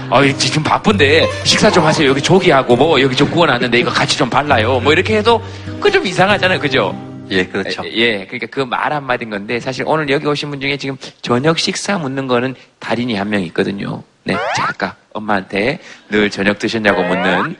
아, 0.09 0.21
지금 0.37 0.63
바쁜데 0.63 1.25
식사 1.45 1.71
좀 1.71 1.85
하세요. 1.85 2.07
여기 2.09 2.21
조기하고 2.21 2.75
뭐 2.75 3.01
여기 3.01 3.15
좀 3.15 3.29
구워놨는데 3.31 3.79
이거 3.79 3.89
같이 3.89 4.17
좀 4.17 4.29
발라요. 4.29 4.79
뭐 4.81 4.91
이렇게 4.91 5.17
해도 5.17 5.41
그 5.79 5.89
좀 5.91 6.05
이상하잖아요. 6.05 6.59
그죠? 6.59 6.93
예, 7.31 7.45
그렇죠. 7.45 7.83
예, 7.85 8.25
그러니까 8.25 8.47
그 8.47 8.65
말 8.65 8.91
한마디인 8.91 9.29
건데 9.29 9.59
사실 9.59 9.85
오늘 9.87 10.09
여기 10.09 10.25
오신 10.27 10.49
분 10.49 10.59
중에 10.59 10.75
지금 10.77 10.97
저녁 11.21 11.57
식사 11.59 11.97
묻는 11.97 12.27
거는 12.27 12.55
달인이 12.79 13.15
한 13.15 13.29
명 13.29 13.41
있거든요. 13.43 14.03
네, 14.25 14.33
자, 14.57 14.65
아까 14.67 14.95
엄마한테 15.13 15.79
늘 16.09 16.29
저녁 16.29 16.59
드셨냐고 16.59 17.01
묻는 17.03 17.55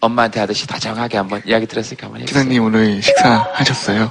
엄마한테 0.00 0.40
하듯이 0.40 0.66
다정하게 0.66 1.18
한번 1.18 1.40
이야기 1.46 1.66
들었으니까 1.66 2.06
한번 2.06 2.22
해주세요. 2.22 2.42
기사님 2.42 2.64
오늘 2.64 3.00
식사하셨어요? 3.02 4.10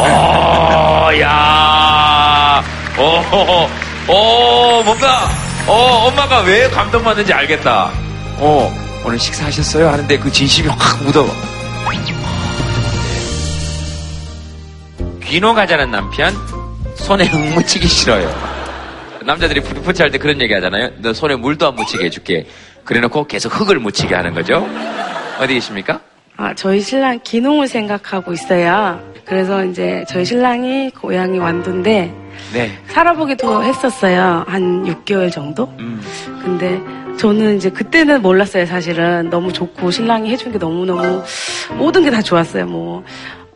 어, 0.00 1.10
야, 1.20 2.62
어, 2.96 3.68
어, 4.08 4.82
뭔가, 4.84 5.28
어, 5.66 6.06
엄마가 6.08 6.40
왜 6.40 6.68
감동받는지 6.70 7.32
알겠다. 7.32 7.90
어, 8.38 8.72
오늘 9.04 9.18
식사하셨어요? 9.18 9.88
하는데 9.88 10.18
그 10.18 10.30
진심이 10.30 10.68
확 10.68 11.02
묻어. 11.02 11.26
귀농 15.24 15.54
가자는 15.54 15.90
남편, 15.90 16.34
손에 16.96 17.26
흙 17.26 17.38
묻히기 17.54 17.86
싫어요. 17.86 18.32
남자들이 19.24 19.60
프로포즈 19.60 20.00
할때 20.00 20.16
그런 20.16 20.40
얘기 20.40 20.54
하잖아요. 20.54 20.90
너 20.98 21.12
손에 21.12 21.36
물도 21.36 21.68
안 21.68 21.74
묻히게 21.74 22.06
해줄게. 22.06 22.46
그래 22.84 23.00
놓고 23.00 23.26
계속 23.26 23.60
흙을 23.60 23.78
묻히게 23.78 24.14
하는 24.14 24.32
거죠. 24.32 24.66
어디 25.38 25.52
계십니까? 25.52 26.00
아, 26.40 26.54
저희 26.54 26.80
신랑 26.80 27.18
기농을 27.24 27.66
생각하고 27.66 28.32
있어요. 28.32 29.00
그래서 29.24 29.64
이제 29.64 30.04
저희 30.08 30.24
신랑이 30.24 30.90
고향이 30.90 31.36
완도인데 31.38 32.14
네. 32.54 32.70
살아보기도 32.86 33.64
했었어요. 33.64 34.44
한 34.46 34.84
6개월 34.84 35.32
정도? 35.32 35.64
음. 35.80 36.00
근데 36.44 36.80
저는 37.18 37.56
이제 37.56 37.68
그때는 37.70 38.22
몰랐어요, 38.22 38.66
사실은. 38.66 39.28
너무 39.30 39.52
좋고 39.52 39.90
신랑이 39.90 40.30
해준 40.30 40.52
게 40.52 40.58
너무너무 40.58 41.24
모든 41.76 42.04
게 42.04 42.10
다 42.10 42.22
좋았어요. 42.22 42.66
뭐, 42.66 43.02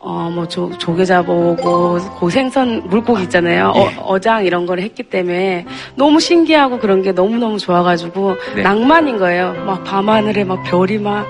어, 0.05 0.29
뭐, 0.33 0.45
조, 0.47 0.69
조개 0.77 1.05
잡아오고, 1.05 1.97
고 2.19 2.29
생선, 2.29 2.83
물고기 2.89 3.23
있잖아요. 3.23 3.71
예. 3.77 3.95
어, 4.01 4.19
장 4.19 4.45
이런 4.45 4.65
걸 4.65 4.79
했기 4.79 5.01
때문에 5.03 5.65
너무 5.95 6.19
신기하고 6.19 6.79
그런 6.79 7.01
게 7.01 7.13
너무너무 7.13 7.57
좋아가지고 7.57 8.35
네. 8.55 8.63
낭만인 8.63 9.17
거예요. 9.17 9.53
막 9.65 9.83
밤하늘에 9.85 10.43
막 10.43 10.61
별이 10.63 10.97
막, 10.97 11.25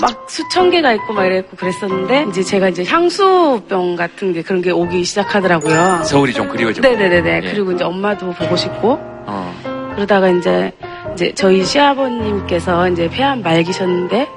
막 0.00 0.26
수천 0.28 0.70
개가 0.70 0.92
있고 0.94 1.14
막 1.14 1.26
이랬고 1.26 1.56
그랬었는데 1.56 2.26
이제 2.28 2.42
제가 2.44 2.68
이제 2.68 2.84
향수병 2.84 3.96
같은 3.96 4.32
게 4.32 4.42
그런 4.42 4.62
게 4.62 4.70
오기 4.70 5.02
시작하더라고요. 5.02 6.04
서울이 6.04 6.32
좀 6.32 6.48
그리워졌고. 6.48 6.88
네네네네. 6.88 7.40
예. 7.44 7.50
그리고 7.50 7.72
이제 7.72 7.82
엄마도 7.82 8.30
보고 8.32 8.54
싶고 8.54 8.98
어. 9.26 9.92
그러다가 9.96 10.28
이제 10.28 10.72
이제 11.14 11.32
저희 11.34 11.64
시아버님께서 11.64 12.88
이제 12.90 13.08
폐암 13.08 13.42
말기셨는데 13.42 14.28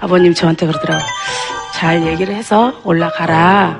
아버님 0.00 0.34
저한테 0.34 0.66
그러더라고요. 0.66 1.04
잘 1.74 2.06
얘기를 2.06 2.34
해서 2.34 2.72
올라가라. 2.84 3.78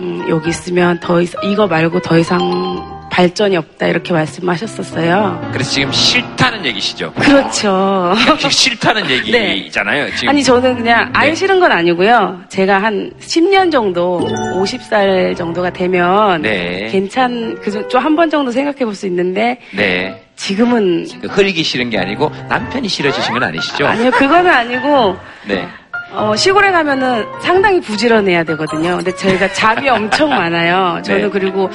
음, 0.00 0.24
여기 0.28 0.50
있으면 0.50 0.98
더 1.00 1.20
이상 1.20 1.40
이거 1.44 1.66
말고 1.66 2.00
더 2.00 2.18
이상 2.18 3.00
발전이 3.10 3.54
없다 3.58 3.88
이렇게 3.88 4.14
말씀하셨었어요. 4.14 5.50
그래서 5.52 5.70
지금 5.70 5.92
싫다는 5.92 6.64
얘기시죠? 6.64 7.12
그렇죠. 7.12 8.14
싫다는 8.50 9.04
얘기잖아요. 9.10 10.14
지금. 10.14 10.30
아니 10.30 10.42
저는 10.42 10.76
그냥 10.76 11.10
아예 11.12 11.34
싫은 11.34 11.60
건 11.60 11.72
아니고요. 11.72 12.40
제가 12.48 12.82
한 12.82 13.12
10년 13.20 13.70
정도, 13.70 14.20
50살 14.56 15.36
정도가 15.36 15.70
되면 15.74 16.40
네. 16.40 16.88
괜찮 16.90 17.54
그좀 17.60 18.00
한 18.02 18.16
번 18.16 18.30
정도 18.30 18.50
생각해 18.50 18.78
볼 18.86 18.94
수 18.94 19.06
있는데 19.06 19.58
네. 19.76 20.22
지금은 20.42 21.06
그 21.20 21.28
흐리기 21.28 21.62
싫은 21.62 21.90
게 21.90 21.98
아니고 21.98 22.32
남편이 22.48 22.88
싫어지신 22.88 23.32
건 23.32 23.44
아니시죠? 23.44 23.86
아니요 23.86 24.10
그거는 24.10 24.50
아니고 24.50 25.16
네. 25.46 25.68
어, 26.10 26.34
시골에 26.34 26.72
가면은 26.72 27.24
상당히 27.40 27.80
부지런해야 27.80 28.42
되거든요. 28.44 28.96
근데 28.96 29.14
저희가 29.14 29.52
잠이 29.52 29.88
엄청 29.88 30.30
많아요. 30.30 31.00
저는 31.04 31.22
네. 31.22 31.28
그리고 31.30 31.70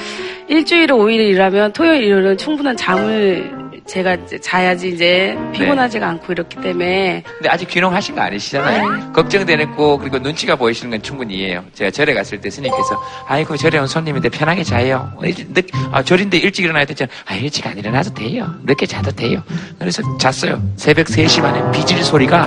일주일에 0.48 0.92
5일 0.92 1.18
일하면 1.30 1.72
토요일, 1.72 2.04
일요일은 2.04 2.36
충분한 2.36 2.76
잠을 2.76 3.50
제가 3.88 4.14
이제 4.14 4.38
자야지 4.38 4.90
이제 4.90 5.36
피곤하지가 5.52 6.06
않고 6.06 6.32
이렇기 6.32 6.60
때문에 6.60 7.22
근데 7.24 7.48
아직 7.48 7.68
귀농하신 7.68 8.14
거 8.14 8.20
아니시잖아요. 8.20 8.90
네. 8.90 9.12
걱정되고 9.14 9.98
그리고 9.98 10.18
눈치가 10.18 10.56
보이시는 10.56 10.90
건 10.90 11.02
충분히 11.02 11.36
이해해요. 11.38 11.64
제가 11.74 11.90
절에 11.90 12.12
갔을 12.12 12.40
때 12.40 12.50
스님께서 12.50 13.02
아이고 13.26 13.56
절에 13.56 13.78
온 13.78 13.86
손님인데 13.86 14.28
편하게 14.28 14.62
자요. 14.62 15.10
일- 15.24 15.52
늦, 15.54 15.66
아, 15.90 16.02
절인데 16.02 16.36
일찍 16.38 16.64
일어나야 16.64 16.84
되잖아. 16.84 17.10
아 17.24 17.34
일찍 17.34 17.66
안 17.66 17.78
일어나도 17.78 18.12
돼요. 18.14 18.54
늦게 18.64 18.84
자도 18.86 19.10
돼요. 19.12 19.42
그래서 19.78 20.02
잤어요. 20.18 20.62
새벽 20.76 21.06
3시 21.06 21.40
반에 21.40 21.70
비질 21.72 22.04
소리가 22.04 22.46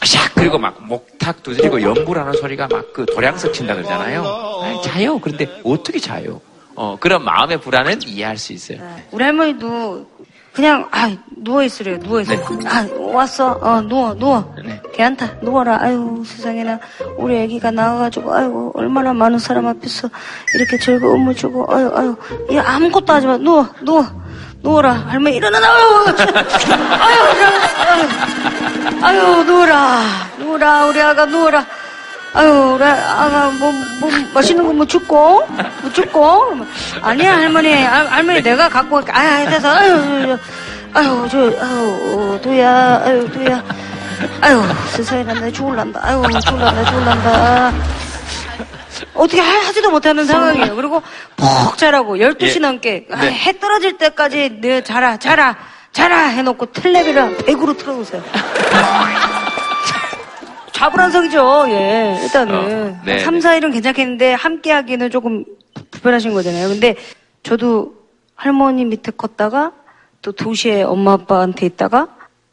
샥샥 0.00 0.34
그리고 0.34 0.58
막 0.58 0.76
목탁 0.86 1.42
두드리고 1.42 1.82
연불하는 1.82 2.32
소리가 2.34 2.68
막 2.68 2.92
그 2.92 3.06
도량석 3.06 3.54
친다 3.54 3.74
그러잖아요. 3.74 4.60
아이, 4.62 4.82
자요. 4.82 5.18
그런데 5.18 5.46
어떻게 5.64 5.98
자요? 5.98 6.40
어 6.74 6.96
그런 6.98 7.24
마음의 7.24 7.60
불안은 7.60 8.02
이해할 8.06 8.36
수 8.38 8.52
있어요. 8.52 8.78
네. 8.78 9.06
우리 9.10 9.24
할머니도 9.24 10.06
그냥 10.52 10.86
아 10.90 11.10
누워 11.36 11.62
있으래요. 11.62 11.98
누워 12.00 12.20
있어. 12.20 12.32
아 12.66 12.86
왔어. 12.98 13.52
어 13.60 13.80
누워 13.82 14.14
누워. 14.14 14.54
괜찮다. 14.92 15.38
누워라. 15.42 15.78
아유 15.80 16.22
세상에나 16.26 16.78
우리 17.16 17.42
아기가 17.42 17.70
나와가지고 17.70 18.34
아유 18.34 18.72
얼마나 18.74 19.12
많은 19.12 19.38
사람 19.38 19.66
앞에서 19.66 20.08
이렇게 20.54 20.78
즐거움을 20.78 21.34
주고 21.34 21.66
아유 21.74 21.90
아유 21.94 22.16
이 22.50 22.58
아무것도 22.58 23.12
하지 23.12 23.26
마. 23.26 23.36
누워 23.38 23.66
누워 23.82 24.06
누워라. 24.62 24.92
할머니 24.92 25.36
일어나 25.36 25.58
아유 25.58 26.04
아유 27.00 27.36
일어나. 27.36 27.58
아유, 29.02 29.20
아유 29.20 29.44
누워라 29.44 30.00
누워라 30.38 30.86
우리 30.86 31.00
아가 31.00 31.24
누워라. 31.26 31.66
아유, 32.34 32.48
우리 32.74 32.82
아가 32.84 33.50
뭐, 33.58 33.70
뭐 34.00 34.10
맛있는 34.34 34.64
거 34.66 34.72
뭐 34.72 34.86
줍고 34.86 35.46
뭐 35.82 35.92
줍고 35.92 36.56
아니야 37.02 37.36
할머니. 37.36 37.72
할- 37.82 38.06
할머니 38.06 38.42
내가 38.42 38.68
갖고. 38.68 39.02
아유 39.12 39.46
돼서 39.50 39.68
아유 39.70 40.38
아유 40.94 41.28
저 41.30 41.38
아유 41.60 42.38
두야. 42.42 43.02
아유 43.04 43.28
두야. 43.30 43.62
아유 44.40 44.62
세상에 44.90 45.22
나 45.24 45.50
죽을란다. 45.50 46.00
아유 46.02 46.22
죽을란다 46.44 46.84
죽을란다. 46.86 47.72
어떻게 49.14 49.40
하- 49.40 49.66
하지도 49.66 49.90
못하는 49.90 50.24
상황이에요. 50.24 50.74
그리고 50.74 51.02
푹 51.36 51.76
자라고 51.76 52.16
12시 52.16 52.56
예. 52.56 52.58
넘게 52.60 53.06
아, 53.12 53.16
네. 53.20 53.30
해 53.32 53.58
떨어질 53.58 53.98
때까지 53.98 54.58
내 54.62 54.82
자라 54.82 55.18
자라 55.18 55.56
자라 55.92 56.16
해놓고 56.28 56.72
텔레비랑 56.72 57.36
100으로 57.38 57.76
틀어놓으세요 57.76 58.22
자불안석이죠. 60.72 61.66
예 61.68 62.18
일단은. 62.22 62.54
어, 62.54 63.00
네, 63.04 63.18
3, 63.18 63.38
4일은 63.38 63.72
괜찮겠는데 63.72 64.32
함께 64.32 64.72
하기는 64.72 65.10
조금 65.10 65.44
불편하신 65.90 66.32
거잖아요. 66.34 66.68
근데 66.68 66.96
저도 67.42 67.94
할머니 68.34 68.84
밑에 68.84 69.12
컸다가 69.12 69.72
또 70.20 70.32
도시에 70.32 70.82
엄마 70.82 71.12
아빠한테 71.12 71.66
있다가 71.66 72.08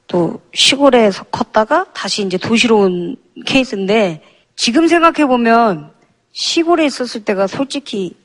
또 0.07 0.41
시골에서 0.53 1.23
컸다가 1.25 1.85
다시 1.93 2.23
이제 2.23 2.37
도시로 2.37 2.79
온 2.79 3.15
케이스인데 3.45 4.21
지금 4.55 4.87
생각해 4.87 5.27
보면 5.27 5.91
시골에 6.31 6.85
있었을 6.85 7.23
때가 7.23 7.47
솔직히 7.47 8.15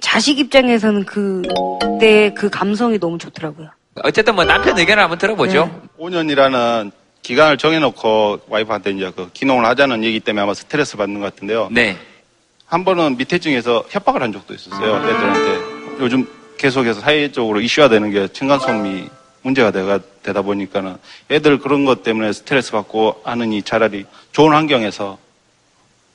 자식 0.00 0.38
입장에서는 0.38 1.04
그때 1.04 2.32
그 2.34 2.50
감성이 2.50 2.98
너무 2.98 3.18
좋더라고요. 3.18 3.68
어쨌든 4.02 4.34
뭐 4.34 4.44
남편 4.44 4.78
의견을 4.78 5.02
한번 5.02 5.18
들어보죠. 5.18 5.70
5년이라는 5.98 6.90
기간을 7.24 7.56
정해놓고 7.56 8.40
와이프한테 8.48 8.90
이제 8.92 9.10
그 9.16 9.30
기농을 9.32 9.64
하자는 9.64 10.04
얘기 10.04 10.20
때문에 10.20 10.42
아마 10.42 10.52
스트레스 10.54 10.96
받는 10.96 11.20
것 11.20 11.34
같은데요. 11.34 11.68
네. 11.72 11.96
한 12.66 12.84
번은 12.84 13.16
밑에 13.16 13.38
층에서 13.38 13.84
협박을 13.88 14.22
한 14.22 14.32
적도 14.32 14.54
있었어요. 14.54 14.96
애들한테. 14.96 16.00
요즘 16.00 16.28
계속해서 16.58 17.00
사회적으로 17.00 17.60
이슈화 17.60 17.88
되는 17.88 18.10
게 18.10 18.28
층간소음이 18.28 19.08
문제가 19.40 19.70
되가, 19.70 20.00
되다 20.22 20.42
보니까는 20.42 20.96
애들 21.30 21.58
그런 21.58 21.86
것 21.86 22.02
때문에 22.02 22.32
스트레스 22.32 22.72
받고 22.72 23.22
하느니 23.24 23.62
차라리 23.62 24.04
좋은 24.32 24.52
환경에서 24.52 25.18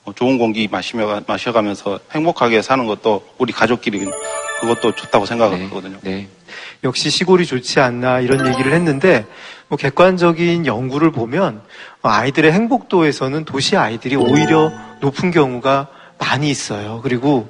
뭐 0.03 0.13
좋은 0.13 0.37
공기 0.37 0.67
마시며, 0.69 1.21
마셔가면서 1.25 1.99
행복하게 2.11 2.61
사는 2.61 2.85
것도 2.85 3.27
우리 3.39 3.51
가족끼리 3.51 4.05
그것도 4.61 4.93
좋다고 4.93 5.25
생각하거든요. 5.25 5.99
역시 6.83 7.09
시골이 7.09 7.47
좋지 7.47 7.79
않나 7.79 8.19
이런 8.19 8.47
얘기를 8.47 8.73
했는데 8.73 9.25
뭐 9.69 9.77
객관적인 9.77 10.65
연구를 10.65 11.11
보면 11.11 11.61
아이들의 12.01 12.51
행복도에서는 12.51 13.45
도시 13.45 13.77
아이들이 13.77 14.15
오히려 14.15 14.71
높은 14.99 15.31
경우가 15.31 15.87
많이 16.17 16.49
있어요. 16.49 16.99
그리고 17.01 17.49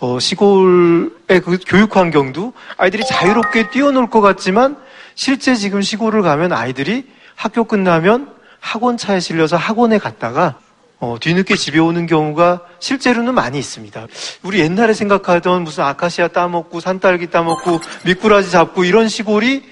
어, 0.00 0.18
시골의 0.18 1.40
그 1.44 1.58
교육 1.66 1.96
환경도 1.96 2.52
아이들이 2.76 3.04
자유롭게 3.04 3.70
뛰어놀 3.70 4.10
것 4.10 4.20
같지만 4.20 4.76
실제 5.14 5.54
지금 5.54 5.82
시골을 5.82 6.22
가면 6.22 6.52
아이들이 6.52 7.06
학교 7.36 7.64
끝나면 7.64 8.32
학원 8.60 8.96
차에 8.96 9.20
실려서 9.20 9.56
학원에 9.56 9.98
갔다가 9.98 10.56
어, 11.00 11.16
뒤늦게 11.20 11.54
집에 11.54 11.78
오는 11.78 12.06
경우가 12.06 12.62
실제로는 12.80 13.34
많이 13.34 13.56
있습니다. 13.58 14.08
우리 14.42 14.58
옛날에 14.58 14.94
생각하던 14.94 15.62
무슨 15.62 15.84
아카시아 15.84 16.28
따먹고 16.28 16.80
산딸기 16.80 17.30
따먹고 17.30 17.78
미꾸라지 18.04 18.50
잡고 18.50 18.82
이런 18.82 19.08
시골이 19.08 19.62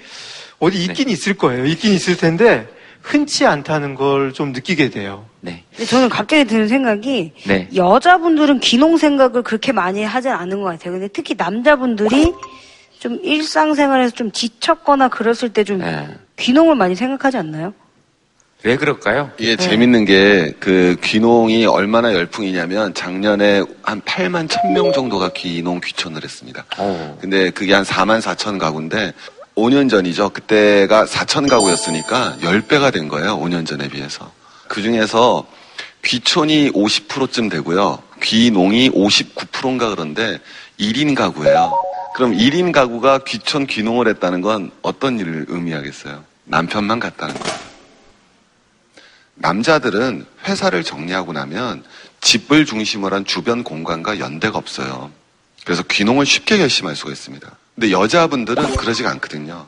어디 0.59 0.85
있긴 0.85 1.09
있을 1.11 1.35
거예요. 1.35 1.65
있긴 1.67 1.93
있을 1.93 2.17
텐데 2.17 2.67
흔치 3.03 3.47
않다는 3.47 3.95
걸 3.95 4.33
좀 4.33 4.53
느끼게 4.53 4.91
돼요. 4.91 5.25
네. 5.41 5.63
근데 5.71 5.85
저는 5.85 6.09
갑자기 6.09 6.45
드는 6.45 6.67
생각이 6.69 7.33
네. 7.47 7.69
여자분들은 7.75 8.61
귀농 8.61 8.97
생각을 8.97 9.43
그렇게 9.43 9.73
많이 9.73 10.03
하진 10.03 10.33
않은 10.33 10.61
것 10.63 10.71
같아요. 10.71 10.93
근데 10.93 11.09
특히 11.09 11.35
남자분들이 11.37 12.33
좀 12.99 13.19
일상생활에서 13.23 14.15
좀 14.15 14.33
지쳤거나 14.33 15.09
그랬을 15.09 15.51
때좀 15.53 15.79
네. 15.79 16.09
귀농을 16.37 16.75
많이 16.75 16.97
생각하지 16.97 17.37
않나요? 17.37 17.73
왜 18.65 18.77
그럴까요? 18.77 19.31
이게 19.39 19.55
재밌는 19.57 20.05
게 20.07 20.55
그 20.59 20.97
귀농이 21.05 21.67
얼마나 21.67 22.13
열풍이냐면 22.15 22.95
작년에 22.95 23.63
한 23.83 24.01
8만 24.01 24.49
1000명 24.49 24.93
정도가 24.93 25.29
귀농 25.35 25.81
귀촌을 25.85 26.25
했습니다. 26.25 26.65
근데 27.21 27.51
그게 27.51 27.75
한 27.75 27.85
4만 27.85 28.21
4천 28.21 28.59
가구인데 28.59 29.13
5년 29.57 29.89
전이죠. 29.89 30.31
그때가 30.31 31.07
4천 31.07 31.49
가구였으니까 31.49 32.37
10배가 32.43 32.93
된 32.93 33.09
거예요. 33.09 33.39
5년 33.39 33.67
전에 33.67 33.89
비해서. 33.89 34.31
그 34.69 34.83
중에서 34.83 35.47
귀촌이 36.05 36.73
50%쯤 36.73 37.49
되고요. 37.49 38.03
귀농이 38.23 38.91
59%인가 38.91 39.89
그런데 39.89 40.39
1인 40.79 41.15
가구예요. 41.15 41.73
그럼 42.15 42.33
1인 42.33 42.71
가구가 42.71 43.21
귀촌 43.27 43.67
귀농을 43.67 44.09
했다는 44.09 44.43
건 44.43 44.71
어떤 44.83 45.19
일을 45.19 45.47
의미하겠어요? 45.49 46.23
남편만 46.45 47.01
갔다는 47.01 47.35
거예요. 47.35 47.59
남자들은 49.37 50.27
회사를 50.47 50.83
정리하고 50.83 51.33
나면 51.33 51.83
집을 52.21 52.67
중심으로 52.67 53.17
한 53.17 53.25
주변 53.25 53.65
공간과 53.65 54.19
연대가 54.19 54.59
없어요. 54.59 55.11
그래서 55.65 55.83
귀농을 55.83 56.25
쉽게 56.27 56.59
결심할 56.59 56.95
수가 56.95 57.11
있습니다. 57.11 57.51
근데 57.77 57.93
여자분들은 57.93 58.77
그러지가 58.77 59.11
않거든요. 59.13 59.67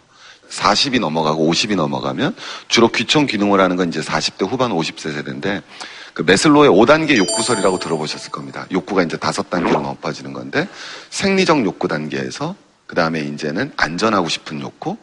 40이 0.50 0.98
넘어가고 0.98 1.50
50이 1.52 1.76
넘어가면 1.76 2.34
주로 2.68 2.88
귀촌 2.88 3.26
귀농을 3.26 3.60
하는 3.60 3.76
건 3.76 3.88
이제 3.88 4.00
40대 4.00 4.50
후반 4.50 4.70
50세 4.72 5.12
세대인데 5.12 5.60
그 6.14 6.22
매슬로의 6.22 6.70
5단계 6.70 7.18
욕구설이라고 7.18 7.78
들어보셨을 7.78 8.30
겁니다. 8.30 8.66
욕구가 8.72 9.02
이제 9.02 9.18
다섯 9.18 9.50
단계로 9.50 9.80
높아지는 9.82 10.32
건데 10.32 10.66
생리적 11.10 11.64
욕구 11.66 11.86
단계에서 11.86 12.56
그 12.86 12.94
다음에 12.94 13.20
이제는 13.20 13.72
안전하고 13.76 14.30
싶은 14.30 14.62
욕구, 14.62 14.96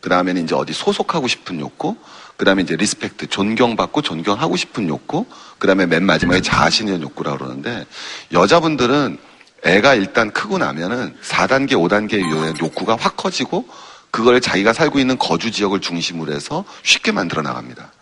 그 0.00 0.08
다음에는 0.08 0.44
이제 0.44 0.54
어디 0.54 0.72
소속하고 0.72 1.26
싶은 1.26 1.58
욕구, 1.58 1.96
그 2.36 2.44
다음에 2.44 2.62
이제 2.62 2.76
respect, 2.76 3.26
존경받고 3.26 4.02
존경하고 4.02 4.56
싶은 4.56 4.88
욕구, 4.88 5.26
그 5.58 5.66
다음에 5.66 5.86
맨 5.86 6.04
마지막에 6.04 6.40
자아실현의 6.40 7.02
욕구라고 7.02 7.38
그러는데 7.38 7.84
여자분들은 8.32 9.18
애가 9.64 9.94
일단 9.94 10.30
크고 10.32 10.58
나면은 10.58 11.16
4단계, 11.22 11.72
5단계의 11.72 12.60
욕구가 12.60 12.96
확 12.96 13.16
커지고 13.16 13.68
그걸 14.10 14.40
자기가 14.40 14.72
살고 14.72 14.98
있는 14.98 15.16
거주 15.18 15.50
지역을 15.50 15.80
중심으로 15.80 16.32
해서 16.32 16.64
쉽게 16.82 17.12
만들어 17.12 17.42
나갑니다. 17.42 17.92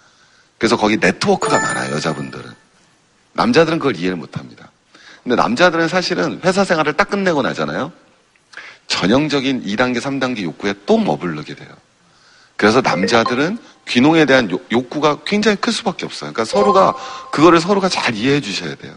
그래서 0.58 0.76
거기 0.76 0.96
네트워크가 0.96 1.58
많아요, 1.58 1.94
여자분들은. 1.94 2.50
남자들은 3.34 3.78
그걸 3.78 3.96
이해를 3.96 4.16
못 4.16 4.36
합니다. 4.36 4.70
근데 5.22 5.36
남자들은 5.36 5.88
사실은 5.88 6.40
회사 6.44 6.64
생활을 6.64 6.94
딱 6.94 7.10
끝내고 7.10 7.42
나잖아요. 7.42 7.92
전형적인 8.86 9.64
2단계, 9.64 10.00
3단계 10.00 10.42
욕구에 10.42 10.74
또 10.86 10.98
머무르게 10.98 11.54
돼요. 11.54 11.68
그래서 12.56 12.80
남자들은 12.80 13.58
귀농에 13.88 14.24
대한 14.26 14.50
욕- 14.50 14.66
욕구가 14.72 15.20
굉장히 15.24 15.56
클 15.56 15.72
수밖에 15.72 16.04
없어요. 16.06 16.32
그러니까 16.32 16.44
서로가, 16.44 16.94
그거를 17.30 17.60
서로가 17.60 17.88
잘 17.88 18.14
이해해 18.14 18.40
주셔야 18.40 18.74
돼요. 18.74 18.94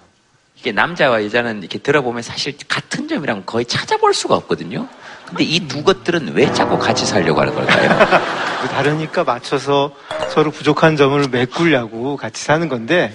이게 0.64 0.72
남자와 0.72 1.26
여자는 1.26 1.60
이렇게 1.60 1.78
들어보면 1.78 2.22
사실 2.24 2.56
같은 2.70 3.10
점이랑 3.10 3.44
거의 3.46 3.66
찾아볼 3.66 4.14
수가 4.14 4.36
없거든요. 4.36 4.88
근데 5.28 5.44
이 5.44 5.60
두 5.68 5.84
것들은 5.84 6.32
왜 6.34 6.50
자꾸 6.54 6.80
같이 6.80 7.06
살려고 7.06 7.42
하는 7.42 7.54
걸까요? 7.54 7.90
다르니까 8.72 9.26
맞춰서 9.26 9.92
서로 10.30 10.52
부족한 10.52 10.96
점을 10.96 11.22
메꾸려고 11.30 12.16
같이 12.16 12.42
사는 12.46 12.70
건데 12.70 13.14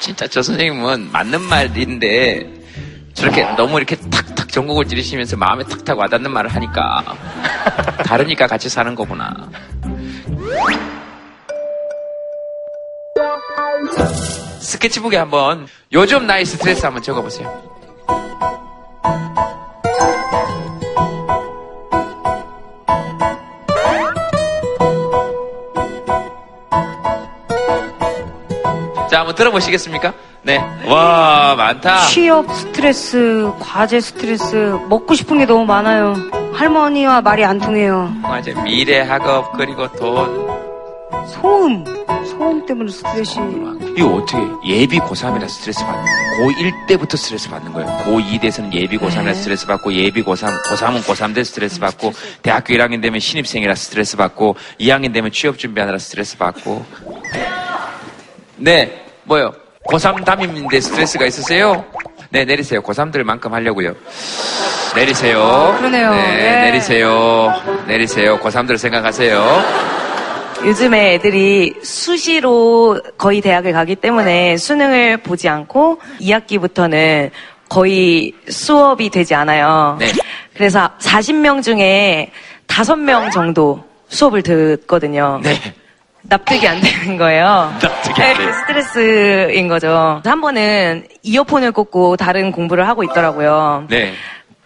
진짜 0.00 0.26
저 0.26 0.42
선생님은 0.42 1.12
맞는 1.12 1.40
말인데 1.40 2.50
저렇게 3.14 3.44
너무 3.56 3.76
이렇게 3.76 3.94
탁탁 3.94 4.48
전곡을 4.48 4.86
찌르시면서 4.88 5.36
마음에 5.36 5.62
탁탁 5.62 5.96
와닿는 5.96 6.32
말을 6.32 6.52
하니까 6.52 7.04
다르니까 8.04 8.48
같이 8.48 8.68
사는 8.68 8.92
거구나. 8.96 9.32
스케치북에 14.64 15.16
한번 15.18 15.66
요즘 15.92 16.26
나의 16.26 16.44
스트레스 16.46 16.84
한번 16.84 17.02
적어보세요. 17.02 17.62
자, 29.10 29.20
한번 29.20 29.34
들어보시겠습니까? 29.36 30.12
네. 30.42 30.58
와, 30.88 31.54
많다. 31.56 32.06
취업 32.06 32.50
스트레스, 32.52 33.52
과제 33.60 34.00
스트레스, 34.00 34.76
먹고 34.88 35.14
싶은 35.14 35.38
게 35.38 35.46
너무 35.46 35.64
많아요. 35.66 36.16
할머니와 36.52 37.20
말이 37.20 37.44
안 37.44 37.58
통해요. 37.58 38.12
맞아. 38.22 38.50
미래 38.62 39.00
학업 39.00 39.52
그리고 39.56 39.86
돈. 39.92 40.48
소음. 41.28 41.84
소음 42.26 42.66
때문에 42.66 42.90
스트레스. 42.90 43.38
이거 43.96 44.08
어떻게 44.14 44.38
예비 44.66 44.98
고3이라 44.98 45.48
스트레스 45.48 45.84
받는 45.84 46.04
거예요? 46.04 46.50
고1 46.52 46.86
때부터 46.88 47.16
스트레스 47.16 47.48
받는 47.48 47.72
거예요. 47.72 47.88
고2 48.04 48.40
돼서는 48.40 48.74
예비 48.74 48.98
고3이라 48.98 49.24
네. 49.26 49.34
스트레스 49.34 49.66
받고 49.66 49.92
예비 49.92 50.22
고3, 50.22 50.48
고3은 50.64 51.02
고3 51.02 51.34
때 51.34 51.44
스트레스 51.44 51.78
받고 51.78 52.12
대학교 52.42 52.74
1학년 52.74 53.00
되면 53.00 53.20
신입생이라 53.20 53.74
스트레스 53.76 54.16
받고 54.16 54.56
2학년 54.80 55.12
되면 55.12 55.30
취업 55.30 55.58
준비하느라 55.58 55.98
스트레스 55.98 56.36
받고 56.36 56.84
네, 58.56 59.04
뭐요? 59.24 59.52
고3 59.88 60.24
담임인데 60.24 60.80
스트레스가 60.80 61.26
있으세요? 61.26 61.84
네, 62.30 62.44
내리세요. 62.44 62.82
고3들 62.82 63.22
만큼 63.22 63.52
하려고요. 63.54 63.94
내리세요. 64.96 65.74
그러네요. 65.78 66.10
네, 66.10 66.38
예. 66.38 66.60
내리세요. 66.66 67.52
내리세요. 67.86 68.38
고3들 68.40 68.76
생각하세요. 68.78 70.03
요즘에 70.64 71.14
애들이 71.14 71.74
수시로 71.82 73.00
거의 73.18 73.40
대학을 73.40 73.72
가기 73.72 73.96
때문에 73.96 74.56
수능을 74.56 75.18
보지 75.18 75.48
않고 75.48 76.00
2학기부터는 76.20 77.30
거의 77.68 78.32
수업이 78.48 79.10
되지 79.10 79.34
않아요. 79.34 79.96
네. 79.98 80.06
그래서 80.54 80.90
40명 81.00 81.62
중에 81.62 82.30
5명 82.66 83.30
정도 83.32 83.84
수업을 84.08 84.42
듣거든요. 84.42 85.40
네. 85.42 85.54
납득이 86.22 86.66
안 86.66 86.80
되는 86.80 87.18
거예요. 87.18 87.72
납득이 87.82 88.22
안 88.22 88.36
돼요. 88.36 88.52
스트레스인 88.60 89.68
거죠. 89.68 90.22
한 90.24 90.40
번은 90.40 91.06
이어폰을 91.22 91.72
꽂고 91.72 92.16
다른 92.16 92.50
공부를 92.50 92.88
하고 92.88 93.04
있더라고요. 93.04 93.86
네. 93.90 94.14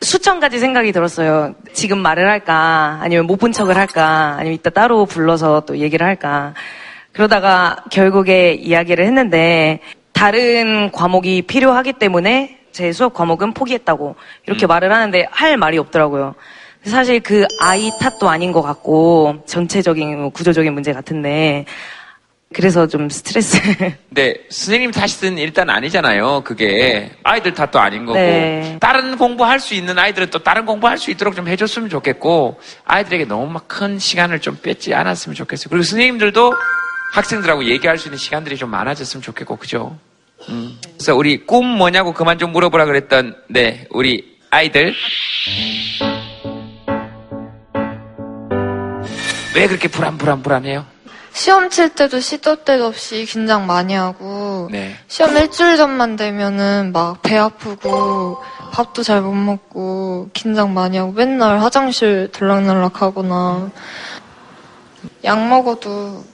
수천 0.00 0.38
가지 0.40 0.58
생각이 0.58 0.92
들었어요. 0.92 1.54
지금 1.72 1.98
말을 1.98 2.28
할까? 2.28 2.98
아니면 3.02 3.26
못 3.26 3.36
본 3.38 3.52
척을 3.52 3.76
할까? 3.76 4.36
아니면 4.38 4.54
이따 4.54 4.70
따로 4.70 5.06
불러서 5.06 5.60
또 5.66 5.78
얘기를 5.78 6.06
할까? 6.06 6.54
그러다가 7.12 7.76
결국에 7.90 8.52
이야기를 8.54 9.04
했는데 9.04 9.80
다른 10.12 10.90
과목이 10.92 11.42
필요하기 11.42 11.94
때문에 11.94 12.58
제 12.72 12.92
수업 12.92 13.14
과목은 13.14 13.54
포기했다고 13.54 14.16
이렇게 14.46 14.66
말을 14.66 14.92
하는데 14.92 15.26
할 15.30 15.56
말이 15.56 15.78
없더라고요. 15.78 16.34
사실 16.84 17.20
그 17.20 17.44
아이 17.60 17.90
탓도 18.00 18.28
아닌 18.28 18.52
것 18.52 18.62
같고 18.62 19.42
전체적인 19.46 20.20
뭐 20.20 20.30
구조적인 20.30 20.72
문제 20.72 20.92
같은데 20.92 21.64
그래서 22.54 22.86
좀 22.86 23.08
스트레스. 23.10 23.58
네, 24.08 24.34
선생님 24.48 24.90
탓은 24.90 25.36
일단 25.38 25.68
아니잖아요. 25.68 26.42
그게 26.44 27.10
아이들 27.22 27.52
탓도 27.52 27.78
아닌 27.78 28.06
거고 28.06 28.18
네. 28.18 28.78
다른 28.80 29.16
공부할 29.18 29.60
수 29.60 29.74
있는 29.74 29.98
아이들은 29.98 30.30
또 30.30 30.38
다른 30.42 30.64
공부할 30.64 30.96
수 30.98 31.10
있도록 31.10 31.36
좀 31.36 31.46
해줬으면 31.46 31.88
좋겠고 31.90 32.58
아이들에게 32.84 33.26
너무 33.26 33.50
막 33.50 33.68
큰 33.68 33.98
시간을 33.98 34.40
좀 34.40 34.56
뺏지 34.62 34.94
않았으면 34.94 35.34
좋겠어요. 35.36 35.66
그리고 35.68 35.82
선생님들도 35.84 36.52
학생들하고 37.12 37.64
얘기할 37.66 37.98
수 37.98 38.08
있는 38.08 38.16
시간들이 38.18 38.56
좀 38.56 38.70
많아졌으면 38.70 39.22
좋겠고 39.22 39.56
그죠? 39.56 39.96
음. 40.48 40.78
그래서 40.96 41.14
우리 41.14 41.44
꿈 41.46 41.66
뭐냐고 41.66 42.12
그만 42.14 42.38
좀 42.38 42.50
물어보라 42.52 42.86
그랬던 42.86 43.36
네 43.48 43.86
우리 43.90 44.36
아이들 44.50 44.94
왜 49.54 49.66
그렇게 49.66 49.88
불안 49.88 50.16
불안 50.18 50.42
불안해요? 50.42 50.86
시험 51.38 51.70
칠 51.70 51.90
때도 51.90 52.18
시도 52.18 52.56
때도 52.64 52.86
없이 52.86 53.24
긴장 53.24 53.64
많이 53.64 53.94
하고 53.94 54.68
네. 54.72 54.96
시험 55.06 55.36
일주일 55.36 55.76
전만 55.76 56.16
되면은 56.16 56.90
막 56.92 57.22
배 57.22 57.36
아프고 57.36 58.42
밥도 58.72 59.04
잘 59.04 59.22
못 59.22 59.32
먹고 59.34 60.30
긴장 60.32 60.74
많이 60.74 60.96
하고 60.96 61.12
맨날 61.12 61.60
화장실 61.60 62.28
들락날락 62.32 63.02
하거나 63.02 63.70
약 65.22 65.48
먹어도 65.48 66.24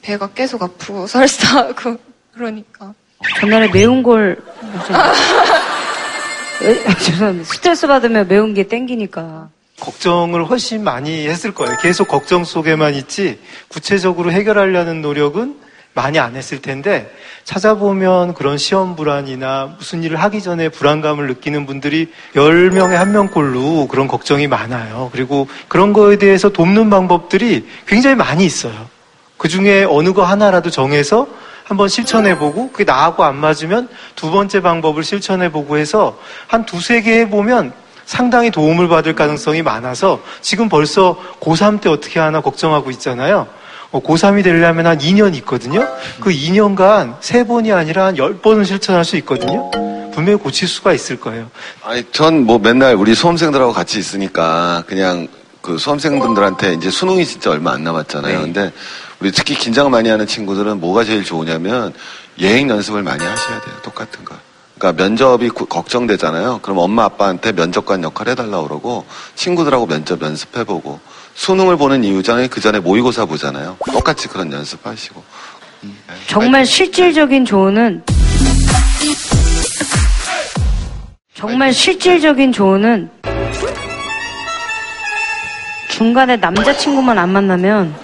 배가 0.00 0.28
계속 0.28 0.62
아프고 0.62 1.06
설사하고 1.12 1.98
그러니까 2.32 2.94
전날에 3.38 3.68
매운 3.68 4.02
걸 4.02 4.42
죄송합니다. 7.04 7.52
스트레스 7.52 7.86
받으면 7.86 8.26
매운 8.28 8.54
게 8.54 8.66
땡기니까. 8.66 9.50
걱정을 9.80 10.44
훨씬 10.44 10.82
많이 10.82 11.26
했을 11.28 11.52
거예요. 11.52 11.76
계속 11.80 12.08
걱정 12.08 12.44
속에만 12.44 12.94
있지 12.94 13.38
구체적으로 13.68 14.32
해결하려는 14.32 15.02
노력은 15.02 15.66
많이 15.92 16.18
안 16.18 16.36
했을 16.36 16.60
텐데 16.60 17.10
찾아보면 17.44 18.34
그런 18.34 18.58
시험 18.58 18.96
불안이나 18.96 19.76
무슨 19.78 20.02
일을 20.04 20.18
하기 20.18 20.42
전에 20.42 20.68
불안감을 20.68 21.26
느끼는 21.28 21.64
분들이 21.64 22.12
10명에 22.34 22.92
한 22.92 23.12
명꼴로 23.12 23.88
그런 23.88 24.06
걱정이 24.06 24.46
많아요. 24.46 25.08
그리고 25.12 25.48
그런 25.68 25.94
거에 25.94 26.16
대해서 26.16 26.50
돕는 26.50 26.90
방법들이 26.90 27.66
굉장히 27.86 28.14
많이 28.14 28.44
있어요. 28.44 28.74
그 29.38 29.48
중에 29.48 29.84
어느 29.84 30.12
거 30.12 30.22
하나라도 30.22 30.70
정해서 30.70 31.26
한번 31.64 31.88
실천해보고 31.88 32.72
그게 32.72 32.84
나하고 32.84 33.24
안 33.24 33.36
맞으면 33.36 33.88
두 34.14 34.30
번째 34.30 34.60
방법을 34.60 35.02
실천해보고 35.02 35.78
해서 35.78 36.18
한 36.46 36.66
두세 36.66 37.00
개 37.00 37.20
해보면 37.20 37.72
상당히 38.06 38.50
도움을 38.50 38.88
받을 38.88 39.14
가능성이 39.14 39.62
많아서 39.62 40.20
지금 40.40 40.68
벌써 40.68 41.18
고3 41.40 41.80
때 41.80 41.88
어떻게 41.90 42.20
하나 42.20 42.40
걱정하고 42.40 42.90
있잖아요. 42.92 43.46
어, 43.90 44.00
고3이 44.00 44.42
되려면 44.42 44.86
한 44.86 44.98
2년 44.98 45.34
있거든요. 45.36 45.86
그 46.20 46.30
2년간 46.30 47.16
세번이 47.20 47.72
아니라 47.72 48.06
한 48.06 48.14
10번은 48.16 48.64
실천할 48.64 49.04
수 49.04 49.16
있거든요. 49.18 49.70
분명히 50.12 50.38
고칠 50.38 50.66
수가 50.68 50.92
있을 50.94 51.20
거예요. 51.20 51.50
아니, 51.82 52.02
전 52.12 52.44
뭐 52.46 52.58
맨날 52.58 52.94
우리 52.94 53.14
수험생들하고 53.14 53.72
같이 53.72 53.98
있으니까 53.98 54.82
그냥 54.86 55.28
그 55.60 55.76
수험생분들한테 55.78 56.74
이제 56.74 56.90
수능이 56.90 57.26
진짜 57.26 57.50
얼마 57.50 57.72
안 57.72 57.82
남았잖아요. 57.84 58.40
근데 58.40 58.72
우리 59.20 59.32
특히 59.32 59.54
긴장 59.56 59.90
많이 59.90 60.08
하는 60.08 60.26
친구들은 60.26 60.78
뭐가 60.80 61.04
제일 61.04 61.24
좋으냐면 61.24 61.92
예행 62.40 62.68
연습을 62.70 63.02
많이 63.02 63.24
하셔야 63.24 63.60
돼요. 63.60 63.74
똑같은 63.82 64.24
거. 64.24 64.36
그러니까 64.78 65.02
면접이 65.02 65.48
구- 65.50 65.66
걱정되잖아요. 65.66 66.60
그럼 66.62 66.78
엄마 66.78 67.04
아빠한테 67.04 67.52
면접관 67.52 68.02
역할 68.02 68.28
해달라고 68.28 68.64
그러고 68.68 69.06
친구들하고 69.34 69.86
면접 69.86 70.20
연습해보고 70.20 71.00
수능을 71.34 71.76
보는 71.76 72.04
이유잖아요. 72.04 72.48
그 72.50 72.60
전에 72.60 72.78
모의고사 72.80 73.24
보잖아요. 73.26 73.76
똑같이 73.92 74.28
그런 74.28 74.52
연습하시고. 74.52 75.22
정말 76.26 76.64
실질적인 76.66 77.44
조언은 77.44 78.02
정말 81.34 81.72
실질적인 81.72 82.52
조언은 82.52 83.10
중간에 85.90 86.36
남자친구만 86.36 87.18
안 87.18 87.30
만나면 87.30 87.94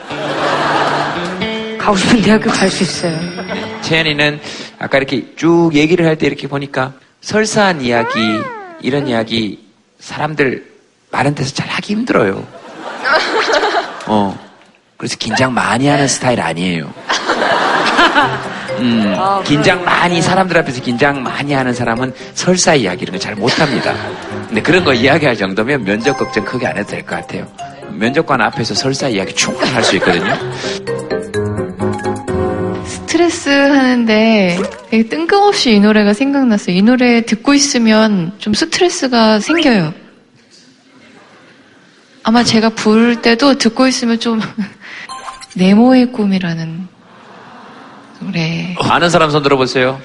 가고 1.79 1.97
싶은 1.97 2.23
대학교 2.23 2.51
갈 2.51 2.71
수 2.71 2.83
있어요. 2.85 3.42
채연이는 3.97 4.41
아까 4.79 4.97
이렇게 4.99 5.27
쭉 5.37 5.71
얘기를 5.75 6.07
할 6.07 6.17
때 6.17 6.27
이렇게 6.27 6.49
보니까 6.49 6.93
설사한 7.21 7.83
이야기, 7.83 8.19
이런 8.81 9.07
이야기 9.07 9.67
사람들 9.99 10.65
많은 11.11 11.35
데서 11.35 11.55
잘 11.55 11.69
하기 11.69 11.93
힘들어요. 11.95 12.47
어. 14.07 14.39
그래서 14.97 15.17
긴장 15.19 15.53
많이 15.53 15.87
하는 15.89 16.09
스타일 16.09 16.41
아니에요. 16.41 16.93
음, 18.79 19.15
아, 19.17 19.43
긴장 19.45 19.85
많이, 19.85 20.23
사람들 20.23 20.57
앞에서 20.59 20.81
긴장 20.81 21.23
많이 21.23 21.53
하는 21.53 21.75
사람은 21.75 22.15
설사 22.35 22.75
이야기 22.75 23.03
이런 23.03 23.13
거 23.15 23.19
잘 23.19 23.35
못합니다. 23.35 23.95
근데 24.49 24.63
그런 24.63 24.85
거 24.85 24.93
이야기할 24.95 25.37
정도면 25.37 25.85
면접 25.85 26.17
걱정 26.17 26.45
크게 26.45 26.67
안 26.67 26.77
해도 26.79 26.89
될 26.89 27.03
것 27.05 27.17
같아요. 27.17 27.47
면접관 27.91 28.41
앞에서 28.41 28.75
설사 28.75 29.09
이야기 29.09 29.35
충분히 29.35 29.71
할 29.71 29.83
수 29.85 29.97
있거든요. 29.97 30.37
스트레스 33.13 33.51
하는데 33.51 34.59
되게 34.89 35.03
뜬금없이 35.07 35.73
이 35.73 35.81
노래가 35.81 36.15
생각났어요. 36.15 36.75
이 36.75 36.81
노래 36.81 37.21
듣고 37.21 37.53
있으면 37.53 38.33
좀 38.39 38.55
스트레스가 38.55 39.39
생겨요. 39.39 39.93
아마 42.23 42.43
제가 42.43 42.71
부를 42.71 43.21
때도 43.21 43.59
듣고 43.59 43.87
있으면 43.87 44.19
좀 44.19 44.41
네모의 45.57 46.13
꿈이라는 46.13 46.89
노래. 48.21 48.75
아는 48.79 49.11
사람 49.11 49.29
손 49.29 49.43
들어보세요. 49.43 50.01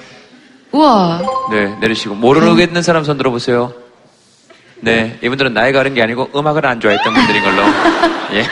우와. 0.72 1.22
네, 1.50 1.74
내리시고. 1.80 2.14
모르겠는 2.14 2.82
사람 2.82 3.04
손 3.04 3.16
들어보세요. 3.16 3.72
네, 4.80 5.18
이분들은 5.22 5.54
나이가 5.54 5.80
어린 5.80 5.94
게 5.94 6.02
아니고 6.02 6.28
음악을 6.36 6.66
안 6.66 6.78
좋아했던 6.78 7.14
분들인 7.14 7.42
걸로. 7.42 7.62
예. 8.36 8.44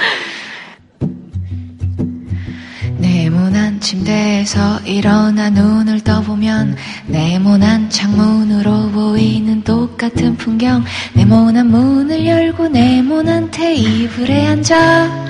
침대에서 3.87 4.81
일어나 4.81 5.49
눈을 5.49 6.01
떠보면 6.01 6.75
네모난 7.07 7.89
창문으로 7.89 8.91
보이는 8.91 9.63
똑같은 9.63 10.37
풍경 10.37 10.83
네모난 11.15 11.69
문을 11.69 12.27
열고 12.27 12.67
네모난 12.67 13.53
테이블에 13.53 14.49
앉아 14.49 15.29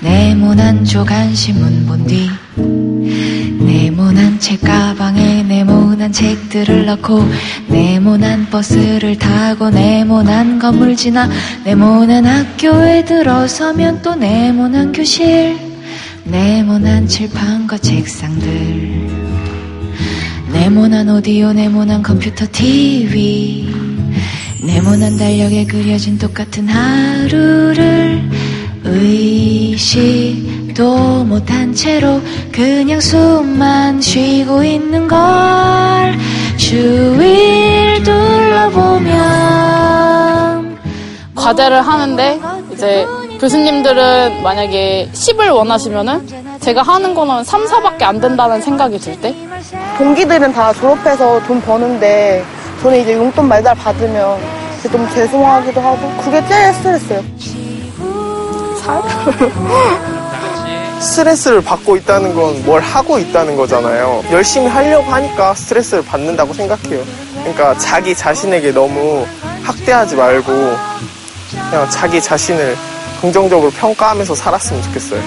네모난 0.00 0.86
조간신문 0.86 1.84
본 1.86 2.06
뒤 2.06 2.30
네모난 3.60 4.40
책가방에 4.40 5.42
네모난 5.42 6.10
책들을 6.10 6.86
넣고 6.86 7.22
네모난 7.66 8.48
버스를 8.48 9.18
타고 9.18 9.68
네모난 9.68 10.58
건물 10.58 10.96
지나 10.96 11.28
네모난 11.62 12.24
학교에 12.24 13.04
들어서면 13.04 14.00
또 14.00 14.14
네모난 14.14 14.92
교실 14.92 15.67
네모난 16.30 17.06
칠판과 17.06 17.78
책상들 17.78 18.48
네모난 20.52 21.08
오디오 21.08 21.54
네모난 21.54 22.02
컴퓨터 22.02 22.44
TV 22.52 23.74
네모난 24.62 25.16
달력에 25.16 25.64
그려진 25.64 26.18
똑같은 26.18 26.68
하루를 26.68 28.28
의식도 28.84 30.04
못한 31.24 31.72
채로 31.72 32.20
그냥 32.52 33.00
숨만 33.00 34.02
쉬고 34.02 34.62
있는 34.62 35.08
걸 35.08 36.14
주위를 36.58 38.02
둘러보면 38.02 39.08
과제를 41.34 41.80
하는데 41.80 42.38
이제 42.74 43.06
교수님들은 43.40 44.42
만약에 44.42 45.08
10을 45.12 45.54
원하시면은 45.54 46.58
제가 46.60 46.82
하는 46.82 47.14
거는 47.14 47.44
3, 47.44 47.64
4밖에 47.66 48.02
안 48.02 48.20
된다는 48.20 48.60
생각이 48.60 48.98
들 48.98 49.18
때 49.20 49.34
동기들은 49.96 50.52
다 50.52 50.72
졸업해서 50.72 51.40
돈 51.46 51.60
버는데 51.62 52.44
저는 52.82 53.00
이제 53.00 53.14
용돈 53.14 53.48
매달 53.48 53.74
받으면 53.74 54.38
좀 54.90 55.08
죄송하기도 55.14 55.80
하고 55.80 56.10
그게 56.22 56.44
제일 56.46 56.72
스트레스예요. 56.74 57.22
스트레스를 61.00 61.62
받고 61.62 61.96
있다는 61.96 62.34
건 62.34 62.48
뭘 62.64 62.80
하고 62.80 63.18
있다는 63.18 63.56
거잖아요. 63.56 64.22
열심히 64.32 64.66
하려고 64.66 65.10
하니까 65.12 65.54
스트레스를 65.54 66.04
받는다고 66.04 66.52
생각해요. 66.52 67.02
그러니까 67.40 67.76
자기 67.78 68.14
자신에게 68.14 68.72
너무 68.72 69.24
학대하지 69.62 70.16
말고 70.16 70.52
그냥 71.70 71.88
자기 71.90 72.20
자신을 72.20 72.76
긍정적으로 73.20 73.70
평가하면서 73.70 74.34
살았으면 74.34 74.82
좋겠어요. 74.82 75.20